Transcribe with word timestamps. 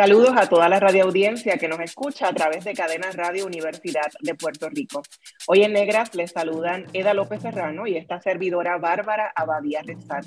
Saludos 0.00 0.32
a 0.34 0.48
toda 0.48 0.66
la 0.70 0.80
radioaudiencia 0.80 1.58
que 1.58 1.68
nos 1.68 1.78
escucha 1.80 2.26
a 2.26 2.32
través 2.32 2.64
de 2.64 2.72
Cadenas 2.72 3.16
Radio 3.16 3.44
Universidad 3.44 4.10
de 4.22 4.34
Puerto 4.34 4.70
Rico. 4.70 5.02
Hoy 5.46 5.62
en 5.62 5.74
Negras 5.74 6.14
les 6.14 6.30
saludan 6.30 6.86
Eda 6.94 7.12
López 7.12 7.42
Serrano 7.42 7.86
y 7.86 7.98
esta 7.98 8.18
servidora 8.18 8.78
Bárbara 8.78 9.30
Abadía 9.36 9.82
Resach 9.82 10.24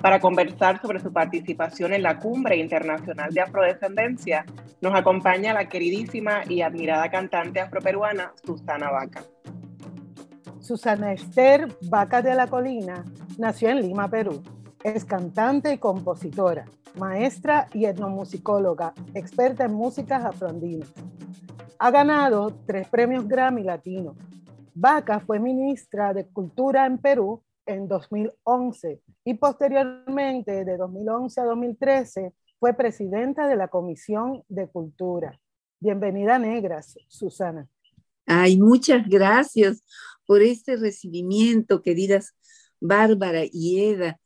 para 0.00 0.20
conversar 0.20 0.80
sobre 0.80 1.00
su 1.00 1.12
participación 1.12 1.92
en 1.92 2.04
la 2.04 2.20
Cumbre 2.20 2.56
Internacional 2.58 3.34
de 3.34 3.40
Afrodescendencia. 3.40 4.46
Nos 4.80 4.94
acompaña 4.94 5.54
la 5.54 5.68
queridísima 5.68 6.42
y 6.48 6.62
admirada 6.62 7.10
cantante 7.10 7.58
afroperuana 7.58 8.32
Susana 8.44 8.92
Vaca. 8.92 9.24
Susana 10.60 11.14
Esther 11.14 11.66
Vaca 11.88 12.22
de 12.22 12.36
la 12.36 12.46
Colina 12.46 13.04
nació 13.38 13.70
en 13.70 13.82
Lima, 13.82 14.08
Perú. 14.08 14.40
Es 14.82 15.04
cantante 15.04 15.72
y 15.72 15.78
compositora 15.78 16.64
maestra 16.96 17.68
y 17.72 17.84
etnomusicóloga, 17.84 18.94
experta 19.14 19.64
en 19.64 19.74
músicas 19.74 20.24
afroandinas. 20.24 20.88
Ha 21.78 21.90
ganado 21.90 22.52
tres 22.66 22.88
premios 22.88 23.26
Grammy 23.26 23.62
Latino. 23.62 24.16
Vaca 24.74 25.20
fue 25.20 25.38
ministra 25.38 26.12
de 26.12 26.26
Cultura 26.26 26.86
en 26.86 26.98
Perú 26.98 27.42
en 27.66 27.88
2011 27.88 29.00
y 29.24 29.34
posteriormente, 29.34 30.64
de 30.64 30.76
2011 30.76 31.40
a 31.40 31.44
2013, 31.44 32.32
fue 32.58 32.74
presidenta 32.74 33.48
de 33.48 33.56
la 33.56 33.68
Comisión 33.68 34.42
de 34.48 34.68
Cultura. 34.68 35.38
Bienvenida 35.78 36.38
Negras, 36.38 36.98
Susana. 37.08 37.66
Ay, 38.26 38.58
muchas 38.58 39.08
gracias 39.08 39.82
por 40.26 40.42
este 40.42 40.76
recibimiento, 40.76 41.82
queridas 41.82 42.34
Bárbara 42.80 43.42
y 43.50 43.80
Eda. 43.80 44.20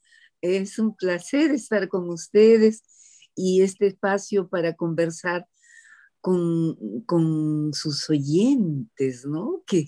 Es 0.46 0.78
un 0.78 0.94
placer 0.94 1.52
estar 1.52 1.88
con 1.88 2.10
ustedes 2.10 2.82
y 3.34 3.62
este 3.62 3.86
espacio 3.86 4.46
para 4.48 4.74
conversar 4.74 5.46
con, 6.20 7.72
sus 7.72 8.10
oyentes, 8.10 9.24
¿no? 9.24 9.62
Que 9.66 9.86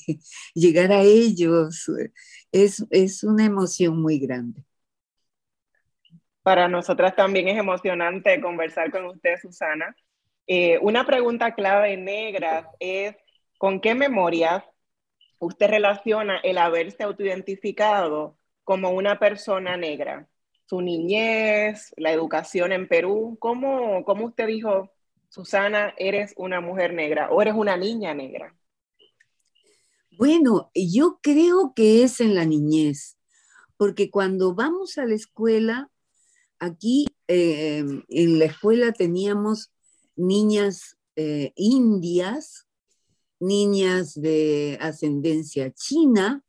llegar 0.55 0.93
a 0.93 1.03
ellos 1.03 1.91
es, 2.53 2.87
es 2.91 3.23
una 3.23 3.45
emoción 3.45 4.01
muy 4.01 4.19
grande. 4.19 4.63
Para 6.43 6.69
nosotras 6.69 7.15
también 7.15 7.49
es 7.49 7.59
emocionante 7.59 8.41
conversar 8.41 8.91
con 8.91 9.05
usted, 9.07 9.37
Susana. 9.41 9.95
Eh, 10.47 10.79
una 10.81 11.05
pregunta 11.05 11.55
clave 11.55 11.99
negra 11.99 12.71
es, 12.81 13.15
¿con 13.59 13.81
qué 13.81 13.95
memorias 13.95 14.65
usted 15.39 15.69
relaciona 15.69 16.39
el 16.39 16.57
haberse 16.57 17.03
autoidentificado 17.03 18.39
como 18.65 18.91
una 18.91 19.19
persona 19.19 19.77
negra? 19.77 20.29
Su 20.67 20.81
niñez, 20.81 21.95
la 21.97 22.13
educación 22.13 22.73
en 22.73 22.89
Perú. 22.89 23.37
¿Cómo, 23.41 24.05
¿Cómo, 24.05 24.27
usted 24.27 24.49
dijo, 24.49 24.91
Susana, 25.29 25.95
eres 25.97 26.35
una 26.37 26.61
mujer 26.61 26.93
negra 26.93 27.31
o 27.31 27.41
eres 27.41 27.55
una 27.55 27.77
niña 27.77 28.15
negra? 28.15 28.55
Bueno, 30.11 30.71
yo 30.75 31.19
creo 31.23 31.73
que 31.75 32.03
es 32.03 32.21
en 32.21 32.35
la 32.35 32.45
niñez, 32.45 33.17
porque 33.77 34.11
cuando 34.11 34.55
vamos 34.55 34.99
a 34.99 35.05
la 35.05 35.15
escuela, 35.15 35.91
aquí 36.59 37.07
eh, 37.29 37.85
en 38.09 38.39
la 38.39 38.47
escuela 38.47 38.93
teníamos 38.93 39.71
niñas 40.17 40.97
eh, 41.17 41.53
indias, 41.55 42.67
niñas 43.39 44.15
de 44.15 44.79
ascendencia 44.81 45.71
china, 45.73 46.43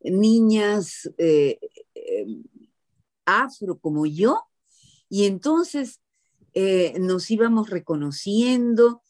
niñas 0.00 1.10
eh, 1.18 1.58
afro 3.28 3.78
como 3.78 4.06
yo, 4.06 4.42
y 5.08 5.24
entonces 5.24 6.00
eh, 6.54 6.98
nos 6.98 7.30
íbamos 7.30 7.70
reconociendo 7.70 9.02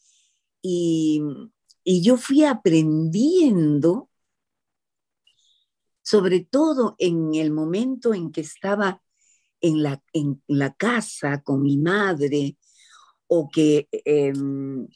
y, 0.61 1.21
yo 1.83 2.17
fui 2.17 2.43
aprendiendo, 2.43 4.11
sobre 6.03 6.41
todo 6.41 6.95
en 6.99 7.33
el 7.33 7.51
momento 7.51 8.13
en 8.13 8.31
que 8.31 8.41
estaba 8.41 9.01
en 9.59 9.81
la, 9.81 10.03
en 10.13 10.43
la 10.47 10.71
casa 10.75 11.41
con 11.41 11.63
mi 11.63 11.77
madre 11.77 12.57
o 13.25 13.49
que 13.49 13.87
em, 13.91 14.87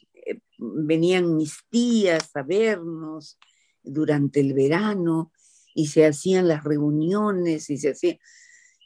venían 0.58 1.36
mis 1.36 1.58
tías 1.68 2.30
a 2.36 2.42
vernos 2.42 3.38
durante 3.82 4.38
el 4.38 4.54
verano 4.54 5.32
y 5.74 5.88
se 5.88 6.06
hacían 6.06 6.46
las 6.46 6.62
reuniones 6.62 7.70
y 7.70 7.78
se 7.78 7.90
hacían 7.90 8.18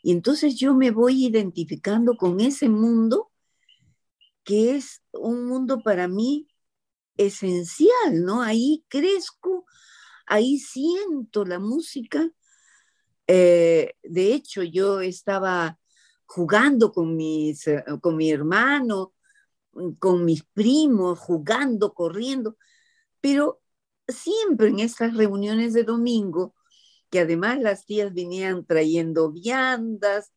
y 0.03 0.13
entonces 0.13 0.57
yo 0.57 0.75
me 0.75 0.91
voy 0.91 1.27
identificando 1.27 2.17
con 2.17 2.41
ese 2.41 2.69
mundo 2.69 3.31
que 4.45 4.77
es 4.77 5.03
un 5.13 5.47
mundo 5.47 5.83
para 5.83 6.09
mí 6.09 6.49
esencial, 7.17 8.25
¿no? 8.25 8.43
Ahí 8.43 8.85
crezco, 8.89 9.67
ahí 10.27 10.59
siento 10.59 11.45
la 11.45 11.59
música. 11.59 12.31
Eh, 13.27 13.93
de 14.03 14.33
hecho, 14.33 14.63
yo 14.63 15.01
estaba 15.01 15.79
jugando 16.25 16.93
con, 16.93 17.17
mis, 17.17 17.67
eh, 17.67 17.85
con 18.01 18.17
mi 18.17 18.31
hermano, 18.31 19.13
con 19.99 20.25
mis 20.25 20.45
primos, 20.45 21.19
jugando, 21.19 21.93
corriendo, 21.93 22.57
pero 23.21 23.61
siempre 24.07 24.69
en 24.69 24.81
estas 24.81 25.15
reuniones 25.15 25.75
de 25.75 25.85
domingo 25.85 26.55
que 27.11 27.21
además 27.21 27.59
las 27.61 27.87
tías 27.87 28.13
venían 28.15 28.65
trayendo 28.65 29.33
viandas 29.33 30.33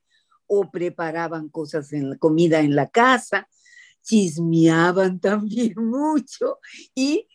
o 0.47 0.69
preparaban 0.69 1.49
cosas 1.49 1.93
en 1.93 2.09
la 2.11 2.17
comida 2.17 2.59
en 2.59 2.75
la 2.75 2.89
casa, 2.89 3.47
chismeaban 4.01 5.19
también 5.21 5.73
mucho 5.77 6.59
y 6.95 7.27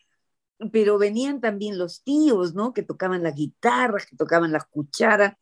pero 0.73 0.99
venían 0.99 1.41
también 1.41 1.79
los 1.79 2.03
tíos, 2.03 2.55
¿no? 2.55 2.73
Que 2.73 2.83
tocaban 2.83 3.23
la 3.23 3.31
guitarra, 3.31 3.99
que 4.09 4.17
tocaban 4.17 4.53
las 4.53 4.65
cucharas, 4.65 5.35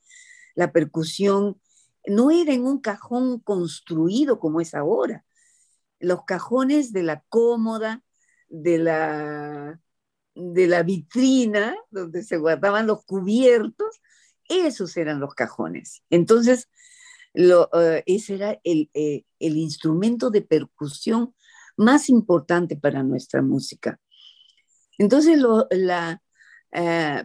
la 0.54 0.72
percusión. 0.72 1.60
No 2.06 2.30
era 2.30 2.52
en 2.52 2.64
un 2.66 2.80
cajón 2.80 3.38
construido 3.38 4.40
como 4.40 4.60
es 4.60 4.74
ahora. 4.74 5.24
Los 6.00 6.24
cajones 6.24 6.92
de 6.92 7.04
la 7.04 7.22
cómoda, 7.28 8.02
de 8.48 8.78
la 8.78 9.80
de 10.34 10.66
la 10.66 10.82
vitrina 10.82 11.76
donde 11.90 12.22
se 12.22 12.36
guardaban 12.36 12.86
los 12.86 13.04
cubiertos, 13.04 14.00
esos 14.48 14.96
eran 14.96 15.20
los 15.20 15.34
cajones. 15.34 16.02
Entonces, 16.10 16.68
eh, 17.34 18.02
ese 18.06 18.34
era 18.34 18.60
el, 18.64 18.90
eh, 18.94 19.24
el, 19.38 19.56
instrumento 19.56 20.30
de 20.30 20.42
percusión 20.42 21.34
más 21.76 22.08
importante 22.08 22.76
para 22.76 23.02
nuestra 23.02 23.42
música. 23.42 24.00
Entonces, 24.98 25.38
eh, 26.72 27.24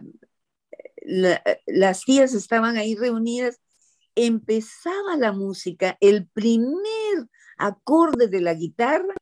las 1.66 2.04
tías 2.04 2.34
estaban 2.34 2.76
ahí 2.76 2.96
reunidas, 2.96 3.60
empezaba 4.14 5.16
la 5.16 5.32
música, 5.32 5.96
el 6.00 6.28
primer 6.28 7.28
acorde 7.58 8.28
de 8.28 8.40
la 8.40 8.54
guitarra, 8.54 9.14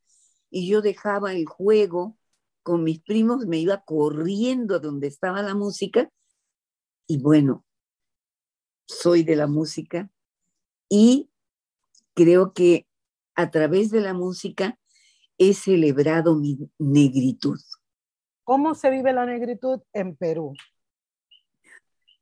y 0.51 0.69
yo 0.69 0.81
dejaba 0.81 1.35
el 1.35 1.47
juego 1.47 2.18
con 2.69 2.85
mis 2.85 3.01
primos, 3.01 3.47
me 3.47 3.57
iba 3.57 3.83
corriendo 3.83 4.77
a 4.77 4.79
donde 4.79 5.07
estaba 5.07 5.41
la 5.41 5.55
música 5.55 6.13
y 7.07 7.17
bueno, 7.17 7.65
soy 8.87 9.23
de 9.23 9.37
la 9.37 9.47
música 9.47 10.11
y 10.87 11.31
creo 12.13 12.53
que 12.53 12.87
a 13.35 13.51
través 13.51 13.91
de 13.91 14.03
la 14.03 14.13
música 14.13 14.79
he 15.39 15.55
celebrado 15.55 16.35
mi 16.35 16.59
negritud. 16.79 17.59
¿Cómo 18.45 18.75
se 18.75 18.91
vive 18.91 19.15
la 19.15 19.25
negritud 19.25 19.81
en 19.95 20.15
Perú? 20.15 20.53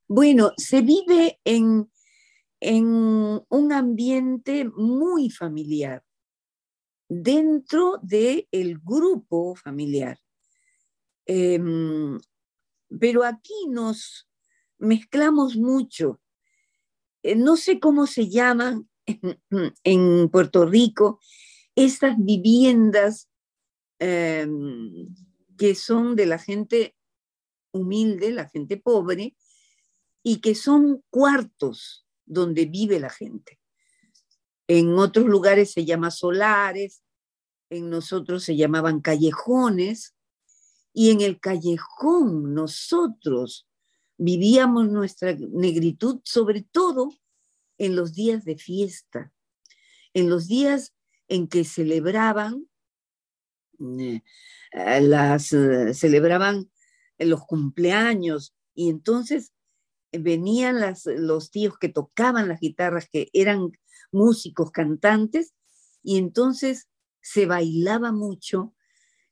Bueno, 0.06 0.52
se 0.56 0.80
vive 0.80 1.40
en, 1.42 1.90
en 2.60 2.86
un 3.48 3.72
ambiente 3.72 4.70
muy 4.76 5.28
familiar, 5.28 6.04
dentro 7.08 7.98
del 8.00 8.46
el 8.52 8.78
grupo 8.78 9.56
familiar. 9.56 10.20
Em, 11.26 12.18
pero 13.00 13.24
aquí 13.24 13.66
nos 13.68 14.28
mezclamos 14.78 15.56
mucho. 15.56 16.20
Eh, 17.22 17.34
no 17.34 17.56
sé 17.56 17.80
cómo 17.80 18.06
se 18.06 18.28
llaman 18.28 18.88
en, 19.84 20.28
Puerto 20.28 20.66
Rico 20.66 21.20
estas 21.74 22.16
viviendas 22.18 23.28
em, 23.98 25.08
que 25.58 25.74
son 25.74 26.16
de 26.16 26.26
la 26.26 26.38
gente 26.38 26.96
humilde, 27.72 28.30
la 28.30 28.48
gente 28.48 28.76
pobre, 28.76 29.36
y 30.22 30.40
que 30.40 30.54
son 30.54 31.04
cuartos 31.10 32.06
donde 32.24 32.66
vive 32.66 32.98
la 32.98 33.10
gente. 33.10 33.60
En 34.66 34.98
otros 34.98 35.26
lugares 35.26 35.72
se 35.72 35.84
llama 35.84 36.10
solares, 36.10 37.02
en 37.70 37.90
nosotros 37.90 38.42
se 38.42 38.56
llamaban 38.56 39.00
callejones, 39.00 40.15
y 40.98 41.10
en 41.10 41.20
el 41.20 41.38
callejón 41.38 42.54
nosotros 42.54 43.68
vivíamos 44.16 44.88
nuestra 44.88 45.34
negritud, 45.34 46.22
sobre 46.24 46.62
todo 46.62 47.10
en 47.76 47.96
los 47.96 48.14
días 48.14 48.46
de 48.46 48.56
fiesta, 48.56 49.30
en 50.14 50.30
los 50.30 50.48
días 50.48 50.94
en 51.28 51.48
que 51.48 51.64
celebraban 51.64 52.66
eh, 53.78 54.22
las 54.72 55.52
eh, 55.52 55.92
celebraban 55.92 56.70
los 57.18 57.44
cumpleaños 57.44 58.54
y 58.74 58.88
entonces 58.88 59.52
venían 60.12 60.76
los 61.04 61.50
tíos 61.50 61.76
que 61.78 61.90
tocaban 61.90 62.48
las 62.48 62.60
guitarras, 62.60 63.06
que 63.12 63.28
eran 63.34 63.70
músicos, 64.12 64.70
cantantes, 64.70 65.52
y 66.02 66.16
entonces 66.16 66.88
se 67.20 67.44
bailaba 67.44 68.12
mucho. 68.12 68.74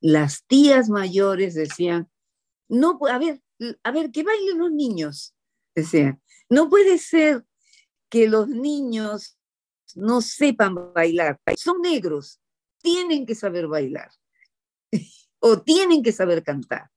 Las 0.04 0.44
tías 0.46 0.90
mayores 0.90 1.54
decían, 1.54 2.10
no, 2.68 2.98
a 3.08 3.16
ver, 3.16 3.40
a 3.82 3.90
ver, 3.90 4.10
que 4.10 4.22
bailen 4.22 4.58
los 4.58 4.70
niños. 4.70 5.34
Decían, 5.74 6.20
no 6.50 6.68
puede 6.68 6.98
ser 6.98 7.46
que 8.10 8.28
los 8.28 8.46
niños 8.46 9.38
no 9.94 10.20
sepan 10.20 10.92
bailar. 10.92 11.40
Son 11.56 11.80
negros, 11.80 12.38
tienen 12.82 13.24
que 13.24 13.34
saber 13.34 13.66
bailar 13.66 14.10
o 15.40 15.62
tienen 15.62 16.02
que 16.02 16.12
saber 16.12 16.42
cantar. 16.42 16.90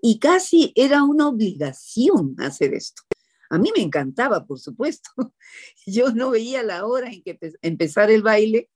Y 0.00 0.18
casi 0.18 0.72
era 0.74 1.02
una 1.02 1.28
obligación 1.28 2.36
hacer 2.38 2.72
esto. 2.72 3.02
A 3.50 3.58
mí 3.58 3.70
me 3.76 3.82
encantaba, 3.82 4.46
por 4.46 4.58
supuesto. 4.58 5.10
Yo 5.86 6.10
no 6.12 6.30
veía 6.30 6.62
la 6.62 6.86
hora 6.86 7.12
en 7.12 7.22
que 7.22 7.38
empezar 7.60 8.10
el 8.10 8.22
baile 8.22 8.70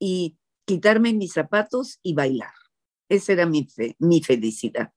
y 0.00 0.36
quitarme 0.64 1.12
mis 1.12 1.34
zapatos 1.34 2.00
y 2.02 2.14
bailar. 2.14 2.50
Esa 3.08 3.32
era 3.32 3.46
mi, 3.46 3.66
mi 3.98 4.22
felicidad. 4.22 4.92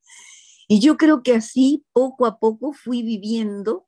Y 0.68 0.80
yo 0.82 0.98
creo 0.98 1.24
que 1.24 1.34
así, 1.34 1.86
poco 1.94 2.26
a 2.26 2.40
poco, 2.40 2.74
fui 2.74 3.02
viviendo 3.02 3.88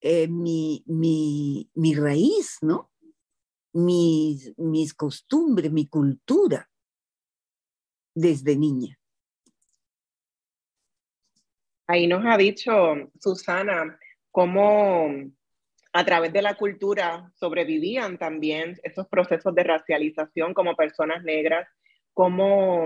eh, 0.00 0.28
mi, 0.28 0.84
mi, 0.86 1.70
mi, 1.74 1.94
raíz, 1.94 2.58
¿no? 2.60 2.90
Mis, 3.72 4.56
mis 4.58 4.94
costumbres, 4.94 5.72
mi 5.72 5.86
cultura 5.86 6.70
desde 8.14 8.56
niña. 8.56 8.98
Ahí 11.86 12.06
nos 12.06 12.24
ha 12.26 12.36
dicho 12.36 12.72
Susana 13.18 13.98
cómo 14.30 15.08
a 15.92 16.04
través 16.04 16.32
de 16.32 16.42
la 16.42 16.54
cultura 16.54 17.32
sobrevivían 17.34 18.18
también 18.18 18.78
esos 18.82 19.08
procesos 19.08 19.54
de 19.54 19.64
racialización 19.64 20.52
como 20.52 20.76
personas 20.76 21.24
negras, 21.24 21.66
cómo 22.18 22.84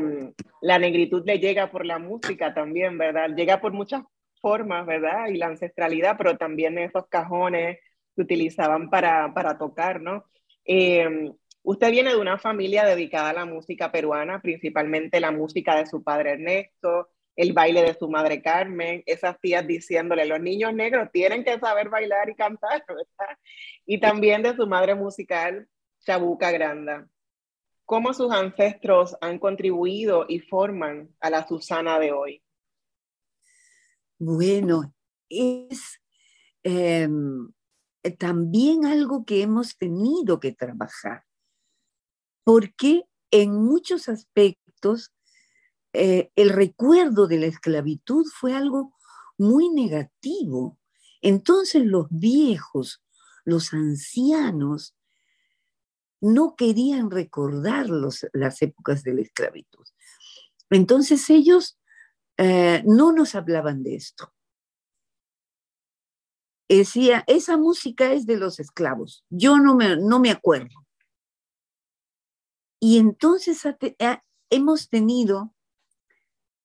la 0.60 0.78
negritud 0.78 1.22
le 1.24 1.38
llega 1.38 1.70
por 1.70 1.86
la 1.86 1.98
música 1.98 2.52
también, 2.52 2.98
¿verdad? 2.98 3.30
Llega 3.34 3.62
por 3.62 3.72
muchas 3.72 4.02
formas, 4.42 4.84
¿verdad? 4.84 5.28
Y 5.28 5.38
la 5.38 5.46
ancestralidad, 5.46 6.16
pero 6.18 6.36
también 6.36 6.76
esos 6.76 7.06
cajones 7.08 7.78
que 8.14 8.20
utilizaban 8.20 8.90
para, 8.90 9.32
para 9.32 9.56
tocar, 9.56 10.02
¿no? 10.02 10.26
Eh, 10.66 11.32
usted 11.62 11.90
viene 11.90 12.10
de 12.10 12.20
una 12.20 12.36
familia 12.36 12.84
dedicada 12.84 13.30
a 13.30 13.32
la 13.32 13.46
música 13.46 13.90
peruana, 13.90 14.42
principalmente 14.42 15.18
la 15.18 15.30
música 15.30 15.76
de 15.76 15.86
su 15.86 16.04
padre 16.04 16.32
Ernesto, 16.32 17.08
el 17.34 17.54
baile 17.54 17.80
de 17.84 17.94
su 17.94 18.10
madre 18.10 18.42
Carmen, 18.42 19.02
esas 19.06 19.40
tías 19.40 19.66
diciéndole, 19.66 20.26
los 20.26 20.40
niños 20.40 20.74
negros 20.74 21.08
tienen 21.10 21.42
que 21.42 21.58
saber 21.58 21.88
bailar 21.88 22.28
y 22.28 22.34
cantar, 22.34 22.84
¿verdad? 22.86 23.38
Y 23.86 23.98
también 23.98 24.42
de 24.42 24.54
su 24.54 24.66
madre 24.66 24.94
musical, 24.94 25.66
Chabuca 26.00 26.50
Granda. 26.50 27.08
¿Cómo 27.92 28.14
sus 28.14 28.32
ancestros 28.32 29.18
han 29.20 29.38
contribuido 29.38 30.24
y 30.26 30.38
forman 30.38 31.14
a 31.20 31.28
la 31.28 31.46
Susana 31.46 31.98
de 31.98 32.10
hoy? 32.10 32.42
Bueno, 34.18 34.94
es 35.28 36.00
em, 36.62 37.52
también 38.18 38.86
algo 38.86 39.26
que 39.26 39.42
hemos 39.42 39.76
tenido 39.76 40.40
que 40.40 40.52
trabajar, 40.52 41.26
porque 42.44 43.04
en 43.30 43.62
muchos 43.62 44.08
aspectos 44.08 45.12
eh, 45.92 46.30
el 46.34 46.48
recuerdo 46.48 47.26
de 47.26 47.40
la 47.40 47.46
esclavitud 47.46 48.24
fue 48.40 48.54
algo 48.54 48.96
muy 49.36 49.68
negativo. 49.68 50.78
Entonces 51.20 51.84
los 51.84 52.06
viejos, 52.08 53.04
los 53.44 53.74
ancianos, 53.74 54.96
no 56.22 56.54
querían 56.56 57.10
recordar 57.10 57.86
las 57.90 58.62
épocas 58.62 59.02
de 59.02 59.14
la 59.14 59.22
esclavitud. 59.22 59.84
Entonces 60.70 61.28
ellos 61.28 61.78
eh, 62.38 62.82
no 62.86 63.12
nos 63.12 63.34
hablaban 63.34 63.82
de 63.82 63.96
esto. 63.96 64.32
Decía, 66.68 67.24
esa 67.26 67.58
música 67.58 68.12
es 68.12 68.24
de 68.24 68.38
los 68.38 68.58
esclavos, 68.58 69.26
yo 69.28 69.58
no 69.58 69.74
me, 69.74 69.96
no 69.96 70.20
me 70.20 70.30
acuerdo. 70.30 70.86
Y 72.80 72.98
entonces 72.98 73.62
hemos 74.48 74.88
tenido 74.88 75.54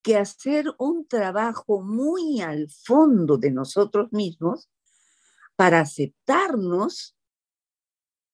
que 0.02 0.18
hacer 0.18 0.74
un 0.78 1.08
trabajo 1.08 1.82
muy 1.82 2.42
al 2.42 2.70
fondo 2.70 3.38
de 3.38 3.52
nosotros 3.52 4.14
mismos 4.14 4.70
para 5.58 5.82
aceptarnos 5.82 7.18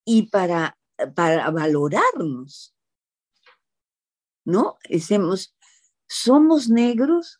y 0.05 0.29
para, 0.29 0.77
para 1.15 1.49
valorarnos. 1.51 2.75
¿No? 4.45 4.77
somos 6.07 6.69
negros, 6.69 7.39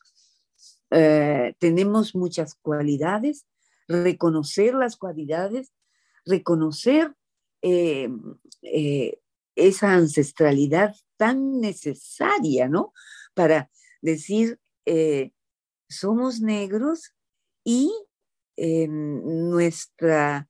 eh, 0.90 1.56
tenemos 1.60 2.16
muchas 2.16 2.56
cualidades, 2.56 3.46
reconocer 3.88 4.74
las 4.74 4.96
cualidades, 4.96 5.74
reconocer 6.26 7.14
eh, 7.62 8.10
eh, 8.62 9.20
esa 9.56 9.94
ancestralidad 9.94 10.96
tan 11.18 11.60
necesaria, 11.60 12.68
¿no? 12.70 12.94
Para 13.34 13.70
decir, 14.02 14.60
somos 15.88 16.42
negros 16.42 17.14
y 17.64 17.92
nuestra, 18.58 20.50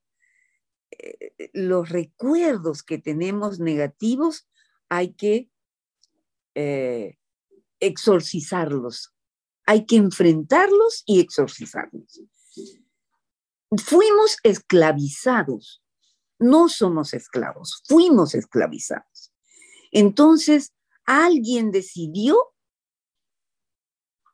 los 1.53 1.89
recuerdos 1.89 2.83
que 2.83 2.97
tenemos 2.97 3.59
negativos 3.59 4.47
hay 4.89 5.13
que 5.13 5.49
eh, 6.55 7.17
exorcizarlos, 7.79 9.13
hay 9.65 9.85
que 9.85 9.95
enfrentarlos 9.95 11.03
y 11.05 11.19
exorcizarlos. 11.19 12.21
Fuimos 13.83 14.37
esclavizados, 14.43 15.83
no 16.39 16.69
somos 16.69 17.13
esclavos, 17.13 17.81
fuimos 17.85 18.35
esclavizados. 18.35 19.33
Entonces, 19.91 20.73
alguien 21.05 21.71
decidió 21.71 22.37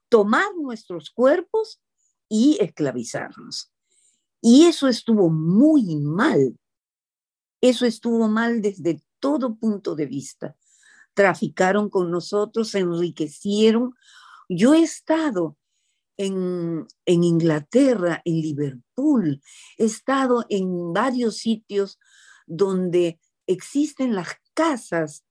tomar 0.10 0.56
nuestros 0.56 1.12
cuerpos 1.12 1.82
y 2.28 2.58
esclavizarnos. 2.60 3.72
Y 4.42 4.66
eso 4.66 4.88
estuvo 4.88 5.30
muy 5.30 5.96
mal. 5.98 6.58
Eso 7.62 7.86
estuvo 7.86 8.28
mal 8.28 8.62
desde 8.62 9.02
todo 9.20 9.56
punto 9.56 9.96
de 9.96 10.06
vista. 10.06 10.56
Traficaron 11.14 11.90
con 11.90 12.10
nosotros, 12.12 12.70
se 12.70 12.80
enriquecieron. 12.80 13.94
Yo 14.48 14.74
he 14.74 14.82
estado 14.82 15.58
en, 16.20 16.88
Inglaterra, 17.06 18.22
en 18.26 18.42
Liverpool, 18.42 19.42
he 19.78 19.86
estado 19.86 20.46
en 20.50 20.92
varios 20.92 21.38
sitios 21.38 21.98
donde 22.46 23.20
existen 23.48 24.16
las 24.16 24.28
casas 24.54 25.24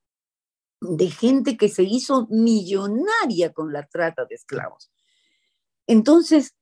de 0.81 1.11
gente 1.11 1.57
que 1.57 1.69
se 1.69 1.83
hizo 1.83 2.27
millonaria 2.31 3.53
con 3.53 3.73
la 3.73 3.87
trata 3.87 4.25
de 4.25 4.37
esclavos. 4.37 4.91
Entonces, 5.87 6.55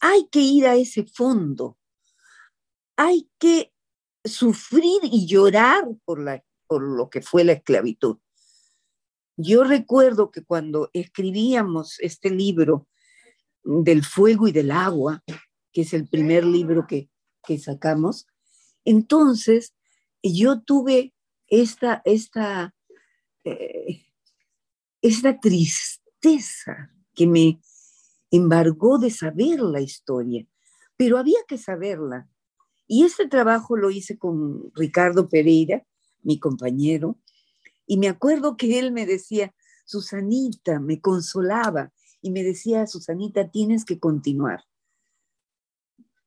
hay 0.00 0.28
que 0.30 0.40
ir 0.40 0.66
a 0.66 0.76
ese 0.76 1.04
fondo, 1.04 1.78
hay 2.96 3.30
que 3.38 3.72
sufrir 4.24 5.00
y 5.04 5.26
llorar 5.26 5.84
por, 6.04 6.20
la, 6.20 6.42
por 6.66 6.82
lo 6.82 7.08
que 7.10 7.22
fue 7.22 7.44
la 7.44 7.52
esclavitud. 7.52 8.18
Yo 9.36 9.64
recuerdo 9.64 10.30
que 10.30 10.44
cuando 10.44 10.90
escribíamos 10.92 11.98
este 12.00 12.30
libro 12.30 12.88
del 13.62 14.04
fuego 14.04 14.48
y 14.48 14.52
del 14.52 14.70
agua, 14.70 15.22
que 15.72 15.82
es 15.82 15.94
el 15.94 16.08
primer 16.08 16.44
libro 16.44 16.86
que, 16.86 17.08
que 17.46 17.58
sacamos, 17.58 18.26
entonces 18.84 19.74
yo 20.22 20.60
tuve 20.60 21.14
esta, 21.46 22.02
esta, 22.04 22.74
eh, 23.44 24.04
esta 25.02 25.38
tristeza 25.38 26.90
que 27.14 27.26
me 27.26 27.60
embargó 28.30 28.98
de 28.98 29.10
saber 29.10 29.60
la 29.60 29.80
historia, 29.80 30.46
pero 30.96 31.18
había 31.18 31.38
que 31.48 31.58
saberla. 31.58 32.28
Y 32.86 33.04
este 33.04 33.28
trabajo 33.28 33.76
lo 33.76 33.90
hice 33.90 34.18
con 34.18 34.70
Ricardo 34.74 35.28
Pereira, 35.28 35.86
mi 36.22 36.38
compañero, 36.38 37.18
y 37.86 37.98
me 37.98 38.08
acuerdo 38.08 38.56
que 38.56 38.78
él 38.78 38.92
me 38.92 39.06
decía, 39.06 39.54
Susanita, 39.84 40.78
me 40.78 41.00
consolaba 41.00 41.92
y 42.22 42.30
me 42.30 42.44
decía, 42.44 42.86
Susanita, 42.86 43.50
tienes 43.50 43.84
que 43.84 43.98
continuar. 43.98 44.64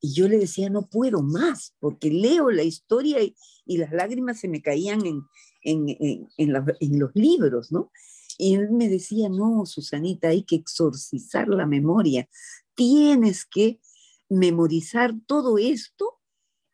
Y 0.01 0.13
yo 0.13 0.27
le 0.27 0.37
decía, 0.37 0.69
no 0.69 0.89
puedo 0.89 1.21
más, 1.21 1.73
porque 1.79 2.11
leo 2.11 2.49
la 2.51 2.63
historia 2.63 3.19
y, 3.21 3.77
las 3.77 3.93
lágrimas 3.93 4.41
se 4.41 4.49
me 4.49 4.61
caían 4.61 5.05
en, 5.05 5.21
en, 5.61 6.27
en, 6.37 6.99
los 6.99 7.11
libros, 7.13 7.71
¿no? 7.71 7.89
Y 8.37 8.55
él 8.55 8.71
me 8.71 8.89
decía, 8.89 9.29
no, 9.29 9.65
Susanita, 9.65 10.29
hay 10.29 10.43
que 10.43 10.55
exorcizar 10.55 11.47
la 11.47 11.65
memoria. 11.65 12.27
Tienes 12.75 13.45
que 13.45 13.79
memorizar 14.29 15.13
todo 15.27 15.57
esto 15.57 16.19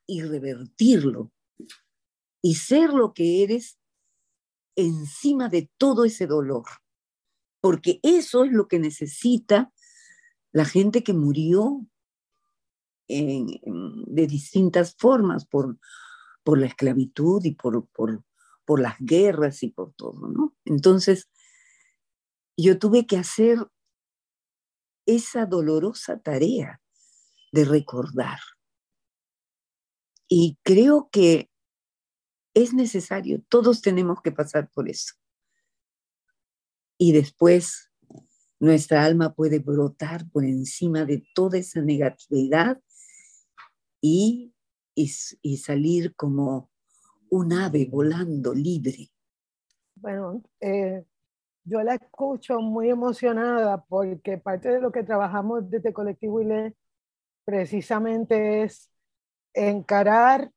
y 0.05 0.21
revertirlo. 0.21 1.31
Y 2.41 2.55
ser 2.55 2.91
lo 2.91 3.13
que 3.13 3.43
eres 3.43 3.77
encima 4.75 5.49
de 5.49 5.69
todo 5.77 6.05
ese 6.05 6.25
dolor, 6.25 6.63
porque 7.59 7.99
eso 8.01 8.45
es 8.45 8.51
lo 8.51 8.67
que 8.67 8.79
necesita 8.79 9.73
la 10.51 10.63
gente 10.63 11.03
que 11.03 11.13
murió 11.13 11.85
de 13.07 14.27
distintas 14.27 14.95
formas 14.95 15.45
por, 15.45 15.79
por 16.43 16.59
la 16.59 16.67
esclavitud 16.67 17.43
y 17.43 17.55
por, 17.55 17.87
por, 17.87 18.23
por 18.65 18.79
las 18.79 18.95
guerras 18.99 19.63
y 19.63 19.69
por 19.69 19.93
todo, 19.93 20.27
¿no? 20.29 20.55
Entonces, 20.63 21.27
yo 22.63 22.79
tuve 22.79 23.05
que 23.05 23.17
hacer 23.17 23.57
esa 25.05 25.45
dolorosa 25.45 26.19
tarea 26.19 26.81
de 27.51 27.65
recordar. 27.65 28.39
Y 30.27 30.59
creo 30.63 31.09
que 31.11 31.49
es 32.53 32.73
necesario, 32.73 33.41
todos 33.49 33.81
tenemos 33.81 34.21
que 34.21 34.31
pasar 34.31 34.69
por 34.69 34.89
eso. 34.89 35.15
Y 36.97 37.13
después 37.13 37.89
nuestra 38.59 39.05
alma 39.05 39.33
puede 39.33 39.59
brotar 39.59 40.29
por 40.29 40.43
encima 40.43 41.05
de 41.05 41.25
toda 41.33 41.57
esa 41.57 41.81
negatividad 41.81 42.81
y, 44.01 44.53
y, 44.93 45.57
salir 45.57 46.13
como 46.15 46.69
un 47.29 47.53
ave 47.53 47.85
volando 47.85 48.53
libre. 48.53 49.11
Bueno, 49.95 50.43
eh, 50.59 51.05
yo 51.69 51.83
la 51.83 51.95
escucho 51.95 52.59
muy 52.59 52.89
emocionada 52.89 53.83
porque 53.87 54.37
parte 54.37 54.69
de 54.69 54.81
lo 54.81 54.91
que 54.91 55.03
trabajamos 55.03 55.69
desde 55.69 55.93
Colectivo 55.93 56.41
ILE 56.41 56.75
precisamente 57.45 58.63
es 58.63 58.91
encarar 59.53 60.51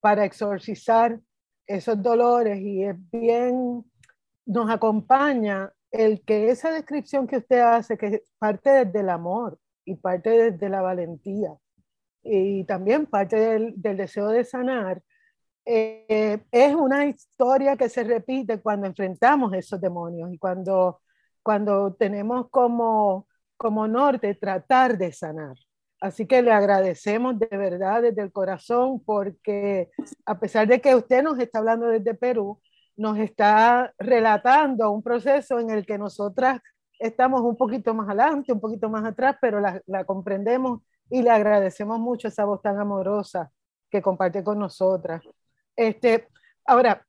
para 0.00 0.24
exorcizar 0.24 1.20
esos 1.66 2.00
dolores 2.02 2.60
y 2.60 2.84
es 2.84 2.96
bien, 3.10 3.84
nos 4.44 4.70
acompaña 4.70 5.72
el 5.90 6.22
que 6.22 6.50
esa 6.50 6.70
descripción 6.70 7.26
que 7.26 7.38
usted 7.38 7.60
hace, 7.60 7.96
que 7.96 8.22
parte 8.38 8.70
desde 8.70 9.00
el 9.00 9.10
amor 9.10 9.58
y 9.84 9.96
parte 9.96 10.30
desde 10.30 10.68
la 10.68 10.82
valentía 10.82 11.56
y 12.22 12.64
también 12.64 13.06
parte 13.06 13.36
del, 13.36 13.74
deseo 13.96 14.28
de 14.28 14.44
sanar, 14.44 15.02
eh, 15.66 16.38
es 16.52 16.74
una 16.74 17.06
historia 17.06 17.76
que 17.76 17.88
se 17.88 18.04
repite 18.04 18.60
cuando 18.60 18.86
enfrentamos 18.86 19.52
esos 19.52 19.80
demonios 19.80 20.32
y 20.32 20.38
cuando, 20.38 21.00
cuando 21.42 21.94
tenemos 21.94 22.48
como, 22.50 23.26
como 23.56 23.88
norte 23.88 24.34
tratar 24.34 24.96
de 24.96 25.12
sanar. 25.12 25.56
Así 26.00 26.26
que 26.26 26.42
le 26.42 26.52
agradecemos 26.52 27.38
de 27.38 27.48
verdad 27.56 28.02
desde 28.02 28.22
el 28.22 28.32
corazón 28.32 29.02
porque 29.04 29.90
a 30.24 30.38
pesar 30.38 30.68
de 30.68 30.80
que 30.80 30.94
usted 30.94 31.22
nos 31.22 31.38
está 31.38 31.58
hablando 31.58 31.88
desde 31.88 32.14
Perú, 32.14 32.60
nos 32.96 33.18
está 33.18 33.92
relatando 33.98 34.90
un 34.90 35.02
proceso 35.02 35.58
en 35.58 35.70
el 35.70 35.86
que 35.86 35.98
nosotras 35.98 36.60
estamos 36.98 37.42
un 37.42 37.56
poquito 37.56 37.94
más 37.94 38.08
adelante, 38.08 38.52
un 38.52 38.60
poquito 38.60 38.88
más 38.88 39.04
atrás, 39.04 39.36
pero 39.40 39.60
la, 39.60 40.04
comprendemos 40.04 40.80
y 41.10 41.22
le 41.22 41.30
agradecemos 41.30 41.98
mucho 41.98 42.28
esa 42.28 42.44
voz 42.44 42.62
tan 42.62 42.78
amorosa 42.78 43.50
que 43.90 44.02
comparte 44.02 44.42
con 44.42 44.58
nosotras. 44.58 45.22
Este, 45.76 46.28
ahora, 46.64 47.06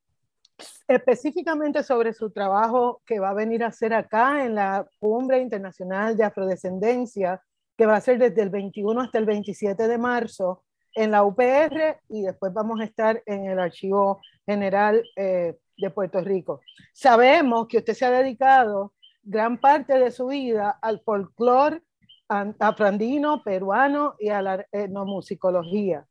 específicamente 0.87 1.83
sobre 1.83 2.13
su 2.13 2.31
trabajo 2.31 3.01
que 3.05 3.19
va 3.19 3.29
a 3.29 3.33
venir 3.33 3.63
a 3.63 3.67
hacer 3.67 3.93
acá 3.93 4.45
en 4.45 4.55
la 4.55 4.87
Cumbre 4.99 5.39
Internacional 5.39 6.17
de 6.17 6.23
Afrodescendencia, 6.23 7.41
que 7.77 7.85
va 7.85 7.95
a 7.95 8.01
ser 8.01 8.17
desde 8.17 8.41
el 8.41 8.49
21 8.49 9.01
hasta 9.01 9.19
el 9.19 9.25
27 9.25 9.87
de 9.87 9.97
marzo 9.97 10.63
en 10.93 11.11
la 11.11 11.23
UPR 11.23 11.99
y 12.09 12.23
después 12.23 12.51
vamos 12.53 12.79
a 12.79 12.85
estar 12.85 13.21
en 13.25 13.45
el 13.45 13.59
Archivo 13.59 14.19
General 14.45 15.03
eh, 15.15 15.55
de 15.77 15.89
Puerto 15.91 16.21
Rico. 16.21 16.61
Sabemos 16.91 17.67
que 17.67 17.77
usted 17.77 17.93
se 17.93 18.05
ha 18.05 18.11
dedicado 18.11 18.93
gran 19.21 19.59
parte 19.59 19.99
de 19.99 20.09
su 20.09 20.27
vida 20.27 20.79
al 20.81 21.01
folclore 21.01 21.81
afrandino, 22.27 23.43
peruano 23.43 24.15
y 24.19 24.29
a 24.29 24.41
la 24.41 24.65
etnomusicología. 24.71 26.05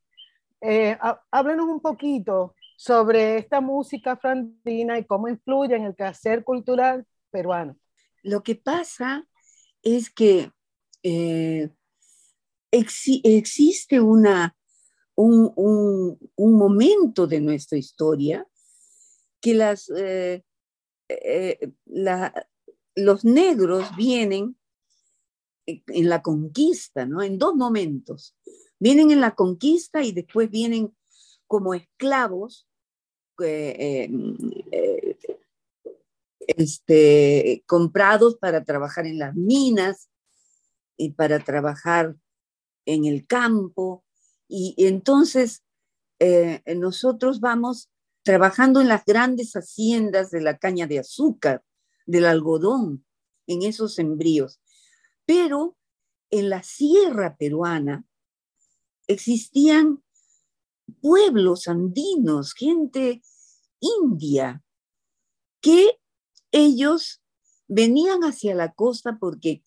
Eh, 0.69 0.99
háblenos 1.31 1.67
un 1.69 1.81
poquito 1.81 2.57
sobre 2.77 3.39
esta 3.39 3.61
música 3.61 4.13
afrandina 4.13 4.99
y 4.99 5.05
cómo 5.05 5.29
influye 5.29 5.77
en 5.77 5.85
el 5.85 5.95
quehacer 5.95 6.43
cultural 6.43 7.07
peruano. 7.31 7.79
Lo 8.25 8.43
que 8.43 8.57
pasa 8.57 9.29
es 9.83 10.11
que 10.11 10.51
eh, 11.05 11.71
existe 12.73 14.01
una, 14.01 14.57
un, 15.15 16.19
momento 16.37 17.29
de 17.29 17.41
nuestra 17.41 17.79
historia 17.79 18.45
que 19.41 19.55
las, 19.55 19.89
eh, 19.97 20.43
eh, 21.09 21.73
los 22.97 23.25
negros 23.25 23.95
vienen 23.97 24.57
en 25.67 26.09
la 26.09 26.23
conquista, 26.23 27.07
¿no? 27.07 27.23
En 27.23 27.39
dos 27.39 27.55
momentos. 27.55 28.37
Vienen 28.79 29.11
en 29.11 29.21
la 29.21 29.35
conquista 29.35 30.03
y 30.03 30.13
después 30.13 30.51
vienen 30.51 30.95
como 31.47 31.75
esclavos 31.75 32.69
este, 36.47 37.65
comprados 37.67 38.37
para 38.37 38.65
trabajar 38.65 39.07
en 39.07 39.19
las 39.19 39.35
minas 39.35 40.09
y 40.97 41.11
para 41.11 41.41
trabajar 41.41 42.17
en 42.87 43.05
el 43.05 43.27
campo. 43.27 44.05
Y, 44.49 44.75
entonces 44.79 45.63
eh, 46.19 46.63
nosotros 46.77 47.41
vamos 47.41 47.91
trabajando 48.23 48.81
en 48.81 48.89
las 48.89 49.05
grandes 49.05 49.53
haciendas 49.55 50.31
de 50.31 50.41
la 50.41 50.59
caña 50.59 50.87
de 50.87 50.99
azúcar, 50.99 51.63
del 52.07 52.27
algodón, 52.27 53.05
en 53.47 53.63
esos 53.63 53.95
sembríos. 53.95 54.61
Pero 55.27 55.77
en 56.31 56.51
la 56.51 56.63
sierra 56.63 57.37
peruana 57.37 58.05
existían 59.07 60.03
pueblos 61.01 61.69
andinos, 61.69 62.55
gente 62.55 63.23
india, 63.81 64.63
que 65.61 65.99
ellos 66.53 67.23
venían 67.69 68.23
hacia 68.23 68.55
la 68.55 68.73
costa 68.73 69.19
porque 69.19 69.63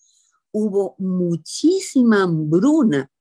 hubo 0.51 0.95
muchísima 0.97 2.23
hambruna 2.23 3.11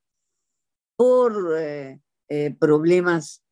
por 0.97 1.57
eh, 1.59 2.01
eh, 2.29 2.57
problemas 2.59 3.43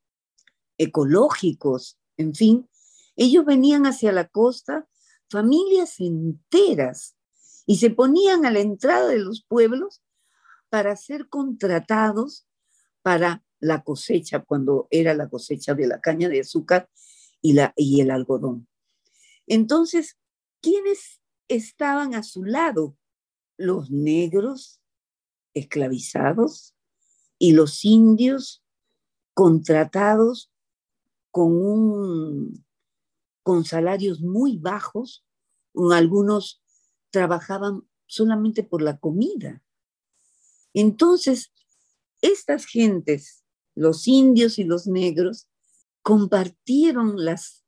ecológicos, 0.77 1.99
en 2.17 2.33
fin. 2.33 2.69
Ellos 3.15 3.45
venían 3.45 3.85
hacia 3.85 4.11
la 4.11 4.27
costa, 4.27 4.87
familias 5.29 5.99
enteras, 5.99 7.15
y 7.65 7.77
se 7.77 7.89
ponían 7.89 8.45
a 8.45 8.51
la 8.51 8.59
entrada 8.59 9.07
de 9.09 9.19
los 9.19 9.43
pueblos 9.43 10.01
para 10.69 10.95
ser 10.95 11.27
contratados 11.27 12.46
para 13.07 13.41
la 13.61 13.85
cosecha, 13.85 14.43
cuando 14.43 14.89
era 14.91 15.13
la 15.13 15.29
cosecha 15.29 15.73
de 15.73 15.87
la 15.87 16.01
caña 16.01 16.27
de 16.27 16.41
azúcar 16.41 16.89
y, 17.41 17.53
la, 17.53 17.71
y 17.77 18.01
el 18.01 18.11
algodón. 18.11 18.67
Entonces, 19.47 20.17
¿quiénes 20.59 21.21
estaban 21.47 22.15
a 22.15 22.23
su 22.23 22.43
lado? 22.43 22.97
los 23.57 23.89
negros 23.89 24.79
esclavizados 25.53 26.75
y 27.39 27.53
los 27.53 27.83
indios 27.83 28.63
contratados 29.33 30.51
con, 31.31 31.53
un, 31.53 32.65
con 33.41 33.65
salarios 33.65 34.21
muy 34.21 34.57
bajos, 34.57 35.25
algunos 35.91 36.61
trabajaban 37.09 37.87
solamente 38.05 38.63
por 38.63 38.81
la 38.81 38.97
comida. 38.99 39.63
Entonces, 40.73 41.51
estas 42.21 42.65
gentes, 42.65 43.43
los 43.75 44.07
indios 44.07 44.59
y 44.59 44.63
los 44.63 44.87
negros, 44.87 45.47
compartieron 46.01 47.23
las, 47.23 47.65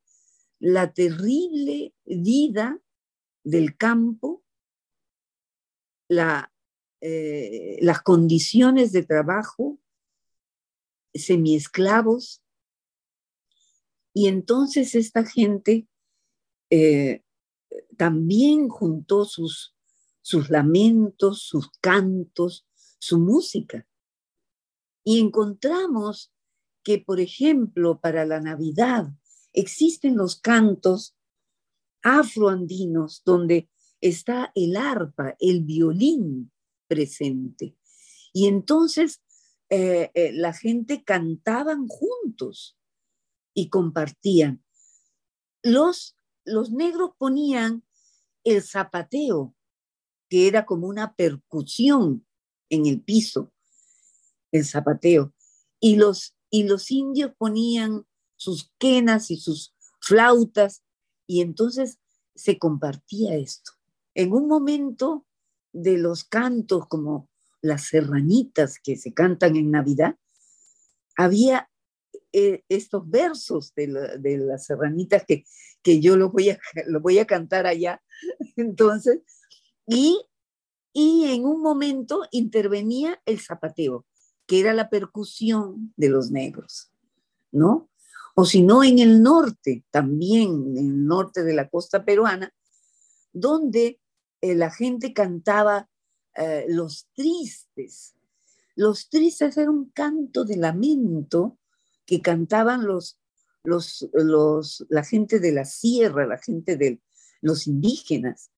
la 0.60 0.94
terrible 0.94 1.94
vida 2.06 2.80
del 3.44 3.78
campo, 3.78 4.44
la, 6.08 6.52
eh, 7.02 7.78
las 7.82 8.02
condiciones 8.02 8.92
de 8.92 9.04
trabajo, 9.04 9.80
semiesclavos, 11.14 12.42
y 14.14 14.28
entonces 14.28 14.96
esta 14.96 15.26
gente 15.26 15.88
eh, 16.70 17.24
también 17.98 18.70
juntó 18.70 19.26
sus, 19.26 19.76
sus 20.22 20.50
lamentos, 20.50 21.44
sus 21.44 21.70
cantos, 21.80 22.68
su 23.00 23.20
música. 23.20 23.88
Y 25.10 25.20
encontramos 25.20 26.32
que, 26.84 27.00
por 27.00 27.20
ejemplo, 27.20 28.00
para 28.00 28.28
la 28.28 28.42
Navidad 28.42 29.12
existen 29.54 30.16
los 30.16 30.40
cantos 30.40 31.18
afroandinos 32.04 33.24
donde 33.26 33.72
está 34.02 34.52
el 34.54 34.78
arpa, 34.78 35.36
el 35.40 35.64
violín 35.64 36.52
presente. 36.88 37.76
Y 38.34 38.46
entonces 38.46 39.24
eh, 39.72 40.12
eh, 40.14 40.32
la 40.32 40.54
gente 40.54 41.04
cantaban 41.04 41.88
juntos 41.88 42.78
y 43.56 43.70
compartían. 43.70 44.64
Los, 45.64 46.18
los 46.46 46.70
negros 46.70 47.14
ponían 47.18 47.84
el 48.44 48.62
zapateo, 48.62 49.56
que 50.30 50.48
era 50.48 50.68
como 50.68 50.86
una 50.86 51.16
percusión 51.16 52.28
en 52.70 52.86
el 52.86 53.02
piso, 53.02 53.52
el 54.52 54.66
zapateo. 54.66 55.34
Y 55.80 55.96
los, 55.96 56.36
y 56.50 56.64
los 56.64 56.92
indios 56.92 57.32
ponían 57.38 58.06
sus 58.36 58.72
quenas 58.78 59.32
y 59.32 59.38
sus 59.38 59.74
flautas, 60.02 60.84
y 61.28 61.42
entonces 61.42 62.00
se 62.36 62.58
compartía 62.58 63.36
esto. 63.36 63.72
En 64.16 64.34
un 64.34 64.48
momento 64.48 65.26
de 65.74 65.98
los 65.98 66.24
cantos 66.24 66.88
como 66.88 67.30
las 67.62 67.84
serranitas 67.84 68.80
que 68.80 68.96
se 68.96 69.14
cantan 69.14 69.56
en 69.56 69.72
Navidad, 69.72 70.16
había 71.18 71.70
eh, 72.32 72.64
estos 72.70 73.10
versos 73.10 73.74
de, 73.76 73.88
las 73.88 74.66
serranitas 74.66 75.26
que, 75.28 75.44
que 75.82 76.00
yo 76.00 76.16
los 76.16 76.32
voy, 76.32 76.52
a, 76.52 76.60
lo 76.88 77.02
voy 77.02 77.20
a 77.20 77.26
cantar 77.26 77.66
allá. 77.68 78.02
Entonces, 78.56 79.20
y, 79.86 80.26
y 80.94 81.32
en 81.34 81.46
un 81.46 81.62
momento 81.62 82.26
intervenía 82.32 83.22
el 83.26 83.40
zapateo, 83.40 84.06
que 84.50 84.60
era 84.60 84.74
la 84.74 84.90
percusión 84.90 85.94
de 85.96 86.10
los 86.10 86.32
negros, 86.32 86.90
¿no? 87.52 87.88
O 88.34 88.46
si 88.46 88.64
no, 88.64 88.84
en 88.84 88.98
el 88.98 89.22
norte, 89.22 89.86
también 89.92 90.76
en 90.76 90.78
el 90.88 91.06
norte 91.06 91.44
de 91.44 91.54
la 91.54 91.70
costa 91.70 92.04
peruana, 92.04 92.52
donde 93.32 94.00
eh, 94.42 94.56
la 94.56 94.72
gente 94.72 95.14
cantaba 95.14 95.88
eh, 96.36 96.66
los 96.68 97.08
tristes. 97.14 98.16
Los 98.76 99.10
tristes 99.10 99.56
era 99.56 99.70
un 99.70 99.92
canto 99.92 100.46
de 100.46 100.58
lamento 100.58 101.60
que 102.08 102.20
cantaban 102.20 102.88
los, 102.88 103.20
los, 103.64 104.10
los, 104.14 104.84
la 104.90 105.04
gente 105.04 105.40
de 105.40 105.52
la 105.52 105.66
sierra, 105.66 106.26
la 106.26 106.40
gente 106.40 106.76
de 106.76 107.00
los 107.42 107.68
indígenas, 107.68 108.50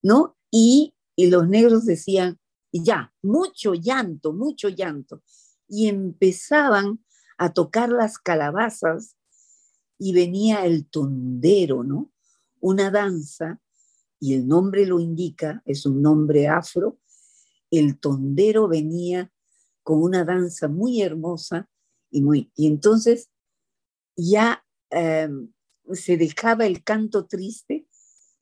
¿no? 0.00 0.38
Y, 0.50 0.94
y 1.16 1.26
los 1.26 1.46
negros 1.48 1.84
decían, 1.84 2.38
ya, 2.82 3.12
mucho 3.22 3.74
llanto, 3.74 4.32
mucho 4.32 4.68
llanto. 4.68 5.22
Y 5.68 5.88
empezaban 5.88 7.04
a 7.38 7.52
tocar 7.52 7.90
las 7.90 8.18
calabazas 8.18 9.16
y 9.98 10.12
venía 10.12 10.64
el 10.66 10.86
tondero, 10.86 11.84
¿no? 11.84 12.12
Una 12.60 12.90
danza, 12.90 13.60
y 14.18 14.34
el 14.34 14.48
nombre 14.48 14.86
lo 14.86 14.98
indica, 14.98 15.62
es 15.64 15.86
un 15.86 16.02
nombre 16.02 16.48
afro. 16.48 16.98
El 17.70 17.98
tondero 17.98 18.68
venía 18.68 19.32
con 19.84 20.02
una 20.02 20.24
danza 20.24 20.66
muy 20.66 21.00
hermosa 21.00 21.68
y, 22.10 22.22
muy, 22.22 22.50
y 22.56 22.66
entonces 22.66 23.30
ya 24.16 24.64
em, 24.90 25.52
se 25.92 26.16
dejaba 26.16 26.66
el 26.66 26.82
canto 26.82 27.26
triste 27.26 27.86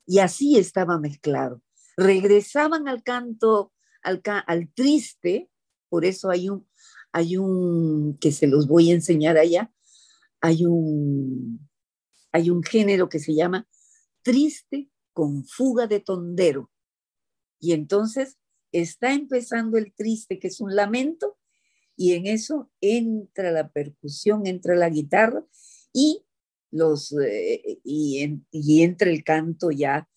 y 0.06 0.20
así 0.20 0.56
estaba 0.56 0.98
mezclado. 0.98 1.62
Regresaban 1.96 2.88
al 2.88 3.02
canto, 3.02 3.73
al, 4.04 4.22
al 4.46 4.72
triste, 4.72 5.50
por 5.88 6.04
eso 6.04 6.30
hay 6.30 6.48
un, 6.48 6.66
hay 7.12 7.36
un, 7.36 8.16
que 8.20 8.32
se 8.32 8.46
los 8.46 8.68
voy 8.68 8.90
a 8.90 8.94
enseñar 8.94 9.36
allá, 9.38 9.72
hay 10.40 10.64
un, 10.64 11.68
hay 12.32 12.50
un 12.50 12.62
género 12.62 13.08
que 13.08 13.18
se 13.18 13.34
llama 13.34 13.66
triste 14.22 14.90
con 15.12 15.44
fuga 15.44 15.86
de 15.86 16.00
tondero. 16.00 16.70
Y 17.58 17.72
entonces 17.72 18.36
está 18.72 19.14
empezando 19.14 19.78
el 19.78 19.94
triste, 19.94 20.38
que 20.38 20.48
es 20.48 20.60
un 20.60 20.74
lamento, 20.74 21.38
y 21.96 22.12
en 22.14 22.26
eso 22.26 22.70
entra 22.80 23.52
la 23.52 23.70
percusión, 23.70 24.46
entra 24.46 24.74
la 24.74 24.90
guitarra 24.90 25.46
y, 25.92 26.24
los, 26.72 27.14
eh, 27.24 27.78
y, 27.84 28.42
y, 28.50 28.82
entra 28.82 29.08
el 29.08 29.22
canto 29.22 29.70
ya 29.70 30.08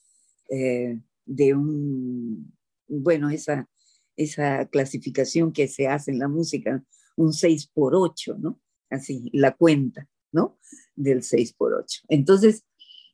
eh, 0.49 0.99
de 1.25 1.53
un, 1.53 2.57
bueno, 2.87 3.29
esa, 3.29 3.69
esa 4.17 4.67
clasificación 4.67 5.53
que 5.53 5.67
se 5.67 5.87
hace 5.87 6.11
en 6.11 6.19
la 6.19 6.27
música, 6.27 6.83
un 7.15 7.33
6 7.33 7.67
por 7.73 7.95
8, 7.95 8.37
¿no? 8.39 8.59
Así, 8.89 9.29
la 9.33 9.55
cuenta, 9.55 10.07
¿no? 10.31 10.59
Del 10.95 11.23
6 11.23 11.53
por 11.53 11.73
8. 11.73 12.01
Entonces, 12.09 12.65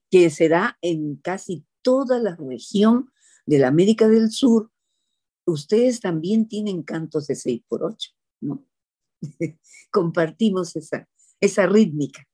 que 0.10 0.30
se 0.30 0.50
da 0.50 0.78
en 0.82 1.18
casi 1.18 1.66
toda 1.82 2.20
la 2.20 2.36
región 2.36 3.12
de 3.46 3.60
la 3.60 3.68
América 3.68 4.08
del 4.08 4.32
Sur, 4.32 4.72
ustedes 5.46 6.00
también 6.00 6.48
tienen 6.48 6.84
cantos 6.84 7.28
de 7.28 7.36
6 7.36 7.62
por 7.68 7.84
8, 7.84 8.12
¿no? 8.42 8.66
Compartimos 9.92 10.76
esa, 10.76 11.08
esa 11.40 11.66
rítmica. 11.68 12.26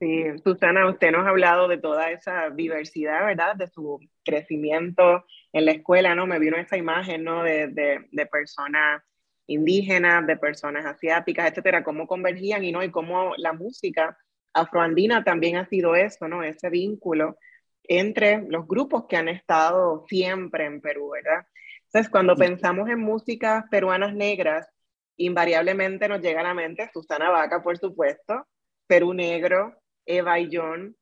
Sí, 0.00 0.24
Susana, 0.44 0.88
usted 0.88 1.10
nos 1.10 1.26
ha 1.26 1.30
hablado 1.30 1.66
de 1.66 1.78
toda 1.78 2.10
esa 2.12 2.50
diversidad, 2.50 3.26
¿verdad? 3.26 3.56
De 3.56 3.66
su 3.66 3.98
crecimiento 4.24 5.24
en 5.52 5.64
la 5.64 5.72
escuela, 5.72 6.14
¿no? 6.14 6.26
Me 6.26 6.38
vino 6.38 6.56
esa 6.56 6.76
imagen, 6.76 7.24
¿no? 7.24 7.42
De, 7.42 7.66
de, 7.66 8.06
de 8.12 8.26
personas 8.26 9.02
indígenas, 9.48 10.24
de 10.26 10.36
personas 10.36 10.86
asiáticas, 10.86 11.50
etcétera, 11.50 11.82
cómo 11.82 12.06
convergían 12.06 12.64
y, 12.64 12.70
¿no? 12.70 12.84
Y 12.84 12.92
cómo 12.92 13.32
la 13.38 13.52
música 13.52 14.16
afroandina 14.52 15.24
también 15.24 15.56
ha 15.56 15.66
sido 15.66 15.96
eso, 15.96 16.28
¿no? 16.28 16.44
Ese 16.44 16.70
vínculo 16.70 17.36
entre 17.84 18.42
los 18.48 18.68
grupos 18.68 19.06
que 19.08 19.16
han 19.16 19.28
estado 19.28 20.04
siempre 20.08 20.66
en 20.66 20.80
Perú, 20.80 21.10
¿verdad? 21.10 21.46
Entonces, 21.86 22.10
cuando 22.10 22.36
pensamos 22.36 22.88
en 22.88 23.00
músicas 23.00 23.64
peruanas 23.70 24.14
negras, 24.14 24.68
invariablemente 25.16 26.08
nos 26.08 26.20
llega 26.20 26.40
a 26.40 26.44
la 26.44 26.54
mente 26.54 26.88
Susana 26.92 27.30
Vaca, 27.30 27.62
por 27.62 27.78
supuesto, 27.78 28.46
Perú 28.86 29.14
Negro, 29.14 29.77
Eva 30.08 30.40
y 30.40 30.48
John, 30.52 30.96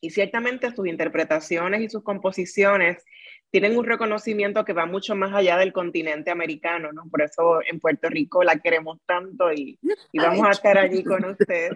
y 0.00 0.10
ciertamente 0.10 0.74
sus 0.74 0.86
interpretaciones 0.86 1.80
y 1.80 1.88
sus 1.88 2.02
composiciones 2.02 3.04
tienen 3.50 3.78
un 3.78 3.84
reconocimiento 3.84 4.64
que 4.64 4.72
va 4.72 4.86
mucho 4.86 5.14
más 5.14 5.32
allá 5.32 5.56
del 5.56 5.72
continente 5.72 6.30
americano, 6.30 6.92
¿no? 6.92 7.04
Por 7.10 7.22
eso 7.22 7.60
en 7.62 7.80
Puerto 7.80 8.08
Rico 8.08 8.42
la 8.42 8.58
queremos 8.58 8.98
tanto 9.06 9.52
y, 9.52 9.78
y 10.12 10.18
vamos 10.18 10.46
a 10.46 10.50
estar 10.50 10.76
allí 10.76 11.04
con 11.04 11.24
usted 11.24 11.72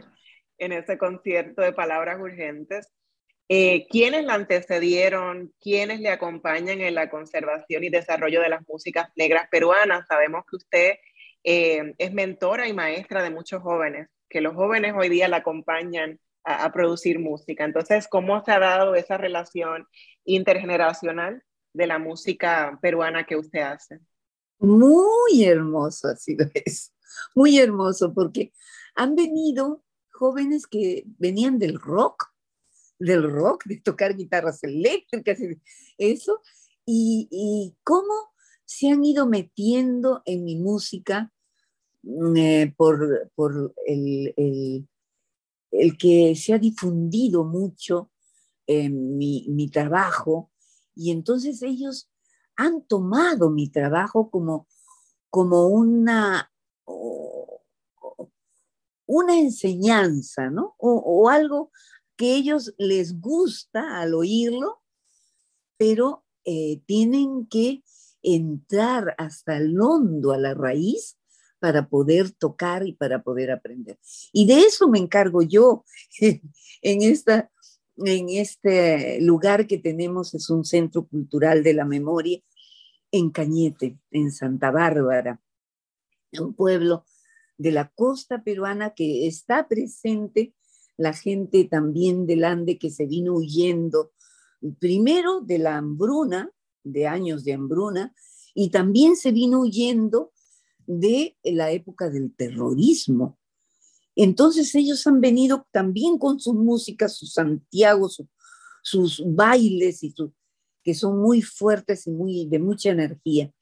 en 0.59 0.73
ese 0.73 0.99
concierto 0.99 1.63
de 1.63 1.73
palabras 1.73 2.19
urgentes. 2.21 2.93
Eh, 3.49 3.87
¿Quiénes 3.89 4.25
la 4.25 4.35
antecedieron? 4.35 5.53
¿Quiénes 5.61 6.01
le 6.01 6.11
acompañan 6.11 6.81
en 6.81 6.95
la 6.95 7.09
conservación 7.09 7.83
y 7.85 7.89
desarrollo 7.89 8.41
de 8.43 8.49
las 8.49 8.69
músicas 8.69 9.11
negras 9.17 9.49
peruanas? 9.51 10.07
Sabemos 10.07 10.45
que 10.49 10.57
usted 10.57 10.95
eh, 11.43 11.95
es 11.99 12.13
mentora 12.13 12.69
y 12.69 12.73
maestra 12.73 13.23
de 13.23 13.31
muchos 13.31 13.63
jóvenes 13.63 14.09
que 14.29 14.41
los 14.41 14.55
jóvenes 14.55 14.95
hoy 14.97 15.09
día 15.09 15.29
la 15.29 15.39
acompañan 15.39 16.21
a, 16.45 16.73
producir 16.73 17.19
música. 17.19 17.65
Entonces, 17.65 18.09
¿cómo 18.09 18.43
se 18.45 18.53
ha 18.53 18.59
dado 18.59 18.95
esa 18.95 19.17
relación 19.17 19.87
intergeneracional 20.25 21.43
de 21.73 21.87
la 21.87 21.99
música 21.99 22.79
peruana 22.81 23.27
que 23.27 23.37
usted 23.37 23.61
hace? 23.61 24.01
Muy 24.59 25.45
hermoso 25.45 26.09
ha 26.09 26.17
sido 26.17 26.47
eso, 26.55 26.93
muy 27.35 27.59
hermoso, 27.59 28.13
porque 28.13 28.53
han 28.95 29.15
venido 29.15 29.83
jóvenes 30.13 30.67
que 30.67 31.05
venían 31.19 31.59
del 31.59 31.79
rock, 31.79 32.27
del 32.99 33.31
rock, 33.31 33.65
de 33.65 33.81
tocar 33.81 34.15
guitarras 34.17 34.63
eléctricas, 34.63 35.39
eso, 35.97 36.43
y, 36.85 37.29
y 37.31 37.77
cómo 37.83 38.31
se 38.71 38.89
han 38.89 39.03
ido 39.05 39.27
metiendo 39.27 40.23
en 40.27 40.45
mi 40.45 40.55
música 40.55 41.33
mm, 42.03 42.37
eh, 42.37 42.75
por, 42.77 43.29
por 43.35 43.75
el, 43.85 44.89
el, 45.71 45.97
que 45.97 46.35
se 46.37 46.55
ha 46.55 46.59
difundido 46.59 47.45
mucho 47.45 48.11
mi, 48.69 49.47
mi 49.49 49.69
trabajo 49.69 50.51
y 50.95 51.11
entonces 51.11 51.63
ellos 51.63 52.11
han 52.57 52.83
tomado 52.83 53.51
mi 53.51 53.71
trabajo 53.71 54.31
como, 54.31 54.69
como 55.31 55.69
una, 55.69 56.53
una 59.07 59.39
enseñanza, 59.39 60.51
¿no? 60.51 60.75
O, 60.79 61.29
algo 61.31 61.71
que 62.17 62.35
ellos 62.35 62.75
les 62.77 63.19
gusta 63.19 63.99
al 63.99 64.15
oírlo, 64.15 64.83
pero 65.79 66.25
eh, 66.45 66.83
tienen 66.85 67.47
que 67.47 67.83
entrar 68.23 69.15
hasta 69.17 69.57
el 69.57 69.81
hondo, 69.81 70.33
a 70.33 70.39
la 70.39 70.53
raíz, 70.53 71.17
para 71.61 71.89
poder 71.89 72.33
tocar 72.33 72.87
y 72.87 72.95
para 72.95 73.23
poder 73.23 73.51
aprender. 73.51 73.99
Y 74.33 74.47
de 74.47 74.61
eso 74.61 74.89
me 74.89 74.99
encargo 74.99 75.43
yo 75.43 75.85
en, 76.83 77.03
esta, 77.03 77.51
en 77.99 78.31
este 78.31 79.21
lugar 79.21 79.67
que 79.67 79.79
tenemos, 79.79 80.35
es 80.35 80.51
un 80.51 80.65
centro 80.65 81.07
cultural 81.07 81.63
de 81.63 81.75
la 81.75 81.85
memoria 81.85 82.41
en 83.13 83.31
Cañete, 83.31 83.99
en 84.11 84.33
Santa 84.33 84.71
Bárbara, 84.71 85.41
un 86.39 86.55
pueblo 86.55 87.05
de 87.59 87.73
la 87.73 87.89
costa 87.89 88.43
peruana 88.43 88.95
que 88.95 89.27
está 89.27 89.69
presente 89.69 90.55
la 90.97 91.13
gente 91.15 91.65
también 91.65 92.27
del 92.27 92.45
Ande 92.45 92.79
que 92.79 92.91
se 92.91 93.07
vino 93.07 93.35
huyendo, 93.35 94.13
primero 94.79 95.41
de 95.41 95.59
la 95.59 95.79
hambruna, 95.79 96.51
de 96.85 97.07
años 97.07 97.43
de 97.45 97.55
hambruna, 97.55 98.15
y 98.55 98.71
también 98.71 99.17
se 99.17 99.33
vino 99.33 99.61
huyendo 99.61 100.33
de 100.99 101.37
la 101.45 101.71
época 101.71 102.11
del 102.11 102.35
terrorismo. 102.35 103.39
Entonces 104.17 104.75
ellos 104.75 105.07
han 105.07 105.21
venido 105.21 105.67
también 105.71 106.19
con 106.19 106.41
sus 106.41 106.55
músicas, 106.55 107.17
sus 107.17 107.35
Santiago, 107.35 108.09
sus 108.83 109.23
bailes 109.25 110.03
y 110.03 110.13
que 110.83 110.95
son 110.95 111.21
muy 111.21 111.43
fuertes 111.43 112.07
y 112.07 112.11
muy 112.11 112.47
de 112.47 112.59
mucha 112.59 112.91
energía. 112.91 113.53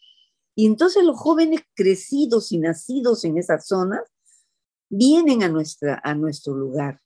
Y 0.55 0.67
entonces 0.67 1.05
los 1.05 1.19
jóvenes 1.19 1.61
crecidos 1.75 2.51
y 2.51 2.59
nacidos 2.59 3.25
en 3.25 3.37
esas 3.37 3.67
zonas 3.67 4.01
vienen 4.89 5.43
a, 5.43 5.49
nuestra, 5.49 6.01
a 6.03 6.15
nuestro 6.15 6.55
lugar. 6.55 7.01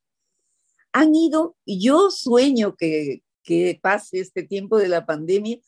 Han 0.93 1.15
ido, 1.15 1.57
yo 1.67 2.11
sueño 2.11 2.77
que, 2.77 3.25
que 3.43 3.79
pase 3.83 4.21
este 4.21 4.45
tiempo 4.45 4.79
de 4.79 4.89
la 4.89 5.05
pandemia 5.05 5.59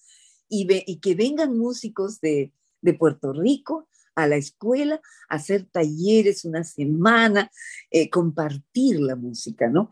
y, 0.49 0.67
y 0.87 1.01
que 1.01 1.15
vengan 1.15 1.59
músicos 1.59 2.21
de, 2.21 2.53
de, 2.83 2.95
Puerto 2.95 3.33
Rico 3.33 3.89
a 4.15 4.27
la 4.27 4.37
escuela 4.37 5.01
hacer 5.29 5.67
talleres 5.67 6.45
una 6.45 6.65
semana, 6.65 7.51
eh, 7.91 8.11
compartir 8.11 9.01
la 9.01 9.17
música, 9.17 9.69
¿no? 9.69 9.91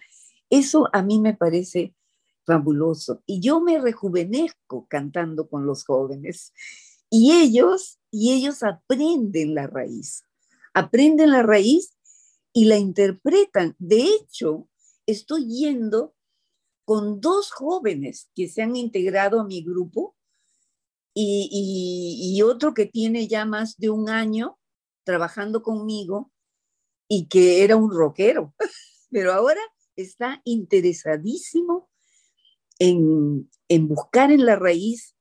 Eso 0.50 0.88
a 0.92 1.02
mí 1.02 1.20
me 1.20 1.34
parece 1.34 1.94
fabuloso. 2.44 3.22
Y 3.26 3.40
yo 3.40 3.60
me 3.60 3.78
rejuvenezco 3.78 4.86
cantando 4.88 5.48
con 5.48 5.66
los 5.66 5.84
jóvenes. 5.84 6.52
Y 7.10 7.32
ellos, 7.32 7.98
y 8.10 8.32
ellos 8.32 8.62
aprenden 8.62 9.54
la 9.54 9.66
raíz, 9.66 10.24
aprenden 10.74 11.30
la 11.30 11.42
raíz 11.42 11.96
y 12.52 12.66
la 12.66 12.78
interpretan. 12.78 13.76
De 13.78 14.02
hecho, 14.02 14.68
estoy 15.06 15.46
yendo 15.46 16.14
con 16.84 17.20
dos 17.20 17.50
jóvenes 17.50 18.30
que 18.34 18.48
se 18.48 18.62
han 18.62 18.76
integrado 18.76 19.40
a 19.40 19.44
mi 19.44 19.62
grupo 19.62 20.16
y, 21.14 22.40
otro 22.42 22.74
que 22.74 22.86
tiene 22.86 23.28
ya 23.28 23.44
más 23.44 23.76
de 23.76 23.90
un 23.90 24.08
año 24.08 24.58
trabajando 25.04 25.62
conmigo 25.62 26.32
y 27.08 27.26
que 27.26 27.64
era 27.64 27.76
un 27.76 27.90
rockero, 27.90 28.54
pero 29.10 29.32
ahora 29.32 29.60
está 29.96 30.40
interesadísimo 30.44 31.90
en, 32.78 33.50
en 33.68 33.88
buscar 33.88 34.32
en 34.32 34.46
la 34.46 34.56
raíz 34.56 35.14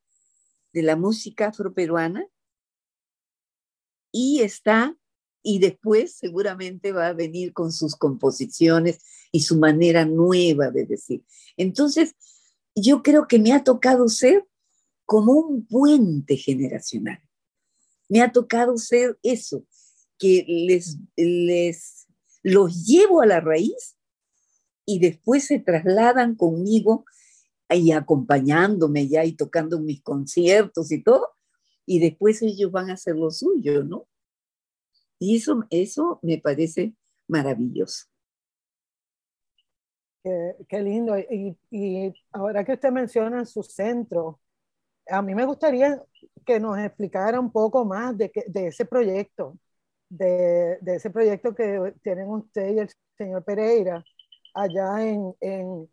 de 0.74 0.84
la 0.84 0.96
música 0.96 1.48
afroperuana 1.48 2.26
y 4.12 4.42
está, 4.42 4.98
y 5.44 5.60
después 5.60 6.16
seguramente 6.16 6.92
va 6.92 7.08
a 7.08 7.14
venir 7.14 7.54
con 7.54 7.72
sus 7.72 7.96
composiciones 7.96 9.00
y 9.32 9.42
su 9.42 9.58
manera 9.58 10.06
nueva 10.06 10.70
de 10.70 10.86
decir. 10.86 11.24
Entonces, 11.58 12.16
yo 12.76 13.04
creo 13.04 13.28
que 13.28 13.40
me 13.40 13.54
ha 13.54 13.64
tocado 13.64 14.08
ser 14.10 14.46
como 15.06 15.34
un 15.34 15.66
puente 15.66 16.38
generacional. 16.38 17.22
Me 18.10 18.22
ha 18.22 18.32
tocado 18.32 18.78
ser 18.78 19.18
eso, 19.24 19.66
que 20.18 20.46
les, 20.48 20.98
les 21.16 22.08
los 22.44 22.86
llevo 22.86 23.22
a 23.22 23.26
la 23.26 23.40
raíz 23.40 23.98
y 24.86 25.00
después 25.00 25.46
se 25.46 25.60
trasladan 25.60 26.36
conmigo 26.36 27.06
y 27.70 27.92
acompañándome 27.92 29.08
ya 29.08 29.24
y 29.24 29.34
tocando 29.34 29.80
mis 29.80 30.02
conciertos 30.02 30.92
y 30.92 31.02
todo, 31.02 31.30
y 31.86 32.00
después 32.00 32.42
ellos 32.42 32.72
van 32.72 32.90
a 32.90 32.94
hacer 32.94 33.16
lo 33.16 33.32
suyo, 33.32 33.84
¿no? 33.84 34.08
Y 35.20 35.38
eso, 35.38 35.64
eso 35.70 36.20
me 36.22 36.38
parece 36.40 36.96
maravilloso. 37.28 38.08
Qué, 40.24 40.82
lindo. 40.82 41.18
Y, 41.18 42.14
ahora 42.32 42.64
que 42.64 42.74
usted 42.74 42.92
menciona 42.92 43.46
su 43.46 43.64
centro, 43.64 44.40
a 45.12 45.22
mí 45.22 45.36
me 45.36 45.46
gustaría 45.46 46.02
que 46.46 46.60
nos 46.60 46.78
explicara 46.80 47.40
un 47.40 47.52
poco 47.52 47.86
más 47.86 48.18
de, 48.18 48.32
de 48.48 48.68
ese 48.68 48.86
proyecto, 48.86 49.58
de, 50.10 50.78
de, 50.82 50.96
ese 50.96 51.10
proyecto 51.10 51.54
que 51.56 51.94
tienen 52.04 52.30
usted 52.30 52.76
y 52.76 52.80
el 52.80 52.90
señor 53.18 53.44
Pereira 53.44 54.04
allá 54.54 55.06
en, 55.06 55.34
en 55.42 55.90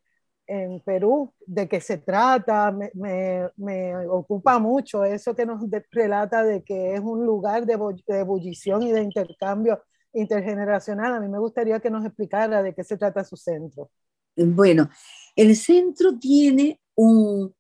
en 0.49 0.81
Perú, 0.81 1.33
de 1.47 1.69
qué 1.69 1.79
se 1.81 1.99
trata, 1.99 2.73
me, 2.73 2.91
me, 2.95 3.51
me, 3.57 4.07
ocupa 4.09 4.59
mucho 4.59 5.05
eso 5.05 5.37
que 5.37 5.45
nos 5.45 5.63
relata 5.93 6.43
de 6.43 6.65
que 6.65 6.95
es 6.95 7.01
un 7.01 7.25
lugar 7.25 7.67
de, 7.67 7.77
de, 8.07 8.21
ebullición 8.21 8.83
y 8.83 8.91
de 8.91 9.03
intercambio 9.03 9.83
intergeneracional. 10.15 11.15
A 11.15 11.21
mí 11.21 11.29
me 11.29 11.39
gustaría 11.39 11.79
que 11.81 11.91
nos 11.91 12.05
explicara 12.05 12.63
de 12.63 12.75
qué 12.75 12.83
se 12.83 12.97
trata 12.97 13.25
su 13.25 13.37
centro. 13.37 13.91
Bueno, 14.35 14.89
el 15.37 15.55
centro 15.55 16.19
tiene 16.19 16.81
un, 16.95 17.55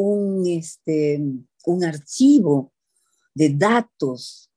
un, 0.00 0.46
este, 0.46 1.20
un 1.66 1.84
archivo 1.84 2.72
de 3.34 3.50
datos, 3.50 4.50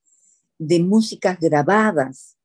de 0.57 0.79
músicas 0.79 1.37
grabadas. 1.39 2.37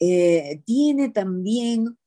Eh, 0.00 0.62
tiene 0.64 1.10
también 1.10 1.98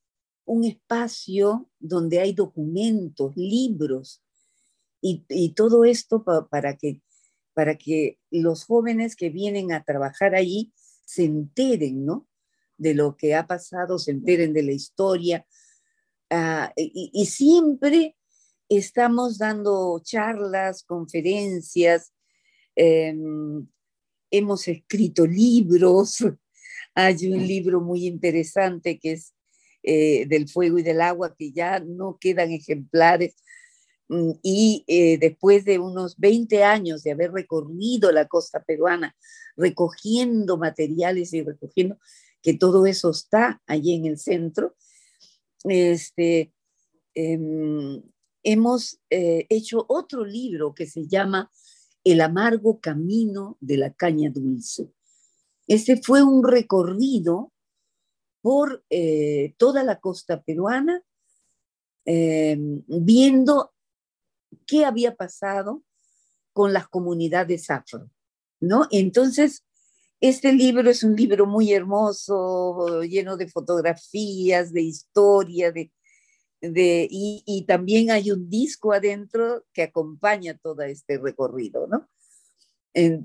un 0.46 0.64
espacio 0.64 1.70
donde 1.80 2.20
hay 2.20 2.34
documentos, 2.34 3.36
libros 3.36 4.24
y, 5.02 5.54
todo 5.54 5.86
esto 5.86 6.26
para, 6.50 6.76
que, 6.78 7.02
para 7.54 7.78
que 7.78 8.20
los 8.32 8.66
jóvenes 8.66 9.16
que 9.16 9.30
vienen 9.30 9.72
a 9.72 9.84
trabajar 9.84 10.34
allí 10.34 10.74
se 11.06 11.26
enteren, 11.26 12.06
¿no? 12.06 12.28
De 12.78 12.94
lo 12.94 13.16
que 13.16 13.36
ha 13.36 13.46
pasado, 13.46 14.00
se 14.00 14.12
enteren 14.12 14.54
de 14.54 14.64
la 14.64 14.72
historia. 14.72 15.46
Ah, 16.30 16.74
y, 16.76 17.26
siempre 17.28 18.17
estamos 18.70 19.38
dando 19.38 20.00
charlas, 20.04 20.84
conferencias, 20.84 22.14
em, 22.76 23.68
hemos 24.32 24.68
escrito 24.68 25.26
libros. 25.26 26.18
Hay 26.96 27.28
un 27.28 27.46
libro 27.46 27.82
muy 27.82 28.08
interesante 28.08 29.00
que 29.00 29.14
es 29.14 29.34
eh, 29.84 30.26
del 30.28 30.50
fuego 30.50 30.80
y 30.80 30.84
del 30.84 31.02
agua, 31.02 31.36
que 31.38 31.52
ya 31.52 31.80
no 31.80 32.18
quedan 32.20 32.52
ejemplares. 32.52 33.36
Mm, 34.10 34.32
y 34.44 34.84
eh, 34.88 35.18
después 35.18 35.66
de 35.66 35.80
unos 35.80 36.18
20 36.18 36.64
años 36.64 37.04
de 37.04 37.12
haber 37.12 37.32
recorrido 37.32 38.12
la 38.12 38.28
costa 38.28 38.64
peruana, 38.64 39.16
recogiendo 39.56 40.58
materiales 40.58 41.34
y 41.34 41.44
recogiendo, 41.44 41.98
que 42.42 42.54
todo 42.54 42.86
eso 42.86 43.12
está 43.12 43.62
allí 43.68 43.94
en 43.94 44.06
el 44.06 44.18
centro, 44.18 44.76
este, 45.64 46.54
em, 47.14 48.02
hemos 48.48 49.02
eh, 49.10 49.46
hecho 49.50 49.86
otro 49.90 50.24
libro 50.24 50.74
que 50.74 50.86
se 50.86 51.06
llama 51.06 51.52
El 52.06 52.22
amargo 52.22 52.80
camino 52.80 53.58
de 53.60 53.76
la 53.76 53.94
caña 53.94 54.30
dulce. 54.34 54.90
Este 55.68 56.02
fue 56.02 56.24
un 56.24 56.48
recorrido 56.48 57.52
por 58.42 58.86
eh, 58.90 59.54
toda 59.58 59.84
la 59.84 60.00
costa 60.00 60.42
peruana, 60.44 61.04
em, 62.06 62.84
viendo 62.88 63.74
qué 64.66 64.86
había 64.86 65.14
pasado 65.14 65.84
con 66.54 66.72
las 66.72 66.88
comunidades 66.88 67.70
afro, 67.70 68.10
¿no? 68.62 68.88
Entonces, 68.92 69.66
este 70.22 70.54
libro 70.54 70.90
es 70.90 71.04
un 71.04 71.18
libro 71.18 71.46
muy 71.46 71.74
hermoso, 71.74 73.02
lleno 73.04 73.36
de 73.36 73.50
fotografías, 73.50 74.72
de 74.72 74.84
historia, 74.84 75.74
de, 75.74 75.92
de, 76.74 77.08
y, 77.10 77.66
también 77.68 78.12
hay 78.12 78.32
un 78.32 78.50
disco 78.50 78.94
adentro 78.94 79.66
que 79.74 79.84
acompaña 79.84 80.58
todo 80.58 80.82
este 80.84 81.18
recorrido, 81.18 81.88
¿no? 81.88 82.08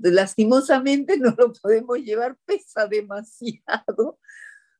lastimosamente 0.03 1.17
no 1.19 1.33
lo 1.37 1.51
podemos 1.53 1.97
llevar, 1.99 2.37
pesa 2.45 2.87
demasiado, 2.87 4.19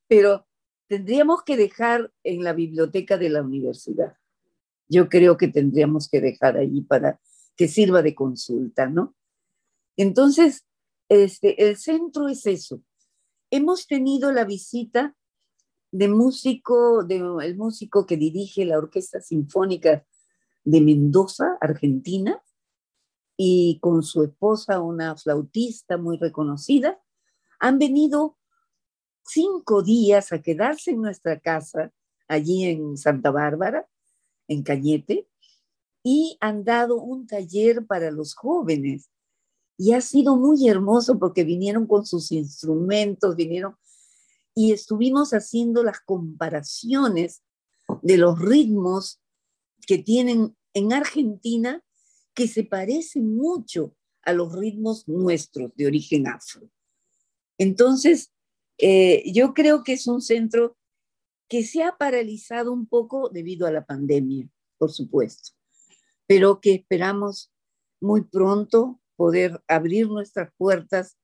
pero 0.08 0.46
tendríamos 0.88 1.44
que 1.44 1.58
dejar 1.58 2.12
en 2.24 2.44
la 2.44 2.54
biblioteca 2.54 3.18
de 3.18 3.30
la 3.30 3.42
universidad. 3.42 4.16
Yo 4.88 5.10
creo 5.10 5.38
que 5.38 5.48
tendríamos 5.48 6.10
que 6.10 6.22
dejar 6.22 6.58
allí 6.58 6.82
para 6.82 7.20
que 7.56 7.68
sirva 7.68 8.02
de 8.02 8.14
consulta, 8.14 8.88
¿no? 8.88 9.16
Entonces, 9.98 10.66
este, 11.10 11.68
el 11.68 11.78
centro 11.78 12.28
es 12.28 12.46
eso. 12.46 12.82
Hemos 13.50 13.88
tenido 13.88 14.32
la 14.32 14.46
visita 14.46 15.16
de 15.94 16.08
músico, 16.08 17.04
de, 17.04 17.18
el 17.44 17.56
músico 17.56 18.08
que 18.08 18.18
dirige 18.18 18.66
la 18.66 18.80
Orquesta 18.80 19.22
Sinfónica 19.22 20.04
de 20.64 20.82
Mendoza, 20.82 21.56
Argentina, 21.62 22.42
y 23.38 23.78
con 23.80 24.02
su 24.02 24.24
esposa, 24.24 24.82
una 24.82 25.16
flautista 25.16 25.98
muy 25.98 26.18
reconocida, 26.18 27.00
han 27.60 27.78
venido 27.78 28.38
cinco 29.24 29.84
días 29.84 30.34
a 30.34 30.42
quedarse 30.42 30.92
en 30.92 31.02
nuestra 31.02 31.40
casa, 31.40 31.92
allí 32.28 32.66
en 32.66 32.98
Santa 32.98 33.30
Bárbara, 33.30 33.88
en 34.48 34.64
Cañete, 34.64 35.28
y 36.02 36.38
han 36.42 36.64
dado 36.64 36.96
un 36.96 37.28
taller 37.28 37.86
para 37.86 38.10
los 38.10 38.34
jóvenes. 38.34 39.12
Y 39.78 39.94
ha 39.94 40.02
sido 40.02 40.38
muy 40.38 40.68
hermoso 40.68 41.20
porque 41.20 41.44
vinieron 41.44 41.86
con 41.86 42.04
sus 42.04 42.32
instrumentos, 42.32 43.36
vinieron 43.36 43.76
y 44.56 44.72
estuvimos 44.72 45.32
haciendo 45.32 45.84
las 45.84 46.00
comparaciones 46.02 47.44
de 48.02 48.18
los 48.18 48.40
ritmos 48.40 49.22
que 49.88 49.98
tienen 49.98 50.56
en 50.74 50.94
Argentina 50.94 51.84
que 52.34 52.48
se 52.48 52.64
parecen 52.64 53.36
mucho 53.36 53.96
a 54.24 54.34
los 54.34 54.54
ritmos 54.56 55.08
nuestros 55.08 55.76
de 55.76 55.88
origen 55.88 56.28
afro. 56.28 56.70
Entonces, 57.58 58.32
eh, 58.78 59.24
yo 59.32 59.54
creo 59.54 59.84
que 59.84 59.94
es 59.94 60.08
un 60.08 60.22
centro 60.22 60.78
que 61.48 61.64
se 61.64 61.84
ha 61.84 61.98
paralizado 61.98 62.72
un 62.72 62.88
poco 62.88 63.30
debido 63.30 63.68
a 63.68 63.72
la 63.72 63.86
pandemia, 63.86 64.50
por 64.78 64.92
supuesto, 64.92 65.52
pero 66.26 66.60
que 66.62 66.74
esperamos 66.74 67.52
muy 68.02 68.24
pronto 68.24 69.00
poder 69.16 69.62
abrir 69.68 70.08
nuestras 70.08 70.52
puertas 70.58 71.18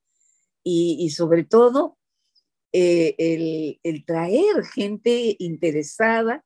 y 0.64 1.10
sobre 1.10 1.46
todo 1.46 1.99
eh, 2.72 3.78
el, 3.84 4.06
traer 4.06 4.64
gente 4.74 5.36
interesada 5.40 6.46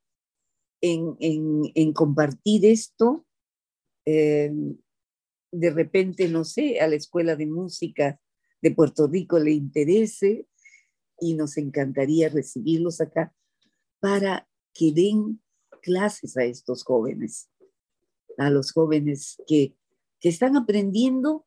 en, 0.82 1.94
compartir 1.94 2.66
esto, 2.66 3.26
eh, 4.06 4.52
de 5.52 5.70
repente, 5.70 6.28
no 6.28 6.44
sé, 6.44 6.80
a 6.80 6.88
la 6.88 6.96
Escuela 6.96 7.36
de 7.36 7.46
Música 7.46 8.20
de 8.62 8.72
Puerto 8.72 9.08
Rico 9.08 9.40
le 9.40 9.52
interese 9.52 10.48
y 11.20 11.36
nos 11.36 11.58
encantaría 11.58 12.30
recibirlos 12.30 13.02
acá 13.02 13.34
para 14.00 14.48
que 14.74 14.92
den 14.92 15.42
clases 15.82 16.38
a 16.38 16.44
estos 16.44 16.84
jóvenes, 16.84 17.50
a 18.38 18.50
los 18.50 18.72
jóvenes 18.72 19.42
que, 19.46 19.76
que 20.20 20.30
están 20.30 20.58
aprendiendo 20.58 21.46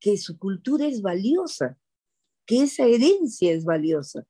que 0.00 0.18
su 0.18 0.38
cultura 0.38 0.86
es 0.86 1.00
valiosa, 1.00 1.78
que 2.46 2.62
esa 2.62 2.84
herencia 2.84 3.52
es 3.52 3.64
valiosa. 3.64 4.24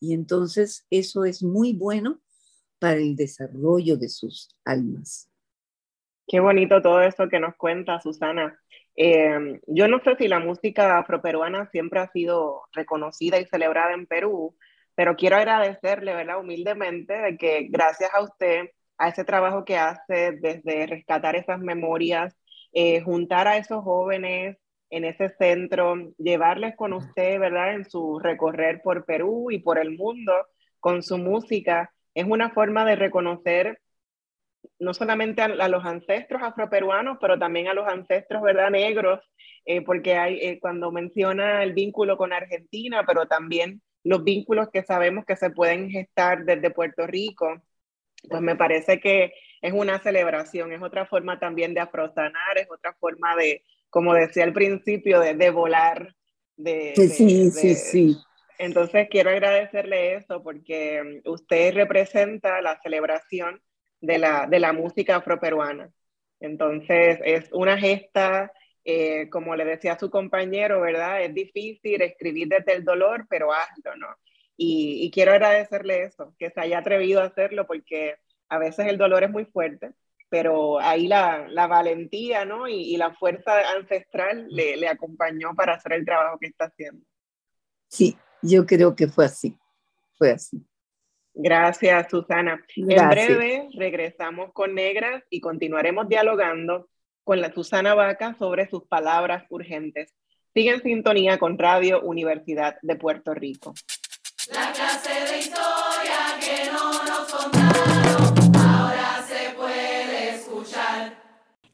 Y 0.00 0.14
entonces 0.14 0.86
eso 0.90 1.24
es 1.24 1.42
muy 1.42 1.74
bueno 1.74 2.20
para 2.78 2.96
el 2.96 3.14
desarrollo 3.14 3.96
de 3.96 4.08
sus 4.08 4.56
almas. 4.64 5.30
Qué 6.26 6.40
bonito 6.40 6.82
todo 6.82 7.02
eso 7.02 7.28
que 7.28 7.38
nos 7.38 7.54
cuenta 7.56 8.00
Susana. 8.00 8.58
Eh, 8.96 9.60
yo 9.66 9.88
no 9.88 10.00
sé 10.02 10.16
si 10.16 10.28
la 10.28 10.40
música 10.40 10.98
afroperuana 10.98 11.68
siempre 11.70 12.00
ha 12.00 12.10
sido 12.10 12.62
reconocida 12.72 13.38
y 13.38 13.46
celebrada 13.46 13.94
en 13.94 14.06
Perú, 14.06 14.56
pero 14.94 15.16
quiero 15.16 15.36
agradecerle, 15.36 16.14
¿verdad? 16.14 16.40
Humildemente, 16.40 17.14
de 17.14 17.36
que 17.36 17.68
gracias 17.70 18.10
a 18.12 18.22
usted, 18.22 18.70
a 18.98 19.08
ese 19.08 19.24
trabajo 19.24 19.64
que 19.64 19.76
hace 19.76 20.32
desde 20.32 20.86
rescatar 20.86 21.36
esas 21.36 21.60
memorias, 21.60 22.36
eh, 22.72 23.00
juntar 23.02 23.48
a 23.48 23.56
esos 23.56 23.82
jóvenes 23.82 24.58
en 24.92 25.06
ese 25.06 25.30
centro, 25.30 25.96
llevarles 26.18 26.76
con 26.76 26.92
usted, 26.92 27.40
¿verdad? 27.40 27.74
En 27.74 27.88
su 27.88 28.18
recorrer 28.18 28.82
por 28.82 29.06
Perú 29.06 29.50
y 29.50 29.58
por 29.58 29.78
el 29.78 29.96
mundo 29.96 30.32
con 30.80 31.02
su 31.02 31.16
música. 31.16 31.90
Es 32.14 32.26
una 32.26 32.50
forma 32.50 32.84
de 32.84 32.96
reconocer 32.96 33.80
no 34.78 34.92
solamente 34.92 35.40
a, 35.40 35.68
los 35.68 35.84
ancestros 35.86 36.42
afroperuanos, 36.42 37.16
pero 37.22 37.38
también 37.38 37.68
a 37.68 37.74
los 37.74 37.88
ancestros, 37.88 38.42
¿verdad? 38.42 38.70
Negros, 38.70 39.20
eh, 39.64 39.80
porque 39.80 40.16
hay, 40.16 40.38
eh, 40.40 40.58
cuando 40.60 40.92
menciona 40.92 41.62
el 41.62 41.72
vínculo 41.72 42.18
con 42.18 42.34
Argentina, 42.34 43.04
pero 43.06 43.26
también 43.26 43.80
los 44.04 44.22
vínculos 44.24 44.68
que 44.70 44.82
sabemos 44.82 45.24
que 45.24 45.36
se 45.36 45.50
pueden 45.50 45.88
gestar 45.90 46.44
desde 46.44 46.70
Puerto 46.70 47.06
Rico, 47.06 47.62
pues 48.28 48.42
me 48.42 48.56
parece 48.56 49.00
que 49.00 49.32
es 49.62 49.72
una 49.72 49.98
celebración, 50.00 50.72
es 50.74 50.82
otra 50.82 51.06
forma 51.06 51.38
también 51.38 51.72
de 51.72 51.80
afrosanar, 51.80 52.58
es 52.58 52.70
otra 52.70 52.92
forma 53.00 53.34
de, 53.36 53.64
como 53.92 54.14
decía 54.14 54.44
al 54.44 54.54
principio, 54.54 55.20
de, 55.20 55.50
volar. 55.50 56.16
De, 56.56 56.94
sí, 56.96 57.50
sí, 57.50 57.74
sí. 57.74 58.16
Entonces 58.56 59.06
quiero 59.10 59.28
agradecerle 59.28 60.14
eso 60.14 60.42
porque 60.42 61.02
mm, 61.02 61.28
usted 61.28 61.74
representa 61.74 62.62
la 62.62 62.80
celebración 62.80 63.60
de 64.00 64.16
la, 64.16 64.46
de 64.46 64.60
la 64.60 64.72
música 64.72 65.16
afroperuana. 65.16 65.90
Entonces 66.40 67.20
es 67.22 67.52
una 67.52 67.76
gesta, 67.76 68.50
eh, 68.82 69.28
como 69.28 69.54
le 69.56 69.66
decía 69.66 69.92
a 69.92 69.98
su 69.98 70.08
compañero, 70.08 70.80
¿verdad? 70.80 71.22
Es 71.22 71.34
difícil 71.34 72.00
escribir 72.00 72.48
desde 72.48 72.72
el 72.72 72.84
dolor, 72.84 73.26
pero 73.28 73.52
hazlo, 73.52 73.94
¿no? 73.96 74.08
Y, 74.56 75.04
y 75.04 75.10
quiero 75.10 75.32
agradecerle 75.32 76.04
eso, 76.04 76.34
que 76.38 76.48
se 76.48 76.60
haya 76.62 76.78
atrevido 76.78 77.20
a 77.20 77.26
hacerlo 77.26 77.66
porque 77.66 78.16
a 78.48 78.58
veces 78.58 78.86
el 78.86 78.96
dolor 78.96 79.22
es 79.22 79.30
muy 79.30 79.44
fuerte 79.44 79.90
pero 80.32 80.80
ahí 80.80 81.08
la, 81.08 81.46
la 81.50 81.66
valentía 81.66 82.46
¿no? 82.46 82.66
y, 82.66 82.94
y, 82.94 82.96
la 82.96 83.12
fuerza 83.12 83.52
ancestral 83.76 84.46
le, 84.48 84.78
le, 84.78 84.88
acompañó 84.88 85.54
para 85.54 85.74
hacer 85.74 85.92
el 85.92 86.06
trabajo 86.06 86.38
que 86.38 86.46
está 86.46 86.64
haciendo. 86.64 87.04
Sí, 87.86 88.16
yo 88.40 88.64
creo 88.64 88.96
que 88.96 89.08
fue 89.08 89.26
así, 89.26 89.58
fue 90.16 90.30
así. 90.30 90.64
Gracias, 91.34 92.06
Susana. 92.08 92.64
En 92.74 93.08
breve 93.10 93.68
regresamos 93.74 94.54
con 94.54 94.74
Negras 94.74 95.22
y 95.28 95.42
continuaremos 95.42 96.08
dialogando 96.08 96.88
con 97.24 97.42
la 97.42 97.52
Susana 97.52 97.94
Vaca 97.94 98.34
sobre 98.38 98.70
sus 98.70 98.86
palabras 98.86 99.44
urgentes. 99.50 100.14
Sigue 100.54 100.70
en 100.70 100.82
sintonía 100.82 101.38
con 101.38 101.58
Radio 101.58 102.00
Universidad 102.00 102.78
de 102.80 102.96
Puerto 102.96 103.34
Rico. 103.34 103.74
La 104.50 104.72
clase 104.72 105.30
de 105.30 105.38
historia 105.40 106.40
que 106.40 106.72
no 106.72 107.04
nos 107.04 107.30
contaron. 107.30 107.91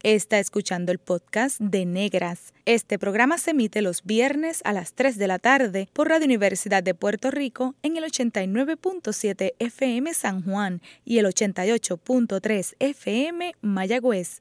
Está 0.04 0.38
escuchando 0.38 0.92
el 0.92 0.98
podcast 0.98 1.60
de 1.60 1.84
Negras. 1.84 2.54
Este 2.66 3.00
programa 3.00 3.36
se 3.36 3.50
emite 3.50 3.82
los 3.82 4.04
viernes 4.04 4.60
a 4.64 4.72
las 4.72 4.92
3 4.92 5.18
de 5.18 5.26
la 5.26 5.40
tarde 5.40 5.88
por 5.92 6.08
Radio 6.08 6.26
Universidad 6.26 6.84
de 6.84 6.94
Puerto 6.94 7.32
Rico 7.32 7.74
en 7.82 7.96
el 7.96 8.04
89.7 8.04 9.54
FM 9.58 10.14
San 10.14 10.44
Juan 10.44 10.82
y 11.04 11.18
el 11.18 11.26
88.3 11.26 12.76
FM 12.78 13.56
Mayagüez. 13.60 14.40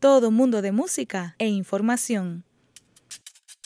Todo 0.00 0.30
mundo 0.30 0.62
de 0.62 0.72
música 0.72 1.34
e 1.38 1.46
información. 1.46 2.44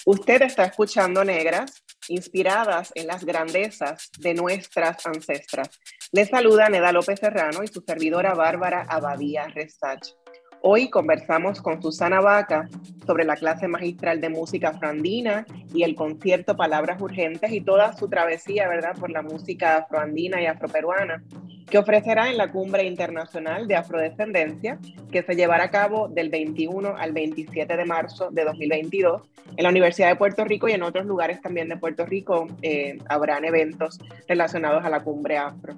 Usted 0.04 0.42
está 0.42 0.64
escuchando 0.64 1.22
Negras, 1.22 1.84
inspiradas 2.08 2.90
en 2.96 3.06
las 3.06 3.24
grandezas 3.24 4.10
de 4.18 4.34
nuestras 4.34 5.06
ancestras. 5.06 5.68
Les 6.10 6.28
saluda 6.28 6.68
Neda 6.68 6.90
López 6.90 7.20
Serrano 7.20 7.62
y 7.62 7.68
su 7.68 7.82
servidora 7.86 8.34
Bárbara 8.34 8.84
Abadía 8.88 9.46
Resach. 9.46 10.19
Hoy 10.62 10.90
conversamos 10.90 11.62
con 11.62 11.80
Susana 11.80 12.20
Vaca 12.20 12.68
sobre 13.06 13.24
la 13.24 13.34
clase 13.34 13.66
magistral 13.66 14.20
de 14.20 14.28
música 14.28 14.68
afroandina 14.68 15.46
y 15.72 15.84
el 15.84 15.94
concierto 15.94 16.54
Palabras 16.54 17.00
Urgentes 17.00 17.50
y 17.50 17.62
toda 17.62 17.94
su 17.94 18.10
travesía, 18.10 18.68
¿verdad?, 18.68 18.94
por 19.00 19.10
la 19.10 19.22
música 19.22 19.78
afroandina 19.78 20.42
y 20.42 20.44
afroperuana, 20.44 21.24
que 21.66 21.78
ofrecerá 21.78 22.28
en 22.28 22.36
la 22.36 22.52
Cumbre 22.52 22.84
Internacional 22.84 23.66
de 23.68 23.76
Afrodescendencia, 23.76 24.78
que 25.10 25.22
se 25.22 25.34
llevará 25.34 25.64
a 25.64 25.70
cabo 25.70 26.08
del 26.08 26.28
21 26.28 26.94
al 26.94 27.12
27 27.12 27.78
de 27.78 27.84
marzo 27.86 28.30
de 28.30 28.44
2022 28.44 29.22
en 29.56 29.62
la 29.62 29.70
Universidad 29.70 30.10
de 30.10 30.16
Puerto 30.16 30.44
Rico 30.44 30.68
y 30.68 30.72
en 30.72 30.82
otros 30.82 31.06
lugares 31.06 31.40
también 31.40 31.70
de 31.70 31.78
Puerto 31.78 32.04
Rico 32.04 32.46
eh, 32.60 32.98
habrán 33.08 33.46
eventos 33.46 33.98
relacionados 34.28 34.84
a 34.84 34.90
la 34.90 35.02
Cumbre 35.02 35.38
Afro. 35.38 35.74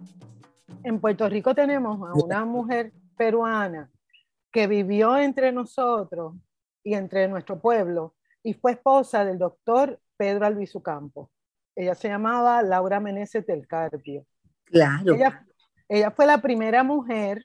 En 0.83 0.99
Puerto 0.99 1.29
Rico 1.29 1.55
tenemos 1.55 2.01
a 2.01 2.15
una 2.15 2.45
mujer 2.45 2.91
peruana 3.17 3.89
que 4.53 4.67
vivió 4.67 5.17
entre 5.17 5.51
nosotros 5.51 6.35
y 6.85 6.95
entre 6.95 7.27
nuestro 7.29 7.59
pueblo 7.61 8.15
y 8.43 8.55
fue 8.55 8.73
esposa 8.73 9.25
del 9.25 9.39
doctor 9.39 9.99
Pedro 10.17 10.47
Albizu 10.47 10.83
Campo. 10.83 11.31
Ella 11.75 11.95
se 11.95 12.09
llamaba 12.09 12.63
Laura 12.63 13.01
Meneses 13.01 13.47
del 13.47 13.67
Carpio. 13.67 14.27
Claro. 14.65 15.15
Ella, 15.15 15.47
ella 15.89 16.11
fue 16.11 16.27
la 16.27 16.39
primera 16.39 16.83
mujer 16.83 17.43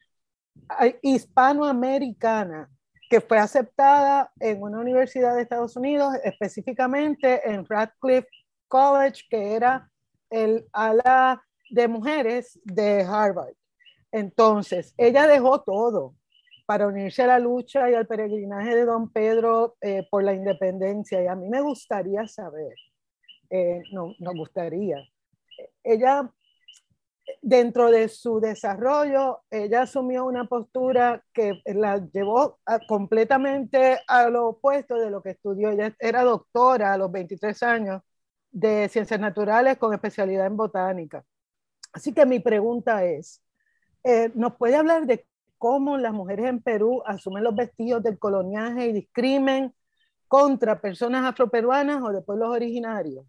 hispanoamericana 1.02 2.70
que 3.10 3.22
fue 3.22 3.38
aceptada 3.38 4.32
en 4.39 4.62
una 4.62 4.80
universidad 4.80 5.36
de 5.36 5.43
Estados 5.43 5.78
Unidos, 5.78 6.15
específicamente 6.24 7.50
en 7.50 7.65
Radcliffe 7.65 8.28
College, 8.67 9.24
que 9.30 9.54
era 9.54 9.89
el 10.30 10.67
ala 10.74 11.41
de 11.70 11.88
mujeres 11.88 12.60
de 12.63 13.04
Harvard. 13.04 13.54
Entonces, 14.12 14.93
ella 14.98 15.26
dejó 15.26 15.62
todo 15.62 16.16
para 16.67 16.86
unirse 16.86 17.23
a 17.23 17.27
la 17.27 17.39
lucha 17.39 17.89
y 17.89 17.93
al 17.93 18.08
peregrinaje 18.08 18.75
de 18.75 18.86
Don 18.86 19.10
Pedro 19.10 19.77
eh, 19.80 20.06
por 20.12 20.23
la 20.23 20.34
independencia. 20.34 21.23
Y 21.23 21.27
a 21.27 21.36
mí 21.36 21.49
me 21.49 21.62
gustaría 21.62 22.27
saber, 22.27 22.75
eh, 23.49 23.82
no, 23.93 24.13
nos 24.19 24.36
gustaría, 24.36 24.97
ella 25.82 26.30
dentro 27.41 27.89
de 27.89 28.10
su 28.10 28.41
desarrollo, 28.41 29.43
ella 29.49 29.84
asumió 29.84 30.25
una 30.25 30.45
postura 30.45 31.23
que 31.34 31.62
la 31.65 31.97
llevó 31.97 32.60
completamente 32.88 33.99
a 34.08 34.30
lo 34.30 34.49
opuesto 34.49 34.95
de 34.95 35.10
lo 35.10 35.21
que 35.21 35.32
estudió. 35.32 35.71
Ella 35.71 35.95
era 35.99 36.23
doctora 36.23 36.93
a 36.93 36.97
los 36.97 37.12
23 37.12 37.63
años 37.63 38.01
de 38.51 38.89
ciencias 38.89 39.19
naturales 39.19 39.77
con 39.77 39.93
especialidad 39.93 40.47
en 40.47 40.58
botánica. 40.58 41.23
Así 41.93 42.13
que 42.13 42.25
mi 42.25 42.39
pregunta 42.39 43.06
es, 43.06 43.41
eh, 44.03 44.32
¿nos 44.36 44.56
puede 44.56 44.75
hablar 44.75 45.06
de 45.06 45.25
cómo 45.58 45.98
las 45.98 46.13
mujeres 46.13 46.48
en 46.48 46.62
Perú 46.62 47.02
asumen 47.06 47.43
los 47.43 47.56
vestidos 47.56 48.04
del 48.04 48.20
coloniaje 48.20 48.88
y 48.88 48.93
discrimen 48.93 49.74
contra 50.28 50.82
personas 50.82 51.26
afroperuanas 51.26 52.02
o 52.04 52.12
de 52.12 52.22
pueblos 52.22 52.50
originarios? 52.50 53.26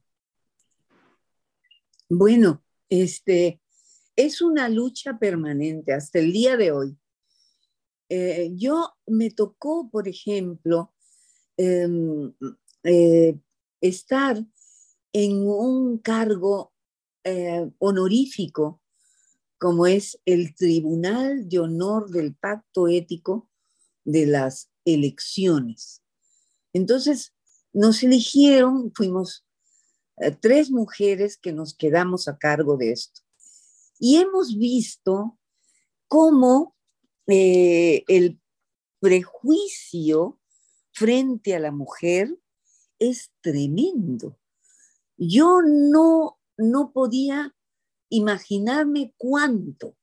Bueno, 2.09 2.63
este, 2.89 3.61
es 4.17 4.41
una 4.41 4.69
lucha 4.69 5.19
permanente 5.19 5.93
hasta 5.93 6.19
el 6.19 6.33
día 6.33 6.57
de 6.57 6.73
hoy. 6.73 6.97
Eh, 8.09 8.53
yo 8.57 8.95
me 9.07 9.31
tocó, 9.31 9.91
por 9.91 10.09
ejemplo, 10.09 10.95
em, 11.57 12.33
eh, 12.83 13.39
estar 13.81 14.43
en 15.13 15.47
un 15.47 15.99
cargo 15.99 16.73
eh, 17.25 17.71
honorífico 17.79 18.81
como 19.59 19.87
es 19.87 20.21
el 20.25 20.55
Tribunal 20.55 21.49
de 21.49 21.59
Honor 21.59 22.11
del 22.11 22.35
Pacto 22.35 22.89
Ético 22.89 23.49
de 24.05 24.27
las 24.27 24.71
Elecciones. 24.85 26.03
Entonces, 26.73 27.35
nos 27.73 28.03
eligieron, 28.03 28.93
fuimos 28.95 29.45
tres 30.41 30.71
mujeres 30.71 31.37
que 31.37 31.53
nos 31.53 31.75
quedamos 31.75 32.29
a 32.29 32.39
cargo 32.39 32.77
de 32.77 32.93
esto. 32.93 33.21
Y 33.99 34.17
hemos 34.17 34.57
visto 34.57 35.39
cómo 36.07 36.77
eh, 37.27 38.05
el 38.09 38.41
prejuicio 39.01 40.41
frente 40.93 41.55
a 41.55 41.61
la 41.61 41.71
mujer 41.71 42.37
es 42.99 43.31
tremendo. 43.41 44.39
Yo 45.17 45.61
no, 45.63 46.39
no 46.57 46.93
podía 46.93 47.55
imaginarme 48.09 49.15
cuánto 49.17 49.97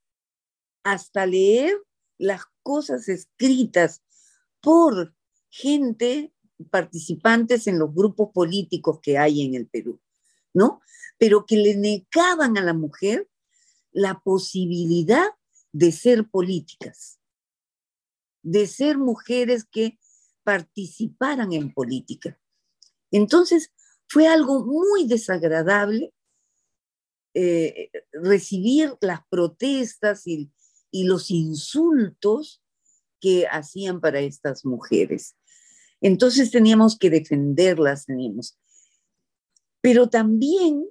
hasta 0.83 1.25
leer 1.25 1.75
las 2.17 2.43
cosas 2.63 3.09
escritas 3.09 4.03
por 4.61 5.15
gente 5.49 6.33
participantes 6.69 7.67
en 7.67 7.79
los 7.79 7.93
grupos 7.93 8.31
políticos 8.33 8.99
que 9.01 9.17
hay 9.17 9.41
en 9.41 9.55
el 9.55 9.67
Perú, 9.67 9.99
¿no? 10.53 10.81
Pero 11.17 11.45
que 11.45 11.57
le 11.57 11.75
negaban 11.75 12.57
a 12.57 12.61
la 12.61 12.73
mujer 12.73 13.29
la 13.91 14.19
posibilidad 14.19 15.27
de 15.71 15.91
ser 15.91 16.29
políticas, 16.29 17.19
de 18.41 18.67
ser 18.67 18.97
mujeres 18.97 19.65
que 19.65 19.97
participaran 20.43 21.51
en 21.53 21.73
política. 21.73 22.39
Entonces, 23.11 23.71
fue 24.07 24.27
algo 24.27 24.65
muy 24.65 25.07
desagradable 25.07 26.13
eh, 27.35 27.91
recibir 28.13 28.95
las 29.01 29.19
protestas 29.29 30.25
y, 30.25 30.51
y 30.89 31.03
los 31.03 31.29
insultos 31.29 32.63
que 33.19 33.45
hacían 33.45 33.99
para 34.01 34.21
estas 34.21 34.65
mujeres. 34.65 35.35
Entonces 36.01 36.49
teníamos 36.49 36.97
que 36.97 37.09
defenderlas, 37.09 38.05
teníamos. 38.05 38.57
Pero 39.81 40.09
también 40.09 40.85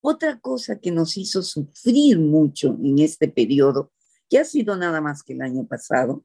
otra 0.00 0.38
cosa 0.38 0.78
que 0.78 0.90
nos 0.90 1.16
hizo 1.16 1.42
sufrir 1.42 2.18
mucho 2.18 2.76
en 2.82 2.98
este 2.98 3.28
periodo, 3.28 3.92
que 4.28 4.38
ha 4.38 4.44
sido 4.44 4.76
nada 4.76 5.00
más 5.00 5.22
que 5.22 5.32
el 5.32 5.42
año 5.42 5.66
pasado, 5.66 6.24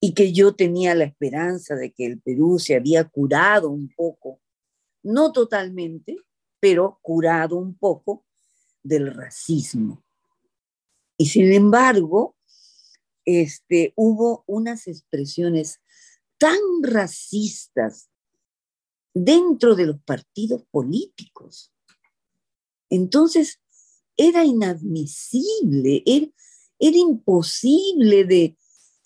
y 0.00 0.14
que 0.14 0.32
yo 0.32 0.54
tenía 0.54 0.94
la 0.94 1.04
esperanza 1.04 1.74
de 1.74 1.92
que 1.92 2.06
el 2.06 2.20
Perú 2.20 2.58
se 2.58 2.76
había 2.76 3.04
curado 3.04 3.68
un 3.68 3.92
poco, 3.96 4.40
no 5.02 5.32
totalmente, 5.32 6.16
pero 6.60 6.98
curado 7.02 7.56
un 7.56 7.76
poco 7.76 8.24
del 8.82 9.14
racismo. 9.14 10.04
Y 11.16 11.26
sin 11.26 11.52
embargo, 11.52 12.36
este, 13.24 13.92
hubo 13.96 14.44
unas 14.46 14.86
expresiones 14.86 15.80
tan 16.38 16.58
racistas 16.82 18.08
dentro 19.12 19.74
de 19.74 19.86
los 19.86 20.00
partidos 20.02 20.64
políticos 20.70 21.72
entonces, 22.90 23.60
era 24.16 24.44
inadmisible, 24.44 26.02
era, 26.06 26.26
imposible 26.78 28.24
de, 28.24 28.56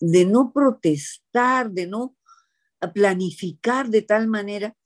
de 0.00 0.24
no 0.24 0.52
protestar, 0.52 1.70
de 1.70 1.86
no 1.86 2.16
planificar 2.94 3.88
de 3.90 4.02
tal 4.02 4.28
manera 4.28 4.76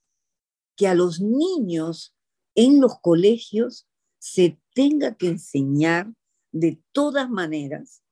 que 0.75 0.87
a 0.87 0.93
los 0.93 1.19
niños 1.19 2.15
en 2.57 2.81
los 2.81 2.99
colegios 2.99 3.87
se 4.17 4.59
tenga 4.73 5.15
que 5.15 5.27
enseñar 5.27 6.11
de 6.51 6.81
todas 6.91 7.29
maneras 7.29 8.03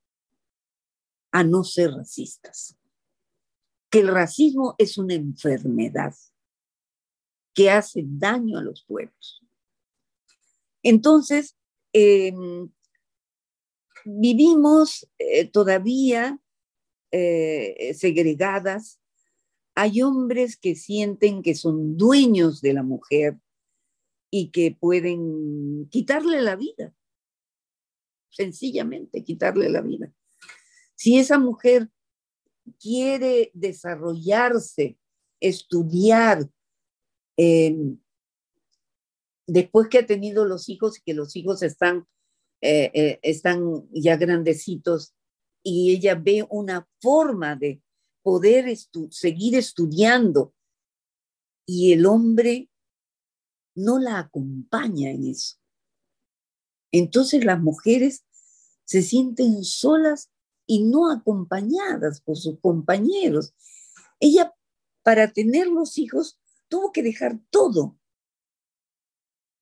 a 1.32 1.44
no 1.44 1.64
ser 1.64 1.92
racistas. 1.92 2.78
Que 3.90 4.00
el 4.00 4.08
racismo 4.08 4.76
es 4.78 4.98
una 4.98 5.16
enfermedad 5.16 6.14
que 7.54 7.72
hace 7.72 8.04
daño 8.06 8.60
a 8.60 8.62
los 8.62 8.84
pueblos. 8.86 9.42
Entonces, 10.84 11.58
em, 11.92 12.70
vivimos 14.06 15.10
eh, 15.18 15.50
todavía 15.50 16.40
eh, 17.12 17.96
segregadas. 17.98 19.00
Hay 19.74 20.04
hombres 20.04 20.56
que 20.56 20.76
sienten 20.76 21.42
que 21.42 21.56
son 21.56 21.98
dueños 21.98 22.62
de 22.62 22.74
la 22.74 22.84
mujer 22.84 23.40
y 24.38 24.50
que 24.50 24.76
pueden 24.78 25.88
quitarle 25.90 26.42
la 26.42 26.58
vida, 26.58 26.94
sencillamente 28.30 29.24
quitarle 29.24 29.70
la 29.70 29.80
vida. 29.80 30.14
Si 30.94 31.18
esa 31.18 31.40
mujer 31.40 31.90
quiere 32.78 33.50
desarrollarse, 33.54 34.98
estudiar, 35.40 36.50
después 39.48 39.88
que 39.88 40.00
ha 40.00 40.06
tenido 40.06 40.44
los 40.44 40.68
hijos 40.68 40.98
y 40.98 41.02
que 41.04 41.14
los 41.14 41.34
hijos 41.38 41.64
están, 41.64 42.06
eh, 42.60 42.92
eh, 42.94 43.20
están 43.22 43.88
ya 43.94 44.18
grandecitos 44.18 45.16
y 45.64 45.96
ella 45.96 46.16
ve 46.16 46.46
una 46.50 46.90
forma 47.02 47.56
de 47.56 47.82
poder 48.22 48.66
seguir 49.12 49.56
estudiando 49.56 50.54
y 51.66 51.94
el 51.94 52.06
hombre 52.06 52.70
no 53.76 54.00
la 54.00 54.20
acompaña 54.20 55.12
en 55.12 55.28
eso. 55.28 55.58
Entonces 56.92 57.46
las 57.46 57.60
mujeres 57.62 58.26
se 58.86 59.02
sienten 59.02 59.64
solas 59.64 60.32
y 60.66 60.84
no 60.84 61.12
acompañadas 61.12 62.22
por 62.22 62.38
sus 62.38 62.60
compañeros. 62.60 63.54
Ella, 64.20 64.56
para 65.04 65.32
tener 65.32 65.68
los 65.68 65.98
hijos, 65.98 66.40
tuvo 66.70 66.92
que 66.92 67.04
dejar 67.04 67.40
todo 67.50 67.98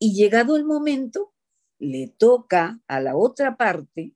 y 0.03 0.13
llegado 0.13 0.57
el 0.57 0.65
momento, 0.65 1.33
le 1.79 2.09
toca 2.09 2.81
a 2.89 2.99
la 2.99 3.15
otra 3.15 3.55
parte 3.55 4.13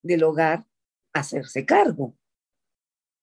del 0.00 0.22
hogar 0.22 0.68
hacerse 1.12 1.66
cargo. 1.66 2.16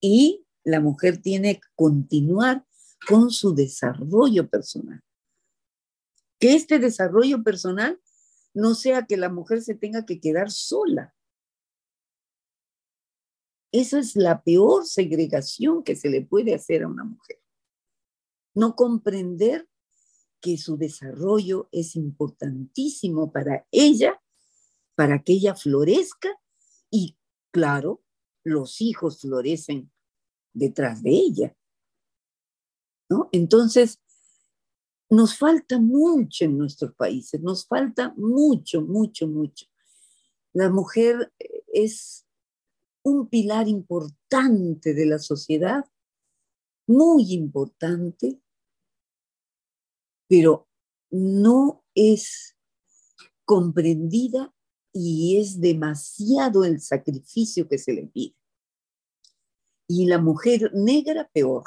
Y 0.02 0.44
la 0.64 0.80
mujer 0.80 1.22
tiene 1.22 1.54
que 1.54 1.68
continuar 1.74 2.66
con 3.08 3.30
su 3.30 3.54
desarrollo 3.54 4.50
personal. 4.50 5.02
Que 6.44 6.54
este 6.54 6.78
desarrollo 6.78 7.42
personal 7.42 7.98
no 8.52 8.74
sea 8.74 9.06
que 9.06 9.16
la 9.16 9.30
mujer 9.30 9.62
se 9.62 9.74
tenga 9.74 10.04
que 10.04 10.20
quedar 10.20 10.50
sola. 10.50 11.16
Esa 13.72 13.98
es 13.98 14.14
la 14.14 14.42
peor 14.42 14.84
segregación 14.84 15.82
que 15.82 15.96
se 15.96 16.10
le 16.10 16.20
puede 16.20 16.54
hacer 16.54 16.82
a 16.82 16.88
una 16.88 17.04
mujer. 17.04 17.40
No 18.52 18.76
comprender 18.76 19.66
que 20.42 20.58
su 20.58 20.76
desarrollo 20.76 21.70
es 21.72 21.96
importantísimo 21.96 23.32
para 23.32 23.66
ella, 23.70 24.22
para 24.96 25.22
que 25.22 25.32
ella 25.32 25.54
florezca 25.54 26.28
y, 26.90 27.16
claro, 27.52 28.04
los 28.42 28.82
hijos 28.82 29.22
florecen 29.22 29.90
detrás 30.52 31.02
de 31.02 31.10
ella. 31.10 31.56
¿no? 33.08 33.30
Entonces, 33.32 34.03
nos 35.10 35.36
falta 35.36 35.78
mucho 35.78 36.44
en 36.44 36.58
nuestros 36.58 36.94
países, 36.94 37.40
nos 37.40 37.66
falta 37.66 38.14
mucho, 38.16 38.82
mucho, 38.82 39.26
mucho. 39.28 39.66
La 40.52 40.70
mujer 40.70 41.32
es 41.72 42.26
un 43.02 43.28
pilar 43.28 43.68
importante 43.68 44.94
de 44.94 45.06
la 45.06 45.18
sociedad, 45.18 45.84
muy 46.86 47.32
importante, 47.32 48.40
pero 50.28 50.68
no 51.10 51.84
es 51.94 52.56
comprendida 53.44 54.54
y 54.92 55.38
es 55.38 55.60
demasiado 55.60 56.64
el 56.64 56.80
sacrificio 56.80 57.68
que 57.68 57.78
se 57.78 57.92
le 57.92 58.06
pide. 58.06 58.36
Y 59.86 60.06
la 60.06 60.18
mujer 60.18 60.70
negra 60.72 61.28
peor, 61.32 61.64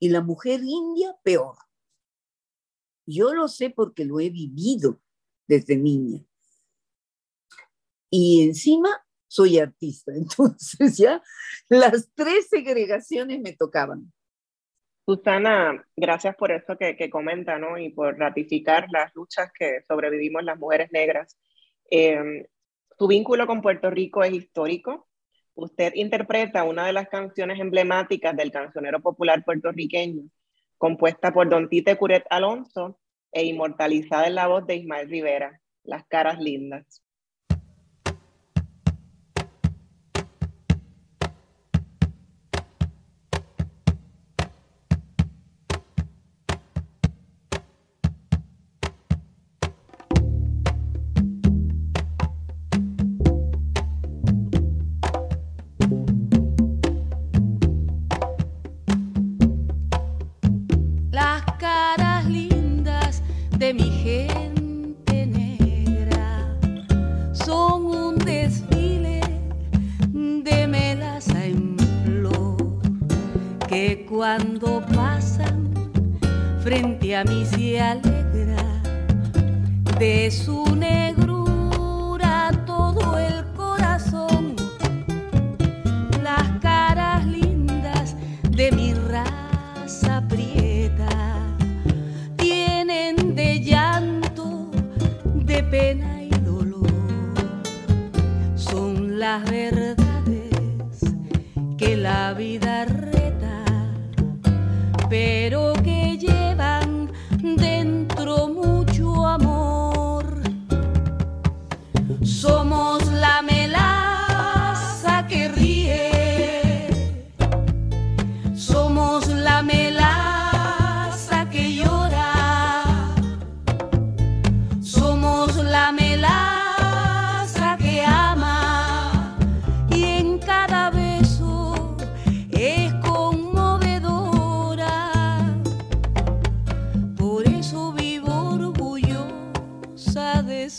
y 0.00 0.08
la 0.08 0.22
mujer 0.22 0.60
india 0.62 1.16
peor. 1.22 1.56
Yo 3.10 3.32
lo 3.32 3.48
sé 3.48 3.70
porque 3.70 4.04
lo 4.04 4.20
he 4.20 4.28
vivido 4.28 5.00
desde 5.46 5.76
niña. 5.76 6.22
Y 8.10 8.42
encima 8.42 8.90
soy 9.26 9.58
artista, 9.58 10.12
entonces 10.16 10.96
ya 10.96 11.22
las 11.68 12.10
tres 12.14 12.48
segregaciones 12.48 13.40
me 13.40 13.54
tocaban. 13.54 14.12
Susana, 15.06 15.86
gracias 15.96 16.36
por 16.36 16.52
eso 16.52 16.76
que, 16.76 16.94
que 16.96 17.08
comenta, 17.08 17.58
¿no? 17.58 17.78
Y 17.78 17.88
por 17.90 18.18
ratificar 18.18 18.86
las 18.90 19.14
luchas 19.14 19.50
que 19.58 19.80
sobrevivimos 19.88 20.44
las 20.44 20.58
mujeres 20.58 20.92
negras. 20.92 21.38
Eh, 21.90 22.46
su 22.98 23.06
vínculo 23.06 23.46
con 23.46 23.62
Puerto 23.62 23.88
Rico 23.88 24.22
es 24.22 24.34
histórico. 24.34 25.08
Usted 25.54 25.94
interpreta 25.94 26.64
una 26.64 26.86
de 26.86 26.92
las 26.92 27.08
canciones 27.08 27.58
emblemáticas 27.58 28.36
del 28.36 28.52
cancionero 28.52 29.00
popular 29.00 29.42
puertorriqueño, 29.44 30.24
compuesta 30.78 31.32
por 31.32 31.48
Don 31.48 31.68
Tite 31.68 31.96
Curet 31.96 32.24
Alonso 32.30 32.98
e 33.32 33.44
inmortalizada 33.44 34.26
en 34.26 34.36
la 34.36 34.46
voz 34.46 34.66
de 34.66 34.76
Ismael 34.76 35.08
Rivera, 35.10 35.60
Las 35.82 36.06
caras 36.06 36.38
lindas. 36.38 37.02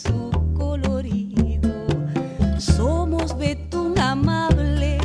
su 0.02 0.30
colorido. 0.54 1.86
Somos 2.58 3.36
Betún 3.36 3.98
amable 3.98 4.98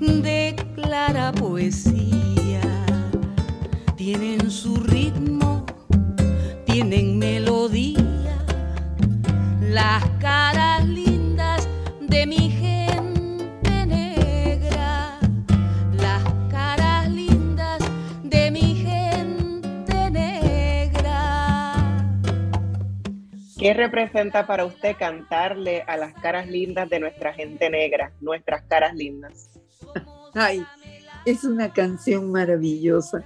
de 0.00 0.56
clara 0.74 1.32
poesía. 1.32 2.60
Tienen 3.96 4.50
su 4.50 4.76
ritmo, 4.76 5.64
tienen 6.66 7.18
melodía. 7.18 8.36
La 9.60 10.00
¿Qué 23.68 23.74
representa 23.74 24.46
para 24.46 24.64
usted 24.64 24.96
cantarle 24.98 25.82
a 25.82 25.98
las 25.98 26.14
caras 26.14 26.48
lindas 26.48 26.88
de 26.88 27.00
nuestra 27.00 27.34
gente 27.34 27.68
negra, 27.68 28.14
nuestras 28.18 28.62
caras 28.62 28.94
lindas? 28.94 29.50
Ay, 30.32 30.64
es 31.26 31.44
una 31.44 31.70
canción 31.70 32.32
maravillosa. 32.32 33.22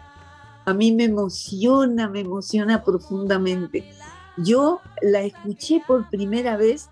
A 0.65 0.75
mí 0.75 0.91
me 0.91 1.05
emociona, 1.05 2.09
me 2.09 2.23
emociona 2.23 2.83
profundamente. 2.83 3.85
Yo 4.37 4.81
la 5.01 5.21
escuché 5.21 5.81
por 5.87 6.11
primera 6.11 6.57
vez 6.57 6.91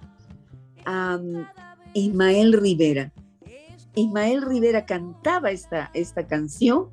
a 0.85 1.19
um, 1.21 1.45
Ismael 1.93 2.53
Rivera. 2.53 3.13
Ismael 3.97 4.43
Rivera 4.43 4.87
cantaba 4.87 5.51
esta, 5.51 5.91
esta 5.93 6.25
canción 6.25 6.91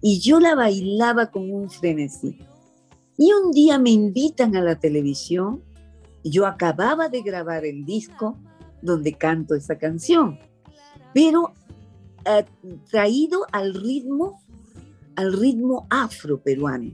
y 0.00 0.20
yo 0.20 0.38
la 0.38 0.54
bailaba 0.54 1.32
con 1.32 1.50
un 1.50 1.68
frenesí. 1.68 2.38
Y 3.16 3.32
un 3.32 3.50
día 3.50 3.80
me 3.80 3.90
invitan 3.90 4.54
a 4.54 4.60
la 4.60 4.78
televisión 4.78 5.64
yo 6.30 6.46
acababa 6.46 7.08
de 7.08 7.22
grabar 7.22 7.64
el 7.64 7.84
disco 7.84 8.38
donde 8.82 9.14
canto 9.14 9.54
esa 9.54 9.78
canción, 9.78 10.38
pero 11.14 11.52
eh, 12.24 12.44
traído 12.90 13.46
al 13.52 13.74
ritmo, 13.74 14.42
al 15.16 15.32
ritmo 15.32 15.86
afro-peruano, 15.90 16.92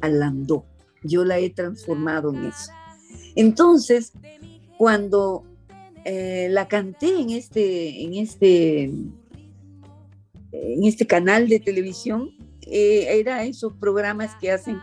al 0.00 0.18
landó. 0.18 0.64
Yo 1.02 1.24
la 1.24 1.38
he 1.38 1.50
transformado 1.50 2.34
en 2.34 2.46
eso. 2.46 2.72
Entonces, 3.34 4.12
cuando 4.78 5.44
eh, 6.04 6.48
la 6.50 6.68
canté 6.68 7.20
en 7.20 7.30
este, 7.30 8.02
en 8.02 8.14
este, 8.14 8.84
en 8.84 10.84
este 10.84 11.06
canal 11.06 11.48
de 11.48 11.60
televisión, 11.60 12.30
eh, 12.62 13.18
era 13.18 13.44
esos 13.44 13.72
programas 13.74 14.34
que 14.40 14.50
hacen 14.50 14.78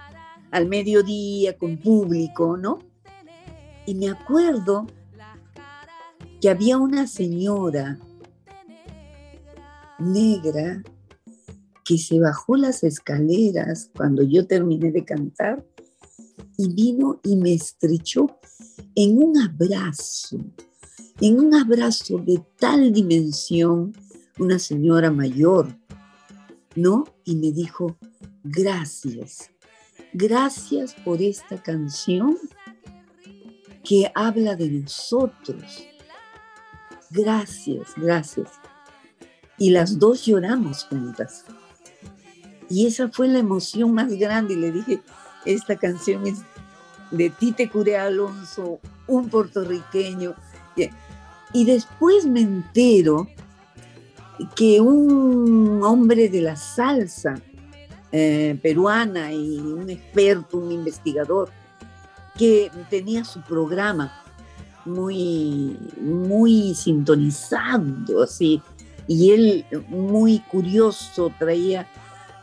al 0.51 0.68
mediodía 0.68 1.58
con 1.58 1.78
público, 1.78 2.58
¿no? 2.58 2.80
Y 3.88 3.95
me 3.95 4.09
acuerdo 4.09 4.85
que 6.41 6.49
había 6.49 6.77
una 6.77 7.07
señora 7.07 7.97
negra 9.97 10.83
que 11.85 11.97
se 11.97 12.19
bajó 12.19 12.57
las 12.57 12.83
escaleras 12.83 13.89
cuando 13.95 14.23
yo 14.23 14.45
terminé 14.45 14.91
de 14.91 15.05
cantar 15.05 15.65
y 16.57 16.73
vino 16.73 17.21
y 17.23 17.38
me 17.38 17.53
estrechó 17.53 18.38
en 18.93 19.23
un 19.23 19.38
abrazo, 19.38 20.38
en 21.21 21.39
un 21.39 21.55
abrazo 21.55 22.17
de 22.17 22.43
tal 22.59 22.91
dimensión, 22.91 23.93
una 24.38 24.59
señora 24.59 25.11
mayor, 25.11 25.73
¿no? 26.75 27.05
Y 27.23 27.38
me 27.38 27.53
dijo, 27.53 27.97
gracias, 28.43 29.49
gracias 30.11 30.93
por 31.05 31.21
esta 31.21 31.63
canción 31.63 32.38
que 33.88 34.11
habla 34.13 34.55
de 34.55 34.69
nosotros. 34.69 35.83
Gracias, 37.09 37.93
gracias. 37.95 38.49
y 39.59 39.71
las 39.71 39.97
dos 39.97 40.25
lloramos 40.25 40.83
juntas. 40.83 41.45
Y 42.69 42.85
esa 42.85 43.07
fue 43.07 43.27
la 43.27 43.39
emoción 43.39 43.93
más 43.93 44.13
grande. 44.13 44.53
Y 44.53 44.57
le 44.57 44.71
dije, 44.71 44.99
esta 45.45 45.75
canción 45.77 46.27
es 46.27 46.39
de 47.09 47.29
Tite 47.31 47.69
Curé 47.69 47.97
Alonso, 47.97 48.79
un 49.07 49.29
puertorriqueño. 49.29 50.35
Y 51.53 51.65
después 51.65 52.25
me 52.27 52.41
entero 52.41 53.27
que 54.55 54.79
un 54.79 55.81
hombre 55.83 56.29
de 56.29 56.41
la 56.41 56.55
salsa 56.55 57.41
eh, 58.11 58.59
peruana 58.61 59.31
y 59.31 59.57
un 59.57 59.89
experto, 59.89 60.57
un 60.57 60.71
investigador, 60.71 61.49
que 62.38 62.71
tenía 62.89 63.25
su 63.25 63.41
programa 63.41 64.23
muy, 64.85 65.77
muy 65.99 66.73
sintonizado, 66.75 68.23
así, 68.23 68.61
y 69.07 69.31
él 69.31 69.65
muy 69.89 70.39
curioso 70.39 71.31
traía, 71.38 71.88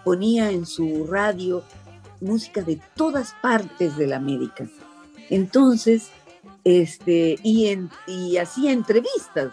ponía 0.04 0.50
en 0.50 0.66
su 0.66 1.06
radio 1.06 1.62
música 2.20 2.62
de 2.62 2.80
todas 2.94 3.34
partes 3.42 3.96
de 3.96 4.06
la 4.06 4.16
América. 4.16 4.66
Entonces, 5.30 6.10
este, 6.64 7.38
y, 7.42 7.68
en, 7.68 7.90
y 8.06 8.36
hacía 8.36 8.72
entrevistas, 8.72 9.52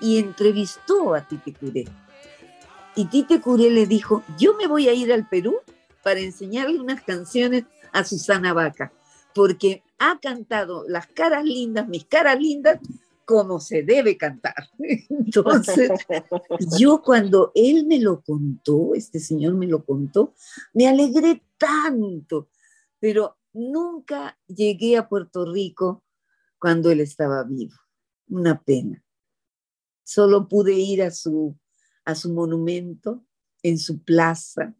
y 0.00 0.18
entrevistó 0.18 1.14
a 1.14 1.22
Tite 1.22 1.52
Curé. 1.54 1.84
Y 2.94 3.06
Tite 3.06 3.40
Curé 3.40 3.70
le 3.70 3.86
dijo, 3.86 4.22
yo 4.38 4.54
me 4.54 4.66
voy 4.66 4.88
a 4.88 4.92
ir 4.92 5.12
al 5.12 5.28
Perú 5.28 5.56
para 6.02 6.20
enseñarle 6.20 6.80
unas 6.80 7.02
canciones 7.02 7.64
a 7.92 8.04
Susana 8.04 8.52
Vaca, 8.52 8.92
porque 9.38 9.84
ha 10.00 10.18
cantado 10.18 10.84
las 10.88 11.06
caras 11.06 11.44
lindas, 11.44 11.86
mis 11.86 12.04
caras 12.06 12.40
lindas, 12.40 12.80
como 13.24 13.60
se 13.60 13.84
debe 13.84 14.16
cantar. 14.16 14.68
Entonces, 15.08 15.92
yo 16.76 17.02
cuando 17.02 17.52
él 17.54 17.86
me 17.86 18.00
lo 18.00 18.20
contó, 18.20 18.96
este 18.96 19.20
señor 19.20 19.54
me 19.54 19.68
lo 19.68 19.84
contó, 19.84 20.34
me 20.74 20.88
alegré 20.88 21.40
tanto, 21.56 22.48
pero 22.98 23.36
nunca 23.52 24.36
llegué 24.48 24.96
a 24.96 25.08
Puerto 25.08 25.44
Rico 25.44 26.02
cuando 26.58 26.90
él 26.90 26.98
estaba 26.98 27.44
vivo. 27.44 27.76
Una 28.30 28.60
pena. 28.60 29.04
Solo 30.02 30.48
pude 30.48 30.72
ir 30.72 31.04
a 31.04 31.12
su, 31.12 31.56
a 32.04 32.16
su 32.16 32.32
monumento, 32.32 33.24
en 33.62 33.78
su 33.78 34.02
plaza, 34.02 34.74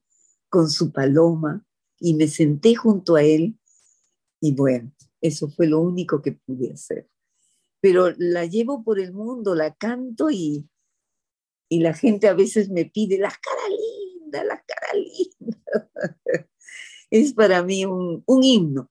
con 0.49 0.69
su 0.69 0.91
paloma, 0.91 1.65
y 2.01 2.15
me 2.15 2.27
senté 2.27 2.75
junto 2.75 3.15
a 3.15 3.23
él. 3.23 3.58
Y 4.41 4.55
bueno, 4.55 4.93
eso 5.21 5.49
fue 5.49 5.67
lo 5.67 5.81
único 5.81 6.23
que 6.23 6.33
pude 6.33 6.73
hacer 6.73 7.09
pero 7.81 8.13
la 8.17 8.45
llevo 8.45 8.83
por 8.83 8.99
el 8.99 9.13
mundo, 9.13 9.55
la 9.55 9.75
canto 9.75 10.31
y, 10.31 10.69
y 11.69 11.81
la 11.81 11.95
gente 11.95 12.29
a 12.29 12.35
veces 12.35 12.71
me 12.71 12.85
pide, 12.87 13.19
las 13.19 13.39
caras 13.39 13.71
lindas, 13.71 14.45
las 14.45 14.63
caras 14.65 14.95
lindas. 14.95 15.59
es 17.11 17.33
para 17.35 17.63
mí 17.63 17.85
un, 17.85 18.23
un, 18.27 18.45
himno, 18.45 18.91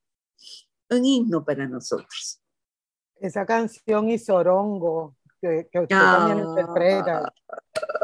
un 0.90 1.04
himno 1.04 1.44
para 1.44 1.66
nosotros. 1.66 2.40
Esa 3.16 3.44
canción 3.44 4.08
y 4.10 4.18
Sorongo, 4.18 5.16
que, 5.40 5.68
que 5.70 5.80
usted 5.80 5.96
también 5.96 6.46
ah. 6.46 6.50
interpreta. 6.50 7.34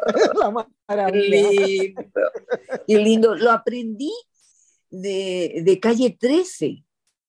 la 0.89 1.11
lindo. 1.11 2.03
Qué 2.87 2.99
lindo. 2.99 3.35
Lo 3.37 3.53
aprendí 3.53 4.13
de, 4.91 5.63
de 5.65 5.81
Calle 5.81 6.17
13. 6.19 6.85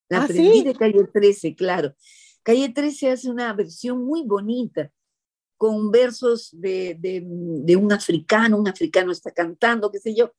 La 0.09 0.21
¿Ah, 0.21 0.23
aprendí 0.25 0.63
de 0.63 0.75
Calle 0.75 1.03
13, 1.11 1.55
claro. 1.55 1.95
Calle 2.43 2.69
13 2.69 3.11
hace 3.11 3.29
una 3.29 3.51
versión 3.53 4.05
muy 4.05 4.23
bonita, 4.23 4.91
con 5.57 5.89
versos 5.89 6.49
de, 6.51 6.97
de 6.99 7.75
un 7.75 7.91
africano, 7.91 8.57
un 8.57 8.67
africano 8.67 9.11
está 9.11 9.31
cantando, 9.31 9.89
qué 9.89 9.99
sé 9.99 10.13
yo, 10.13 10.31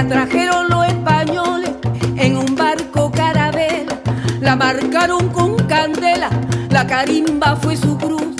trajeron 0.00 0.70
los 0.70 0.86
españoles 0.86 1.70
en 2.16 2.36
un 2.38 2.56
barco 2.56 3.10
carabela, 3.10 4.00
la 4.40 4.56
marcaron 4.56 5.28
con 5.28 5.56
candela, 5.66 6.30
la 6.70 6.86
carimba 6.86 7.56
fue 7.56 7.76
su 7.76 7.98
cruz 7.98 8.34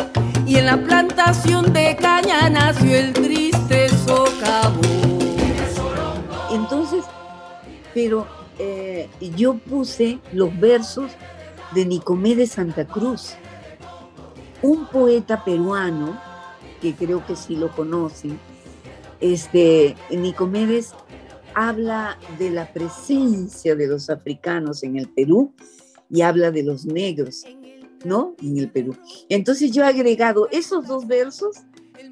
y 0.46 0.56
en 0.56 0.66
la 0.66 0.78
plantación 0.78 1.72
de 1.74 1.94
caña 1.96 2.48
nació 2.48 2.96
el 2.96 3.12
triste 3.12 3.90
socavón. 3.90 5.18
Entonces, 6.50 7.04
pero 7.92 8.26
eh, 8.58 9.10
yo 9.36 9.54
puse 9.54 10.18
los 10.32 10.58
versos 10.58 11.12
de 11.74 11.84
Nicomé 11.84 12.34
de 12.34 12.46
Santa 12.46 12.86
Cruz, 12.86 13.34
un 14.62 14.86
poeta 14.86 15.44
peruano 15.44 16.18
que 16.80 16.94
creo 16.94 17.24
que 17.26 17.36
sí 17.36 17.56
lo 17.56 17.68
conocen. 17.70 18.38
Este, 19.20 19.94
Nicomedes 20.10 20.94
habla 21.54 22.18
de 22.38 22.50
la 22.50 22.72
presencia 22.72 23.74
de 23.74 23.86
los 23.86 24.10
africanos 24.10 24.82
en 24.82 24.96
el 24.96 25.08
Perú 25.08 25.52
y 26.10 26.22
habla 26.22 26.50
de 26.50 26.62
los 26.62 26.84
negros, 26.84 27.44
¿no? 28.04 28.34
En 28.42 28.58
el 28.58 28.70
Perú. 28.70 28.96
Entonces 29.28 29.72
yo 29.72 29.82
he 29.82 29.86
agregado 29.86 30.48
esos 30.50 30.86
dos 30.86 31.06
versos 31.06 31.56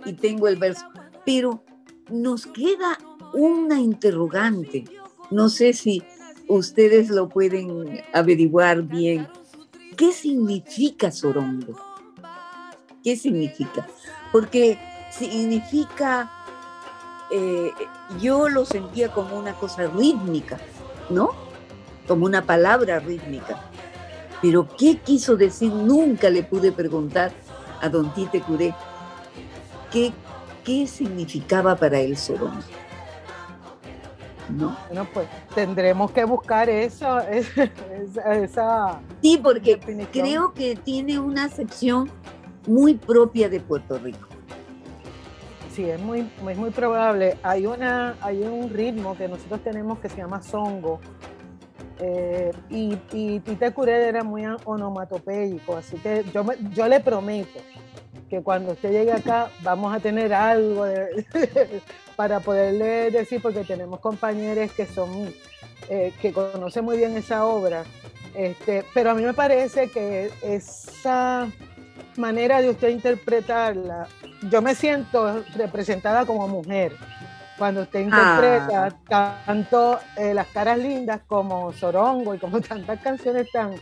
y 0.04 0.12
tengo 0.14 0.48
el 0.48 0.56
verso, 0.56 0.86
pero 1.24 1.62
nos 2.10 2.46
queda 2.46 2.98
una 3.34 3.80
interrogante. 3.80 4.84
No 5.30 5.48
sé 5.48 5.72
si 5.72 6.02
ustedes 6.48 7.10
lo 7.10 7.28
pueden 7.28 8.02
averiguar 8.12 8.82
bien. 8.82 9.28
¿Qué 9.96 10.12
significa 10.12 11.10
sorongo? 11.10 11.78
¿Qué 13.02 13.16
significa? 13.16 13.86
Porque 14.32 14.78
significa 15.10 16.30
eh, 17.30 17.72
yo 18.20 18.48
lo 18.48 18.64
sentía 18.64 19.12
como 19.12 19.38
una 19.38 19.54
cosa 19.54 19.86
rítmica, 19.86 20.58
¿no? 21.08 21.30
Como 22.08 22.26
una 22.26 22.44
palabra 22.44 22.98
rítmica. 22.98 23.60
Pero 24.42 24.66
¿qué 24.76 24.98
quiso 24.98 25.36
decir? 25.36 25.72
Nunca 25.72 26.28
le 26.30 26.42
pude 26.42 26.72
preguntar 26.72 27.30
a 27.80 27.88
don 27.88 28.12
Tite 28.14 28.40
Curé 28.40 28.74
qué, 29.92 30.12
qué 30.64 30.86
significaba 30.86 31.76
para 31.76 32.00
él 32.00 32.16
Sorón. 32.16 32.60
¿No? 34.48 34.76
Bueno, 34.88 35.06
pues 35.14 35.28
tendremos 35.54 36.10
que 36.10 36.24
buscar 36.24 36.68
eso, 36.68 37.20
esa, 38.32 39.00
Sí, 39.22 39.38
porque 39.40 39.78
creo 40.10 40.52
que 40.52 40.74
tiene 40.74 41.20
una 41.20 41.44
acepción 41.44 42.10
muy 42.66 42.94
propia 42.94 43.48
de 43.48 43.60
Puerto 43.60 43.96
Rico 43.98 44.29
sí, 45.80 45.90
es 45.90 46.00
muy, 46.00 46.30
es 46.48 46.56
muy 46.56 46.70
probable. 46.70 47.36
Hay, 47.42 47.66
una, 47.66 48.16
hay 48.20 48.42
un 48.42 48.70
ritmo 48.70 49.16
que 49.16 49.28
nosotros 49.28 49.62
tenemos 49.62 49.98
que 49.98 50.08
se 50.08 50.18
llama 50.18 50.42
songo. 50.42 51.00
Eh, 51.98 52.50
y, 52.70 52.96
y 53.12 53.40
Tite 53.40 53.72
Curet 53.72 54.02
era 54.02 54.24
muy 54.24 54.44
onomatopeico, 54.64 55.76
así 55.76 55.98
que 55.98 56.24
yo, 56.32 56.46
yo 56.72 56.88
le 56.88 57.00
prometo 57.00 57.60
que 58.30 58.40
cuando 58.40 58.72
usted 58.72 58.90
llegue 58.90 59.12
acá 59.12 59.50
vamos 59.62 59.94
a 59.94 60.00
tener 60.00 60.32
algo 60.32 60.86
para 62.16 62.40
poderle 62.40 63.10
decir, 63.10 63.42
porque 63.42 63.64
tenemos 63.64 64.00
compañeros 64.00 64.72
que 64.72 64.86
son, 64.86 65.10
eh, 65.90 66.14
que 66.22 66.32
conocen 66.32 66.86
muy 66.86 66.96
bien 66.96 67.14
esa 67.18 67.44
obra, 67.44 67.84
este, 68.34 68.82
pero 68.94 69.10
a 69.10 69.14
mí 69.14 69.22
me 69.22 69.34
parece 69.34 69.90
que 69.90 70.30
esa 70.40 71.50
manera 72.20 72.60
de 72.60 72.70
usted 72.70 72.90
interpretarla 72.90 74.06
yo 74.48 74.62
me 74.62 74.74
siento 74.74 75.44
representada 75.54 76.24
como 76.24 76.48
mujer 76.48 76.96
cuando 77.58 77.82
usted 77.82 78.00
interpreta 78.00 78.88
ah. 79.10 79.42
tanto 79.44 79.98
eh, 80.16 80.32
Las 80.32 80.46
Caras 80.46 80.78
Lindas 80.78 81.20
como 81.26 81.72
Sorongo 81.72 82.34
y 82.34 82.38
como 82.38 82.60
tantas 82.60 83.00
canciones 83.00 83.50
tan... 83.52 83.74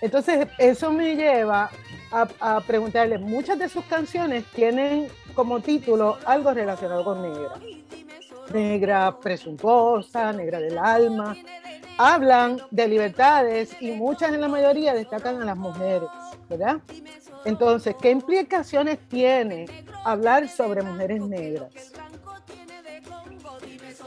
Entonces, 0.00 0.46
eso 0.58 0.92
me 0.92 1.16
lleva 1.16 1.70
a, 2.12 2.60
preguntarle, 2.60 3.18
muchas 3.18 3.58
de 3.58 3.68
sus 3.68 3.84
canciones 3.86 4.44
tienen 4.54 5.08
como 5.34 5.58
título 5.60 6.16
algo 6.26 6.52
relacionado 6.52 7.02
con 7.02 7.22
negra. 7.22 7.54
Negra 8.52 9.18
presuntuosa, 9.18 10.32
negra 10.32 10.60
del 10.60 10.78
alma. 10.78 11.34
Hablan 11.98 12.60
de 12.70 12.86
libertades 12.86 13.74
y 13.80 13.92
muchas 13.92 14.32
en 14.32 14.42
la 14.42 14.48
mayoría 14.48 14.94
destacan 14.94 15.42
a 15.42 15.44
las 15.44 15.56
mujeres, 15.56 16.08
¿verdad? 16.48 16.78
Entonces, 17.44 17.94
¿qué 18.00 18.10
implicaciones 18.10 18.98
tiene 19.08 19.66
hablar 20.04 20.48
sobre 20.48 20.82
mujeres 20.82 21.20
negras? 21.22 21.72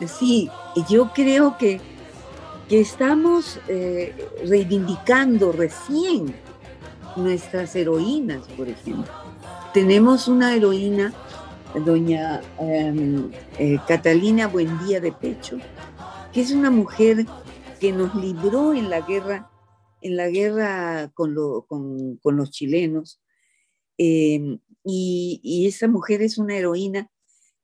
Sí, 0.06 0.50
yo 0.90 1.12
creo 1.14 1.58
que, 1.58 1.82
que 2.70 2.80
estamos 2.80 3.60
eh, 3.68 4.14
reivindicando 4.46 5.52
recién 5.52 6.36
nuestras 7.16 7.76
heroínas, 7.76 8.48
por 8.56 8.70
ejemplo. 8.70 9.12
Tenemos 9.74 10.28
una 10.28 10.56
heroína, 10.56 11.14
doña 11.86 12.42
em, 12.60 13.32
eh, 13.60 13.80
Catalina 13.88 14.48
Buendía 14.48 15.00
de 15.00 15.12
Pecho, 15.12 15.58
que 16.32 16.42
es 16.42 16.52
una 16.52 16.72
mujer 16.72 17.26
que 17.80 17.92
nos 17.92 18.14
libró 18.16 18.74
en 18.74 18.90
la 18.90 19.02
guerra, 19.02 19.50
en 20.02 20.16
la 20.16 20.30
guerra 20.30 21.12
con, 21.14 21.34
los 22.24 22.52
chilenos. 22.52 23.20
Em, 23.98 24.60
y, 24.84 25.66
esa 25.68 25.88
mujer 25.88 26.22
es 26.22 26.38
una 26.38 26.56
heroína 26.58 27.12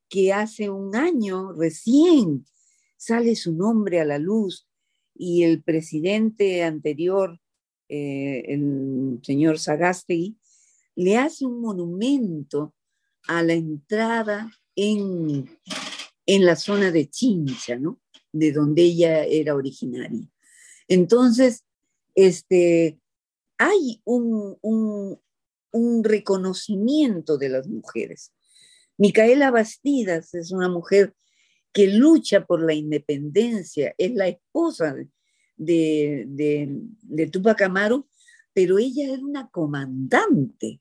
que 0.10 0.34
hace 0.34 0.70
un 0.70 0.96
año 0.96 1.54
recién 1.54 2.46
sale 2.98 3.36
su 3.36 3.54
nombre 3.54 4.00
a 4.02 4.06
la 4.06 4.20
luz 4.20 4.68
y 5.16 5.44
el 5.44 5.64
presidente 5.64 6.64
anterior 6.64 7.40
eh, 7.90 8.46
el 8.48 9.20
señor 9.22 9.60
Sagastegui, 9.60 10.38
le 10.96 11.18
hace 11.18 11.46
un 11.46 11.62
monumento 11.62 12.74
a 13.28 13.44
la 13.44 13.54
entrada 13.54 14.52
en, 14.76 15.48
en 16.26 16.46
la 16.46 16.56
zona 16.56 16.92
de 16.92 17.10
Chincha, 17.10 17.76
¿no? 17.76 18.00
De 18.32 18.52
donde 18.52 18.84
ella 18.84 19.26
era 19.26 19.54
originaria. 19.54 20.28
Entonces, 20.88 21.66
este, 22.16 23.00
hay 23.58 24.02
un, 24.06 24.58
un, 24.62 25.20
un 25.74 26.04
reconocimiento 26.04 27.38
de 27.38 27.50
las 27.50 27.68
mujeres. 27.68 28.32
Micaela 28.98 29.52
Bastidas 29.52 30.34
es 30.34 30.52
una 30.52 30.70
mujer 30.70 31.14
que 31.74 31.88
lucha 31.88 32.46
por 32.46 32.64
la 32.64 32.74
independencia, 32.74 33.94
es 33.98 34.14
la 34.14 34.28
esposa 34.28 34.96
de, 35.58 36.26
de, 36.28 37.28
Tupac 37.28 37.62
Amaru, 37.64 38.08
pero 38.54 38.78
ella 38.78 39.14
era 39.14 39.22
una 39.24 39.50
comandante. 39.50 40.80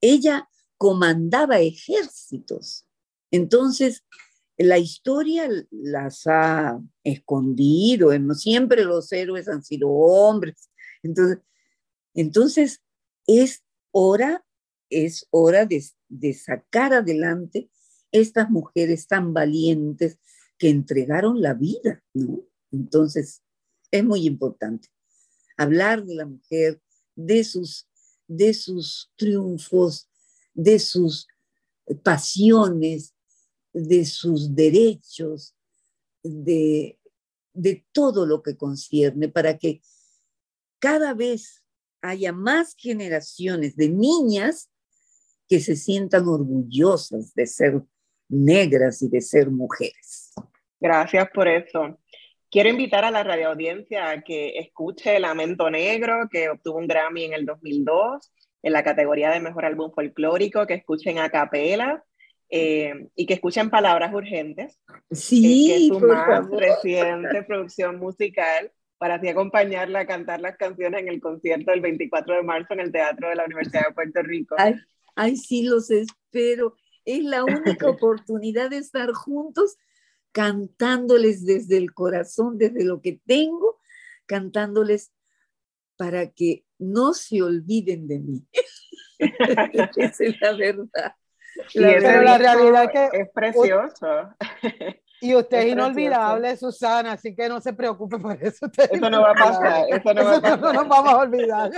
Ella 0.00 0.48
comandaba 0.76 1.60
ejércitos. 1.60 2.86
Entonces, 3.30 4.04
la 4.58 4.78
historia 4.78 5.48
las 5.70 6.26
ha 6.26 6.78
escondido, 7.02 8.10
siempre 8.34 8.84
los 8.84 9.10
héroes 9.12 9.48
han 9.48 9.64
sido 9.64 9.88
hombres. 9.88 10.70
Entonces, 11.02 11.38
entonces 12.14 12.82
es 13.26 13.63
hora, 13.94 14.44
es 14.90 15.26
hora 15.30 15.66
de, 15.66 16.34
sacar 16.34 16.92
adelante 16.92 17.70
estas 18.10 18.50
mujeres 18.50 19.06
tan 19.06 19.32
valientes 19.32 20.18
que 20.58 20.68
entregaron 20.68 21.40
la 21.40 21.54
vida, 21.54 22.02
¿no? 22.12 22.44
Entonces, 22.72 23.42
es 23.90 24.04
muy 24.04 24.26
importante. 24.26 24.88
Hablar 25.56 26.04
de 26.04 26.14
la 26.16 26.26
mujer, 26.26 26.82
de 27.14 27.44
sus, 27.44 27.88
de 28.26 28.52
sus 28.52 29.12
triunfos, 29.16 30.08
de 30.52 30.80
sus 30.80 31.28
pasiones, 32.02 33.14
de 33.72 34.04
sus 34.04 34.56
derechos, 34.56 35.54
de, 36.22 36.98
de 37.52 37.86
todo 37.92 38.26
lo 38.26 38.42
que 38.42 38.56
concierne, 38.56 39.28
para 39.28 39.56
que 39.56 39.82
cada 40.80 41.14
vez 41.14 41.63
haya 42.04 42.32
más 42.32 42.74
generaciones 42.76 43.76
de 43.76 43.88
niñas 43.88 44.70
que 45.48 45.60
se 45.60 45.76
sientan 45.76 46.28
orgullosas 46.28 47.34
de 47.34 47.46
ser 47.46 47.82
negras 48.28 49.02
y 49.02 49.08
de 49.08 49.20
ser 49.20 49.50
mujeres. 49.50 50.32
Gracias 50.80 51.28
por 51.32 51.48
eso. 51.48 51.98
Quiero 52.50 52.68
invitar 52.68 53.04
a 53.04 53.10
la 53.10 53.24
radio 53.24 53.48
audiencia 53.48 54.10
a 54.10 54.22
que 54.22 54.58
escuche 54.58 55.18
Lamento 55.18 55.70
Negro, 55.70 56.28
que 56.30 56.50
obtuvo 56.50 56.78
un 56.78 56.86
Grammy 56.86 57.24
en 57.24 57.32
el 57.32 57.46
2002 57.46 58.32
en 58.62 58.72
la 58.72 58.82
categoría 58.82 59.30
de 59.30 59.40
Mejor 59.40 59.64
Álbum 59.64 59.92
Folclórico, 59.92 60.66
que 60.66 60.74
escuchen 60.74 61.18
a 61.18 61.30
capela 61.30 62.04
eh, 62.48 63.08
y 63.14 63.26
que 63.26 63.34
escuchen 63.34 63.70
Palabras 63.70 64.14
Urgentes, 64.14 64.78
sí, 65.10 65.66
que 65.66 65.76
es 65.76 65.88
su 65.88 66.00
más 66.00 66.48
reciente 66.50 67.42
producción 67.42 67.98
musical, 67.98 68.72
para 68.98 69.16
así 69.16 69.28
acompañarla 69.28 70.00
a 70.00 70.06
cantar 70.06 70.40
las 70.40 70.56
canciones 70.56 71.02
en 71.02 71.08
el 71.08 71.20
concierto 71.20 71.70
del 71.70 71.80
24 71.80 72.36
de 72.36 72.42
marzo 72.42 72.74
en 72.74 72.80
el 72.80 72.92
Teatro 72.92 73.28
de 73.28 73.36
la 73.36 73.44
Universidad 73.44 73.88
de 73.88 73.94
Puerto 73.94 74.22
Rico. 74.22 74.54
Ay, 74.58 74.76
ay 75.16 75.36
sí, 75.36 75.64
los 75.64 75.90
espero. 75.90 76.76
Es 77.04 77.22
la 77.22 77.44
única 77.44 77.88
oportunidad 77.88 78.70
de 78.70 78.78
estar 78.78 79.12
juntos 79.12 79.76
cantándoles 80.32 81.44
desde 81.46 81.76
el 81.76 81.94
corazón, 81.94 82.58
desde 82.58 82.84
lo 82.84 83.00
que 83.00 83.20
tengo, 83.24 83.78
cantándoles 84.26 85.12
para 85.96 86.30
que 86.32 86.64
no 86.78 87.14
se 87.14 87.42
olviden 87.42 88.08
de 88.08 88.18
mí. 88.18 88.46
Esa 89.96 90.24
es 90.24 90.40
la 90.40 90.52
verdad. 90.56 91.14
pero 91.72 92.22
la 92.22 92.38
realidad 92.38 92.90
que 92.90 93.20
es 93.20 93.28
precioso. 93.32 94.34
Y 95.20 95.34
usted 95.34 95.58
es, 95.58 95.66
inolvidable, 95.72 96.56
Susana, 96.56 97.12
así 97.12 97.34
que 97.34 97.48
no 97.48 97.60
se 97.60 97.72
preocupe 97.72 98.18
por 98.18 98.36
eso. 98.42 98.66
eso 98.76 99.10
no 99.10 99.22
va 99.22 99.30
a 99.30 99.34
pasar, 99.34 99.84
eso 99.88 100.14
no 100.14 100.24
va 100.24 100.36
a 100.36 100.40
pasar. 100.40 100.60
No 100.60 100.72
nos 100.72 100.88
vamos 100.88 101.12
a 101.12 101.18
olvidar. 101.18 101.70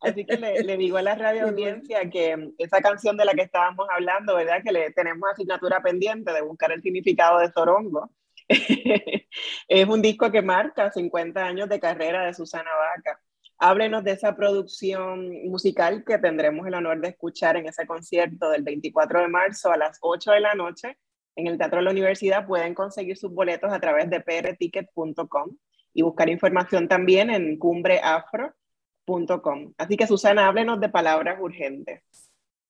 Así 0.00 0.24
que 0.24 0.36
le, 0.36 0.76
digo 0.76 0.96
a 0.96 1.02
la 1.02 1.14
radio 1.14 1.48
audiencia 1.48 2.08
que 2.08 2.52
esa 2.58 2.80
canción 2.80 3.16
de 3.16 3.24
la 3.24 3.34
que 3.34 3.42
estábamos 3.42 3.86
hablando, 3.90 4.36
¿verdad? 4.36 4.62
Que 4.64 4.72
le 4.72 4.90
tenemos 4.92 5.28
asignatura 5.30 5.82
pendiente 5.82 6.32
de 6.32 6.42
buscar 6.42 6.72
el 6.72 6.82
significado 6.82 7.38
de 7.40 7.50
Sorongo. 7.52 8.10
es 9.68 9.88
un 9.88 10.00
disco 10.00 10.30
que 10.30 10.42
marca 10.42 10.92
50 10.92 11.44
años 11.44 11.68
de 11.68 11.80
carrera 11.80 12.24
de 12.24 12.34
Susana 12.34 12.70
Vaca. 12.96 13.20
Háblenos 13.58 14.04
de 14.04 14.12
esa 14.12 14.36
producción 14.36 15.48
musical 15.48 16.04
que 16.04 16.18
tendremos 16.18 16.66
el 16.66 16.74
honor 16.74 17.00
de 17.00 17.08
escuchar 17.08 17.56
en 17.56 17.66
ese 17.66 17.86
concierto 17.86 18.50
del 18.50 18.62
24 18.62 19.22
de 19.22 19.28
marzo 19.28 19.72
a 19.72 19.76
las 19.76 19.98
8 20.00 20.32
de 20.32 20.40
la 20.40 20.54
noche 20.54 20.98
en 21.36 21.46
el 21.46 21.58
Teatro 21.58 21.78
de 21.78 21.84
la 21.84 21.92
Universidad. 21.92 22.46
Pueden 22.46 22.74
conseguir 22.74 23.16
sus 23.16 23.32
boletos 23.32 23.72
a 23.72 23.78
través 23.78 24.10
de 24.10 24.20
prticket.com 24.20 25.56
y 25.94 26.02
buscar 26.02 26.28
información 26.28 26.88
también 26.88 27.30
en 27.30 27.58
cumbreafro.com. 27.58 29.74
Así 29.78 29.96
que 29.96 30.06
Susana, 30.06 30.48
háblenos 30.48 30.80
de 30.80 30.88
Palabras 30.88 31.38
Urgentes. 31.40 32.02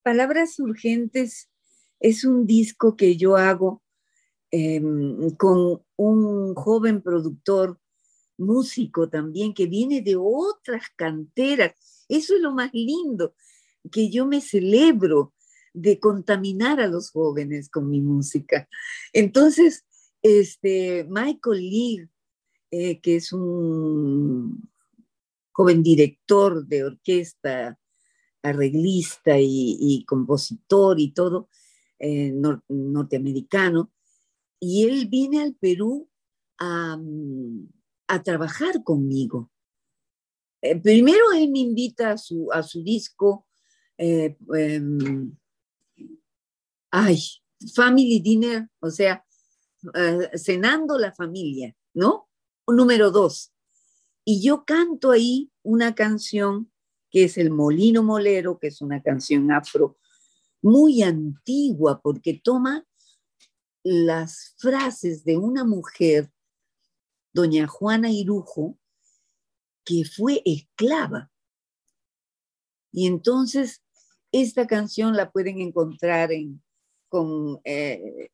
Palabras 0.02 0.58
Urgentes 0.60 1.50
es 1.98 2.24
un 2.24 2.46
disco 2.46 2.96
que 2.96 3.16
yo 3.16 3.36
hago 3.36 3.82
em, 4.50 5.30
con 5.36 5.82
un 5.96 6.54
joven 6.54 7.02
productor, 7.02 7.80
músico 8.38 9.08
también, 9.08 9.54
que 9.54 9.66
viene 9.66 10.02
de 10.02 10.16
otras 10.16 10.84
canteras. 10.94 12.04
Eso 12.08 12.34
es 12.34 12.40
lo 12.40 12.52
más 12.52 12.70
lindo, 12.72 13.34
que 13.90 14.10
yo 14.10 14.26
me 14.26 14.40
celebro 14.40 15.32
de 15.76 16.00
contaminar 16.00 16.80
a 16.80 16.88
los 16.88 17.10
jóvenes 17.10 17.68
con 17.68 17.90
mi 17.90 18.00
música. 18.00 18.66
Entonces, 19.12 19.84
este, 20.22 21.04
Michael 21.04 21.60
Lee, 21.60 22.08
eh, 22.70 22.98
que 23.00 23.16
es 23.16 23.32
un 23.32 24.70
joven 25.52 25.82
director 25.82 26.66
de 26.66 26.84
orquesta, 26.84 27.78
arreglista 28.42 29.36
y, 29.38 30.04
compositor 30.08 30.98
y 30.98 31.12
todo, 31.12 31.50
eh, 31.98 32.32
norteamericano, 32.68 33.92
y 34.58 34.84
él 34.84 35.08
viene 35.08 35.42
al 35.42 35.54
Perú 35.54 36.08
a, 36.58 36.98
trabajar 38.24 38.82
conmigo. 38.82 39.50
Eh, 40.62 40.80
primero 40.80 41.32
él 41.32 41.50
me 41.50 41.58
invita 41.58 42.12
a 42.12 42.18
su, 42.18 42.50
a 42.50 42.62
su 42.62 42.82
disco 42.82 43.46
em, 43.98 45.36
ay, 46.96 47.18
family 47.74 48.20
dinner, 48.20 48.68
o 48.80 48.90
sea, 48.90 49.22
eh, 49.94 50.30
cenando 50.34 50.98
la 50.98 51.12
familia, 51.12 51.76
¿no? 51.92 52.30
Número 52.66 53.10
dos. 53.10 53.52
Y 54.24 54.42
yo 54.42 54.64
canto 54.64 55.10
ahí 55.10 55.52
una 55.62 55.94
canción 55.94 56.72
que 57.10 57.24
es 57.24 57.36
El 57.36 57.50
Molino 57.50 58.02
Molero, 58.02 58.58
que 58.58 58.68
es 58.68 58.80
una 58.80 59.02
canción 59.02 59.52
afro 59.52 59.98
muy 60.62 61.02
antigua 61.02 62.00
porque 62.00 62.40
toma 62.42 62.86
las 63.84 64.54
frases 64.56 65.22
de 65.24 65.36
una 65.36 65.64
mujer, 65.64 66.32
doña 67.32 67.66
Juana 67.66 68.10
Irujo, 68.10 68.78
que 69.84 70.04
fue 70.04 70.42
esclava 70.46 71.30
Y 72.90 73.06
entonces, 73.06 73.82
esta 74.32 74.66
canción 74.66 75.14
la 75.14 75.30
pueden 75.30 75.60
encontrar 75.60 76.32
en, 76.32 76.65
con 77.08 77.60
eh, 77.64 78.30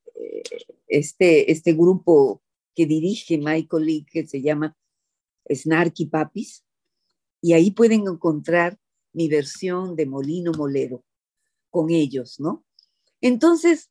este, 0.88 1.50
este 1.50 1.72
grupo 1.72 2.42
que 2.74 2.86
dirige 2.86 3.38
Michael 3.38 3.86
Lee, 3.86 4.06
que 4.10 4.26
se 4.26 4.40
llama 4.40 4.76
Snarky 5.50 6.06
Papis, 6.06 6.64
y 7.40 7.52
ahí 7.54 7.70
pueden 7.70 8.06
encontrar 8.06 8.78
mi 9.12 9.28
versión 9.28 9.96
de 9.96 10.06
Molino 10.06 10.52
Molero 10.52 11.04
con 11.70 11.90
ellos, 11.90 12.38
¿no? 12.40 12.64
Entonces, 13.20 13.90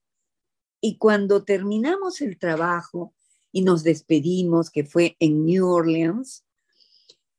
y 0.80 0.98
cuando 0.98 1.44
terminamos 1.44 2.22
el 2.22 2.40
trabajo 2.40 3.14
y 3.52 3.62
nos 3.62 3.84
despedimos, 3.84 4.70
que 4.70 4.84
fue 4.84 5.16
en 5.20 5.46
New 5.46 5.68
Orleans, 5.68 6.44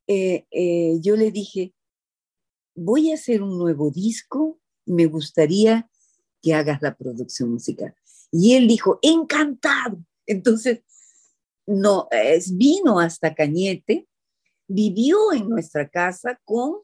eh, 0.06 0.46
eh, 0.50 0.98
yo 1.00 1.16
le 1.16 1.30
dije, 1.30 1.74
voy 2.74 3.10
a 3.10 3.14
hacer 3.14 3.42
un 3.42 3.58
nuevo 3.58 3.90
disco, 3.90 4.58
me 4.84 5.06
gustaría 5.06 5.90
que 6.42 6.54
hagas 6.54 6.82
la 6.82 6.96
producción 6.96 7.50
musical. 7.50 7.94
Y 8.30 8.54
él 8.54 8.66
dijo, 8.66 8.98
encantado. 9.02 10.04
Entonces, 10.26 10.80
no, 11.66 12.08
vino 12.52 12.98
hasta 12.98 13.34
Cañete, 13.34 14.08
vivió 14.66 15.32
en 15.32 15.48
nuestra 15.48 15.88
casa 15.88 16.40
con 16.44 16.76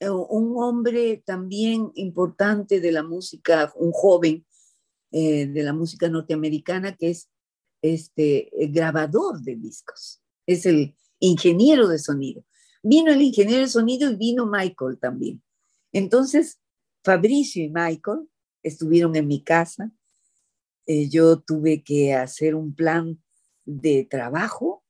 eh, 0.00 0.10
un 0.10 0.54
hombre 0.62 1.22
también 1.24 1.90
importante 1.94 2.80
de 2.80 2.92
la 2.92 3.02
música, 3.02 3.72
un 3.76 3.92
joven 3.92 4.44
eh, 5.10 5.46
de 5.46 5.62
la 5.62 5.72
música 5.72 6.08
norteamericana 6.08 6.96
que 6.96 7.10
es 7.10 7.30
este 7.82 8.50
grabador 8.70 9.40
de 9.40 9.56
discos, 9.56 10.20
es 10.46 10.66
el 10.66 10.96
ingeniero 11.20 11.88
de 11.88 11.98
sonido. 11.98 12.44
Vino 12.82 13.12
el 13.12 13.22
ingeniero 13.22 13.62
de 13.62 13.68
sonido 13.68 14.10
y 14.10 14.16
vino 14.16 14.46
Michael 14.46 14.98
también. 14.98 15.42
Entonces, 15.92 16.60
Fabricio 17.02 17.62
y 17.64 17.70
Michael 17.70 18.28
estuvieron 18.64 19.14
en 19.14 19.28
mi 19.28 19.44
casa. 19.44 19.92
Eh, 20.86 21.08
yo 21.08 21.40
tuve 21.40 21.84
que 21.84 22.14
hacer 22.14 22.56
un 22.56 22.74
plan 22.74 23.22
de 23.64 24.04
trabajo. 24.10 24.84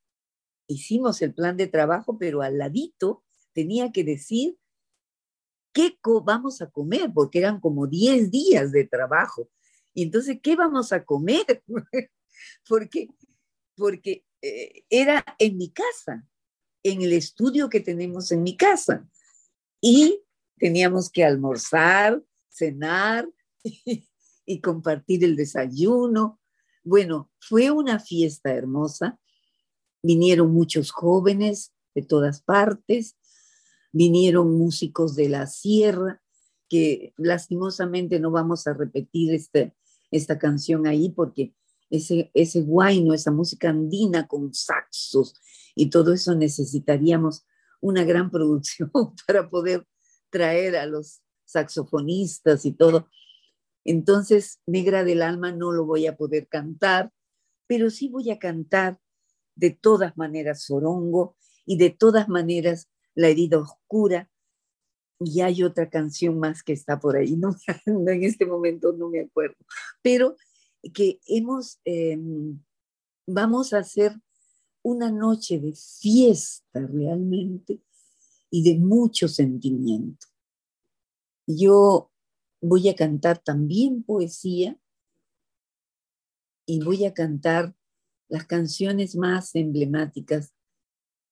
Hicimos 0.66 1.20
el 1.20 1.34
plan 1.34 1.58
de 1.58 1.66
trabajo, 1.66 2.16
pero 2.18 2.40
al 2.40 2.56
ladito 2.56 3.22
tenía 3.52 3.92
que 3.92 4.02
decir 4.02 4.56
qué 5.74 5.98
vamos 6.24 6.62
a 6.62 6.70
comer, 6.70 7.10
porque 7.12 7.40
eran 7.40 7.60
como 7.60 7.86
10 7.86 8.30
días 8.30 8.72
de 8.72 8.84
trabajo. 8.84 9.50
Y 9.92 10.04
entonces, 10.04 10.38
¿qué 10.42 10.56
vamos 10.56 10.92
a 10.92 11.04
comer? 11.04 11.62
porque 12.68 13.08
porque 13.76 14.24
eh, 14.40 14.84
era 14.88 15.24
en 15.38 15.56
mi 15.56 15.70
casa, 15.70 16.26
en 16.82 17.02
el 17.02 17.12
estudio 17.12 17.68
que 17.68 17.80
tenemos 17.80 18.30
en 18.32 18.42
mi 18.42 18.56
casa. 18.56 19.08
Y 19.80 20.22
teníamos 20.58 21.10
que 21.10 21.24
almorzar, 21.24 22.22
cenar 22.48 23.28
y 24.46 24.60
compartir 24.60 25.24
el 25.24 25.36
desayuno. 25.36 26.40
Bueno, 26.82 27.30
fue 27.40 27.70
una 27.70 27.98
fiesta 27.98 28.52
hermosa. 28.52 29.18
Vinieron 30.02 30.52
muchos 30.52 30.90
jóvenes 30.90 31.72
de 31.94 32.02
todas 32.02 32.42
partes, 32.42 33.16
vinieron 33.92 34.58
músicos 34.58 35.14
de 35.14 35.28
la 35.28 35.46
sierra, 35.46 36.20
que 36.68 37.14
lastimosamente 37.16 38.18
no 38.18 38.30
vamos 38.30 38.66
a 38.66 38.74
repetir 38.74 39.32
este, 39.32 39.74
esta 40.10 40.38
canción 40.38 40.86
ahí 40.86 41.10
porque 41.10 41.54
ese, 41.90 42.30
ese 42.34 42.62
guayno, 42.62 43.14
esa 43.14 43.30
música 43.30 43.70
andina 43.70 44.26
con 44.26 44.52
saxos 44.52 45.34
y 45.74 45.90
todo 45.90 46.12
eso 46.12 46.34
necesitaríamos 46.34 47.46
una 47.80 48.04
gran 48.04 48.30
producción 48.32 48.90
para 49.26 49.48
poder 49.48 49.86
traer 50.30 50.76
a 50.76 50.86
los 50.86 51.20
saxofonistas 51.44 52.64
y 52.64 52.72
todo. 52.72 53.08
Entonces, 53.84 54.60
Negra 54.66 55.04
del 55.04 55.22
Alma 55.22 55.52
no 55.52 55.72
lo 55.72 55.84
voy 55.84 56.06
a 56.06 56.16
poder 56.16 56.48
cantar, 56.48 57.12
pero 57.66 57.90
sí 57.90 58.08
voy 58.08 58.30
a 58.30 58.38
cantar 58.38 58.98
de 59.54 59.70
todas 59.70 60.16
maneras 60.16 60.62
Sorongo 60.62 61.36
y 61.66 61.76
de 61.76 61.90
todas 61.90 62.28
maneras 62.28 62.88
La 63.14 63.28
herida 63.28 63.58
oscura. 63.58 64.30
Y 65.20 65.40
hay 65.42 65.62
otra 65.62 65.88
canción 65.88 66.38
más 66.38 66.62
que 66.62 66.72
está 66.72 66.98
por 66.98 67.16
ahí, 67.16 67.36
no, 67.36 67.54
en 67.86 68.24
este 68.24 68.46
momento 68.46 68.92
no 68.92 69.08
me 69.08 69.20
acuerdo, 69.20 69.56
pero 70.02 70.36
que 70.92 71.20
hemos, 71.26 71.78
em, 71.84 72.60
vamos 73.26 73.72
a 73.72 73.78
hacer 73.78 74.12
una 74.82 75.10
noche 75.10 75.60
de 75.60 75.72
fiesta 75.74 76.80
realmente 76.80 77.80
y 78.50 78.62
de 78.64 78.78
mucho 78.78 79.28
sentimiento. 79.28 80.26
Yo 81.46 82.10
voy 82.66 82.88
a 82.88 82.96
cantar 82.96 83.38
también 83.38 84.02
poesía 84.02 84.78
y 86.66 86.82
voy 86.82 87.04
a 87.04 87.12
cantar 87.12 87.74
las 88.28 88.46
canciones 88.46 89.16
más 89.16 89.54
emblemáticas 89.54 90.54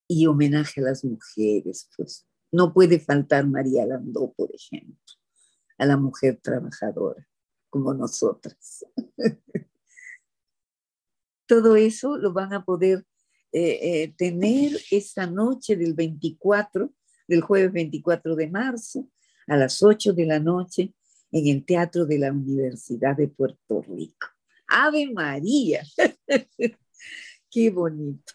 y 0.07 0.27
homenaje 0.27 0.83
a 0.83 0.85
las 0.85 1.05
mujeres. 1.05 1.89
Pues 1.97 2.27
no 2.51 2.75
puede 2.75 3.01
faltar 3.01 3.47
María 3.47 3.87
Landó, 3.87 4.35
por 4.37 4.55
ejemplo, 4.55 5.15
a 5.79 5.87
la 5.87 5.97
mujer 5.97 6.39
trabajadora 6.43 7.27
como 7.71 7.95
nosotras. 7.95 8.85
Todo 11.47 11.77
eso 11.77 12.19
lo 12.19 12.35
van 12.35 12.53
a 12.53 12.63
poder 12.63 13.07
eh, 13.53 13.79
eh, 14.03 14.15
tener 14.19 14.79
esta 14.91 15.27
noche 15.27 15.77
del 15.77 15.95
24, 15.95 16.93
del 17.27 17.41
jueves 17.41 17.73
24 17.73 18.37
de 18.37 18.51
marzo, 18.51 19.09
a 19.47 19.57
las 19.57 19.83
8 19.83 20.13
de 20.13 20.27
la 20.27 20.39
noche 20.39 20.95
en 21.33 21.47
el 21.49 21.65
Teatro 21.65 22.05
de 22.07 22.19
la 22.19 22.31
Universidad 22.31 23.17
de 23.17 23.29
Puerto 23.29 23.83
Rico. 23.83 24.29
Ave 24.69 25.11
María, 25.13 25.83
qué 27.51 27.71
bonito. 27.71 28.33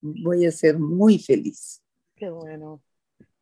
Voy 0.00 0.46
a 0.46 0.52
ser 0.52 0.78
muy 0.78 1.18
feliz. 1.18 1.82
Qué 2.14 2.30
bueno. 2.30 2.82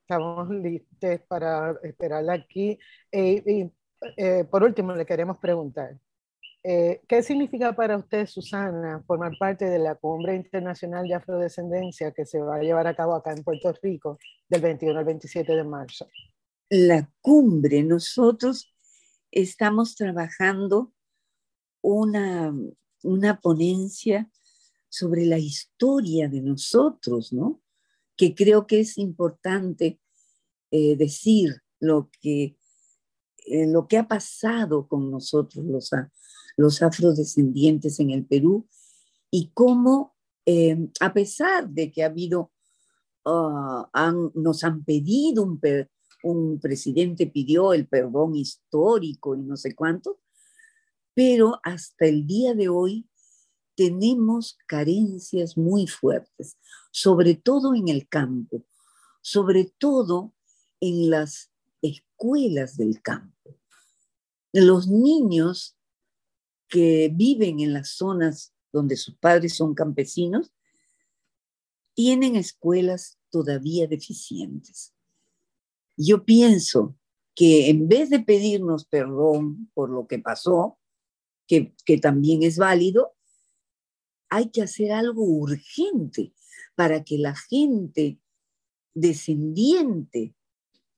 Estamos 0.01 0.49
listos 0.51 1.21
para 1.29 1.77
esperarla 1.83 2.35
aquí. 2.35 2.79
Eh, 3.11 3.43
y 3.47 3.73
eh, 4.17 4.45
por 4.45 4.63
último, 4.63 4.95
le 4.95 5.07
queremos 5.07 5.39
preguntar, 5.39 5.99
eh, 6.65 7.01
¿qué 7.09 7.23
significa 7.23 7.73
para 7.75 7.97
usted, 7.97 8.27
Susana, 8.27 9.03
formar 9.07 9.33
parte 9.39 9.65
de 9.65 9.79
la 9.79 9.97
Cumbre 9.97 10.35
Internacional 10.35 11.09
de 11.09 11.15
Afrodescendencia 11.15 12.13
que 12.13 12.25
se 12.25 12.41
va 12.41 12.57
a 12.57 12.63
llevar 12.63 12.87
a 12.87 12.95
cabo 12.95 13.15
acá 13.15 13.33
en 13.33 13.43
Puerto 13.43 13.73
Rico 13.83 14.19
del 14.49 14.61
21 14.61 14.99
al 14.99 15.05
27 15.05 15.57
de 15.57 15.65
marzo? 15.65 16.09
La 16.73 17.13
cumbre, 17.21 17.83
nosotros 17.83 18.73
estamos 19.31 19.95
trabajando 19.95 20.95
una, 21.83 22.55
una 23.03 23.41
ponencia 23.43 24.31
sobre 24.89 25.27
la 25.27 25.39
historia 25.39 26.31
de 26.31 26.41
nosotros, 26.41 27.31
¿no? 27.31 27.61
Que 28.17 28.35
creo 28.35 28.67
que 28.67 28.81
es 28.81 28.97
importante 28.97 30.01
eh, 30.71 30.97
decir 30.97 31.61
lo 31.79 32.11
que, 32.23 32.57
eh, 33.45 33.67
lo 33.67 33.87
que 33.87 33.99
ha 33.99 34.09
pasado 34.09 34.89
con 34.89 35.11
nosotros, 35.11 35.67
los, 35.67 35.91
los 36.57 36.81
afrodescendientes 36.81 38.01
en 38.01 38.13
el 38.13 38.25
Perú, 38.25 38.67
y 39.31 39.51
cómo, 39.53 40.17
eh, 40.47 40.89
a 41.01 41.13
pesar 41.13 41.69
de 41.69 41.93
que 41.93 42.03
ha 42.03 42.07
habido, 42.07 42.51
ah, 43.27 44.15
nos 44.35 44.65
han 44.65 44.83
pedido 44.85 45.43
un, 45.43 45.61
un 46.23 46.61
presidente 46.61 47.27
pidió 47.27 47.73
el 47.73 47.87
perdón 47.87 48.35
histórico 48.37 49.35
y 49.35 49.43
no 49.43 49.57
sé 49.57 49.75
cuánto, 49.75 50.21
pero 51.15 51.61
hasta 51.63 52.07
el 52.07 52.27
día 52.27 52.55
de 52.55 52.69
hoy 52.69 53.09
tenemos 53.75 54.59
carencias 54.67 55.57
muy 55.57 55.87
fuertes, 55.87 56.59
sobre 56.91 57.35
todo 57.35 57.75
en 57.75 57.89
el 57.89 58.09
campo, 58.09 58.65
sobre 59.21 59.73
todo 59.79 60.35
en 60.81 61.11
las 61.11 61.51
escuelas 61.81 62.77
del 62.77 63.01
campo. 63.03 63.59
Los 64.53 64.89
niños 64.89 65.77
que 66.69 67.11
viven 67.13 67.61
en 67.61 67.73
las 67.73 67.91
zonas 67.91 68.55
donde 68.73 68.97
sus 68.97 69.15
padres 69.17 69.55
son 69.55 69.75
campesinos 69.75 70.53
tienen 71.95 72.37
escuelas 72.37 73.19
todavía 73.31 73.87
deficientes. 73.87 74.95
Yo 75.97 76.25
pienso 76.25 76.97
que 77.35 77.71
en 77.71 77.89
vez 77.89 78.11
de 78.11 78.21
pedirnos 78.21 78.85
perdón 78.85 79.71
por 79.75 79.91
lo 79.91 80.07
que 80.07 80.19
pasó, 80.19 80.79
que, 81.47 81.75
también 82.01 82.43
es 82.43 82.57
válido, 82.57 83.13
hay 84.31 84.51
que 84.51 84.63
hacer 84.63 84.93
algo 84.93 85.23
urgente 85.23 86.33
para 86.75 87.05
que 87.05 87.19
la 87.19 87.35
gente 87.35 88.19
descendiente 88.95 90.35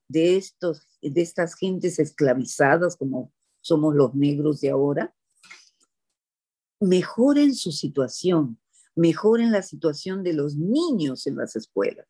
de, 0.08 0.36
estos, 0.36 0.86
de 1.02 1.20
estas 1.20 1.56
gentes 1.56 1.98
esclavizadas, 1.98 2.96
como 2.96 3.32
somos 3.60 3.96
los 3.96 4.14
negros 4.14 4.60
de 4.60 4.70
ahora, 4.70 5.14
mejoren 6.78 7.54
su 7.54 7.72
situación, 7.72 8.60
mejoren 8.94 9.50
la 9.50 9.62
situación 9.62 10.22
de 10.22 10.34
los 10.34 10.56
niños 10.56 11.26
en 11.26 11.36
las 11.36 11.56
escuelas 11.56 12.06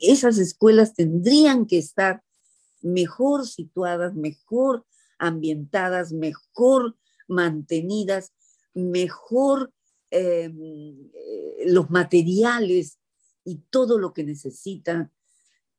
esas 0.00 0.38
escuelas 0.38 0.94
tendrían 0.94 1.66
que 1.66 1.78
estar 1.78 2.22
mejor 2.80 3.46
situadas, 3.46 4.14
mejor 4.14 4.86
ambientadas, 5.18 6.12
mejor 6.12 6.96
mantenidas, 7.26 8.32
mejor 8.74 9.72
em, 10.10 11.10
eh, 11.12 11.64
los 11.66 11.90
materiales 11.90 12.98
y 13.44 13.56
todo 13.70 13.98
lo 13.98 14.12
que 14.12 14.24
necesita 14.24 15.12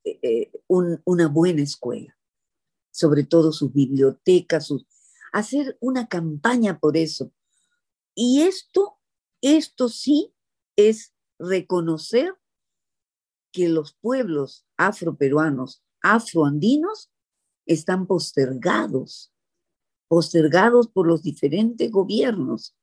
eh, 0.04 0.20
eh, 0.22 0.52
una 0.68 1.28
buena 1.28 1.62
escuela, 1.62 2.18
sobre 2.92 3.24
todo 3.24 3.52
sus 3.52 3.74
bibliotecas, 3.74 4.72
hacer 5.32 5.78
una 5.80 6.08
campaña 6.08 6.80
por 6.80 6.98
eso. 6.98 7.32
Y 8.14 8.42
esto, 8.42 8.98
esto 9.42 9.90
sí 9.90 10.34
es 10.76 11.14
reconocer 11.38 12.39
que 13.52 13.70
los 13.70 13.94
pueblos 13.94 14.66
afroperuanos, 14.78 15.84
afroandinos, 16.02 17.12
están 17.66 18.08
postergados, 18.08 19.32
postergados 20.08 20.88
por 20.88 21.08
los 21.08 21.22
diferentes 21.22 21.92
gobiernos 21.92 22.76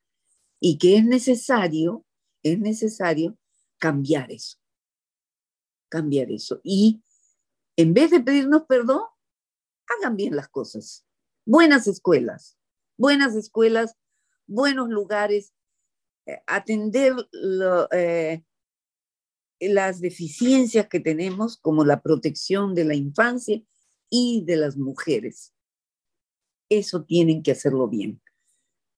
y 0.61 0.79
que 0.79 0.97
es 0.97 1.05
necesario, 1.05 2.05
es 2.43 2.59
necesario 2.59 3.37
cambiar 3.79 4.31
eso, 4.31 4.59
cambiar 5.89 6.31
eso. 6.31 6.61
Y 6.63 7.03
en 7.77 7.95
vez 7.95 8.11
de 8.11 8.21
pedirnos 8.21 8.63
perdón, 8.69 9.03
hagan 9.89 10.17
bien 10.17 10.37
las 10.37 10.49
cosas. 10.49 11.05
Buenas 11.45 11.87
escuelas, 11.87 12.57
buenas 12.97 13.35
escuelas, 13.35 13.97
buenos 14.47 14.89
lugares, 14.89 15.53
eh, 16.27 16.43
atender 16.47 17.15
eh, 17.93 18.43
las 19.61 20.01
deficiencias 20.01 20.89
que 20.89 21.01
tenemos, 21.01 21.57
como 21.57 21.85
la 21.85 22.01
protección 22.03 22.75
de 22.75 22.85
la 22.85 22.95
infancia 22.95 23.63
y 24.11 24.45
de 24.45 24.57
las 24.57 24.77
mujeres. 24.77 25.55
Eso 26.69 27.05
tienen 27.05 27.43
que 27.43 27.53
hacerlo 27.53 27.89
bien. 27.89 28.21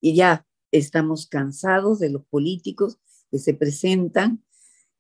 Y 0.00 0.14
ya 0.14 0.46
estamos 0.70 1.26
cansados 1.26 1.98
de 1.98 2.10
los 2.10 2.24
políticos 2.26 2.98
que 3.30 3.38
se 3.38 3.54
presentan 3.54 4.44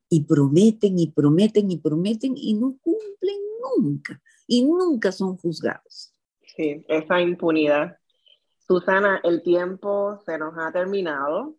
y 0.08 0.24
prometen 0.24 0.98
y 0.98 1.08
prometen 1.08 1.70
y 1.70 1.78
prometen 1.78 2.34
y 2.36 2.54
no 2.54 2.78
cumplen 2.80 3.38
nunca 3.76 4.22
y 4.46 4.64
nunca 4.64 5.12
son 5.12 5.36
juzgados. 5.36 6.14
Sí, 6.56 6.84
esa 6.88 7.20
impunidad. 7.20 7.98
Susana, 8.58 9.20
el 9.22 9.42
tiempo 9.42 10.18
se 10.24 10.38
nos 10.38 10.54
ha 10.58 10.72
terminado. 10.72 11.57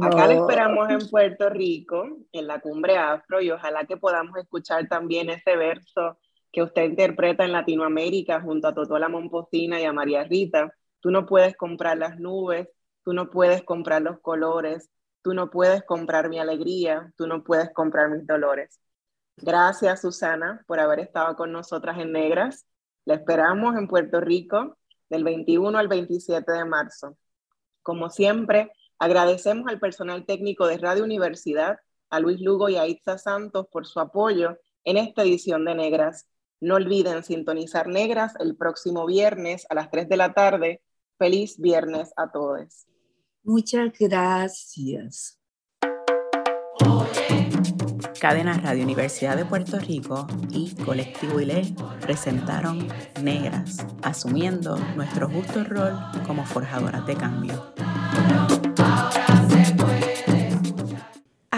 Acá 0.00 0.26
le 0.26 0.34
esperamos 0.34 0.88
en 0.90 1.08
Puerto 1.08 1.48
Rico, 1.50 2.04
en 2.32 2.46
la 2.46 2.60
cumbre 2.60 2.96
afro, 2.96 3.40
y 3.40 3.50
ojalá 3.50 3.84
que 3.84 3.96
podamos 3.96 4.36
escuchar 4.38 4.88
también 4.88 5.30
ese 5.30 5.56
verso 5.56 6.18
que 6.50 6.62
usted 6.62 6.84
interpreta 6.84 7.44
en 7.44 7.52
Latinoamérica 7.52 8.40
junto 8.40 8.68
a 8.68 8.74
Totola 8.74 9.08
Momposina 9.08 9.80
y 9.80 9.84
a 9.84 9.92
María 9.92 10.24
Rita. 10.24 10.72
Tú 11.00 11.10
no 11.10 11.26
puedes 11.26 11.56
comprar 11.56 11.98
las 11.98 12.18
nubes, 12.18 12.68
tú 13.04 13.12
no 13.12 13.30
puedes 13.30 13.62
comprar 13.62 14.02
los 14.02 14.20
colores, 14.20 14.90
tú 15.22 15.34
no 15.34 15.50
puedes 15.50 15.84
comprar 15.84 16.28
mi 16.28 16.38
alegría, 16.38 17.12
tú 17.16 17.26
no 17.26 17.44
puedes 17.44 17.72
comprar 17.72 18.10
mis 18.10 18.26
dolores. 18.26 18.80
Gracias, 19.36 20.00
Susana, 20.00 20.64
por 20.66 20.80
haber 20.80 21.00
estado 21.00 21.34
con 21.36 21.52
nosotras 21.52 21.98
en 21.98 22.12
Negras. 22.12 22.66
La 23.04 23.14
esperamos 23.14 23.76
en 23.76 23.88
Puerto 23.88 24.20
Rico 24.20 24.76
del 25.08 25.24
21 25.24 25.76
al 25.76 25.88
27 25.88 26.50
de 26.50 26.64
marzo. 26.64 27.16
Como 27.82 28.10
siempre, 28.10 28.72
Agradecemos 29.04 29.66
al 29.68 29.78
personal 29.78 30.24
técnico 30.24 30.66
de 30.66 30.78
Radio 30.78 31.04
Universidad, 31.04 31.76
a 32.08 32.20
Luis 32.20 32.40
Lugo 32.40 32.70
y 32.70 32.76
a 32.76 32.86
Itza 32.86 33.18
Santos 33.18 33.66
por 33.70 33.84
su 33.86 34.00
apoyo 34.00 34.56
en 34.82 34.96
esta 34.96 35.24
edición 35.24 35.66
de 35.66 35.74
Negras. 35.74 36.26
No 36.58 36.76
olviden 36.76 37.22
sintonizar 37.22 37.86
Negras 37.86 38.32
el 38.40 38.56
próximo 38.56 39.04
viernes 39.04 39.66
a 39.68 39.74
las 39.74 39.90
3 39.90 40.08
de 40.08 40.16
la 40.16 40.32
tarde. 40.32 40.82
Feliz 41.18 41.60
viernes 41.60 42.14
a 42.16 42.32
todos. 42.32 42.86
Muchas 43.42 43.92
gracias. 44.00 45.38
Cadena 48.18 48.54
Radio 48.54 48.84
Universidad 48.84 49.36
de 49.36 49.44
Puerto 49.44 49.78
Rico 49.80 50.26
y 50.48 50.74
Colectivo 50.76 51.40
ILE 51.40 51.74
presentaron 52.00 52.88
Negras, 53.20 53.86
asumiendo 54.00 54.78
nuestro 54.96 55.28
justo 55.28 55.62
rol 55.62 55.92
como 56.26 56.46
forjadoras 56.46 57.04
de 57.06 57.16
cambio. 57.16 57.74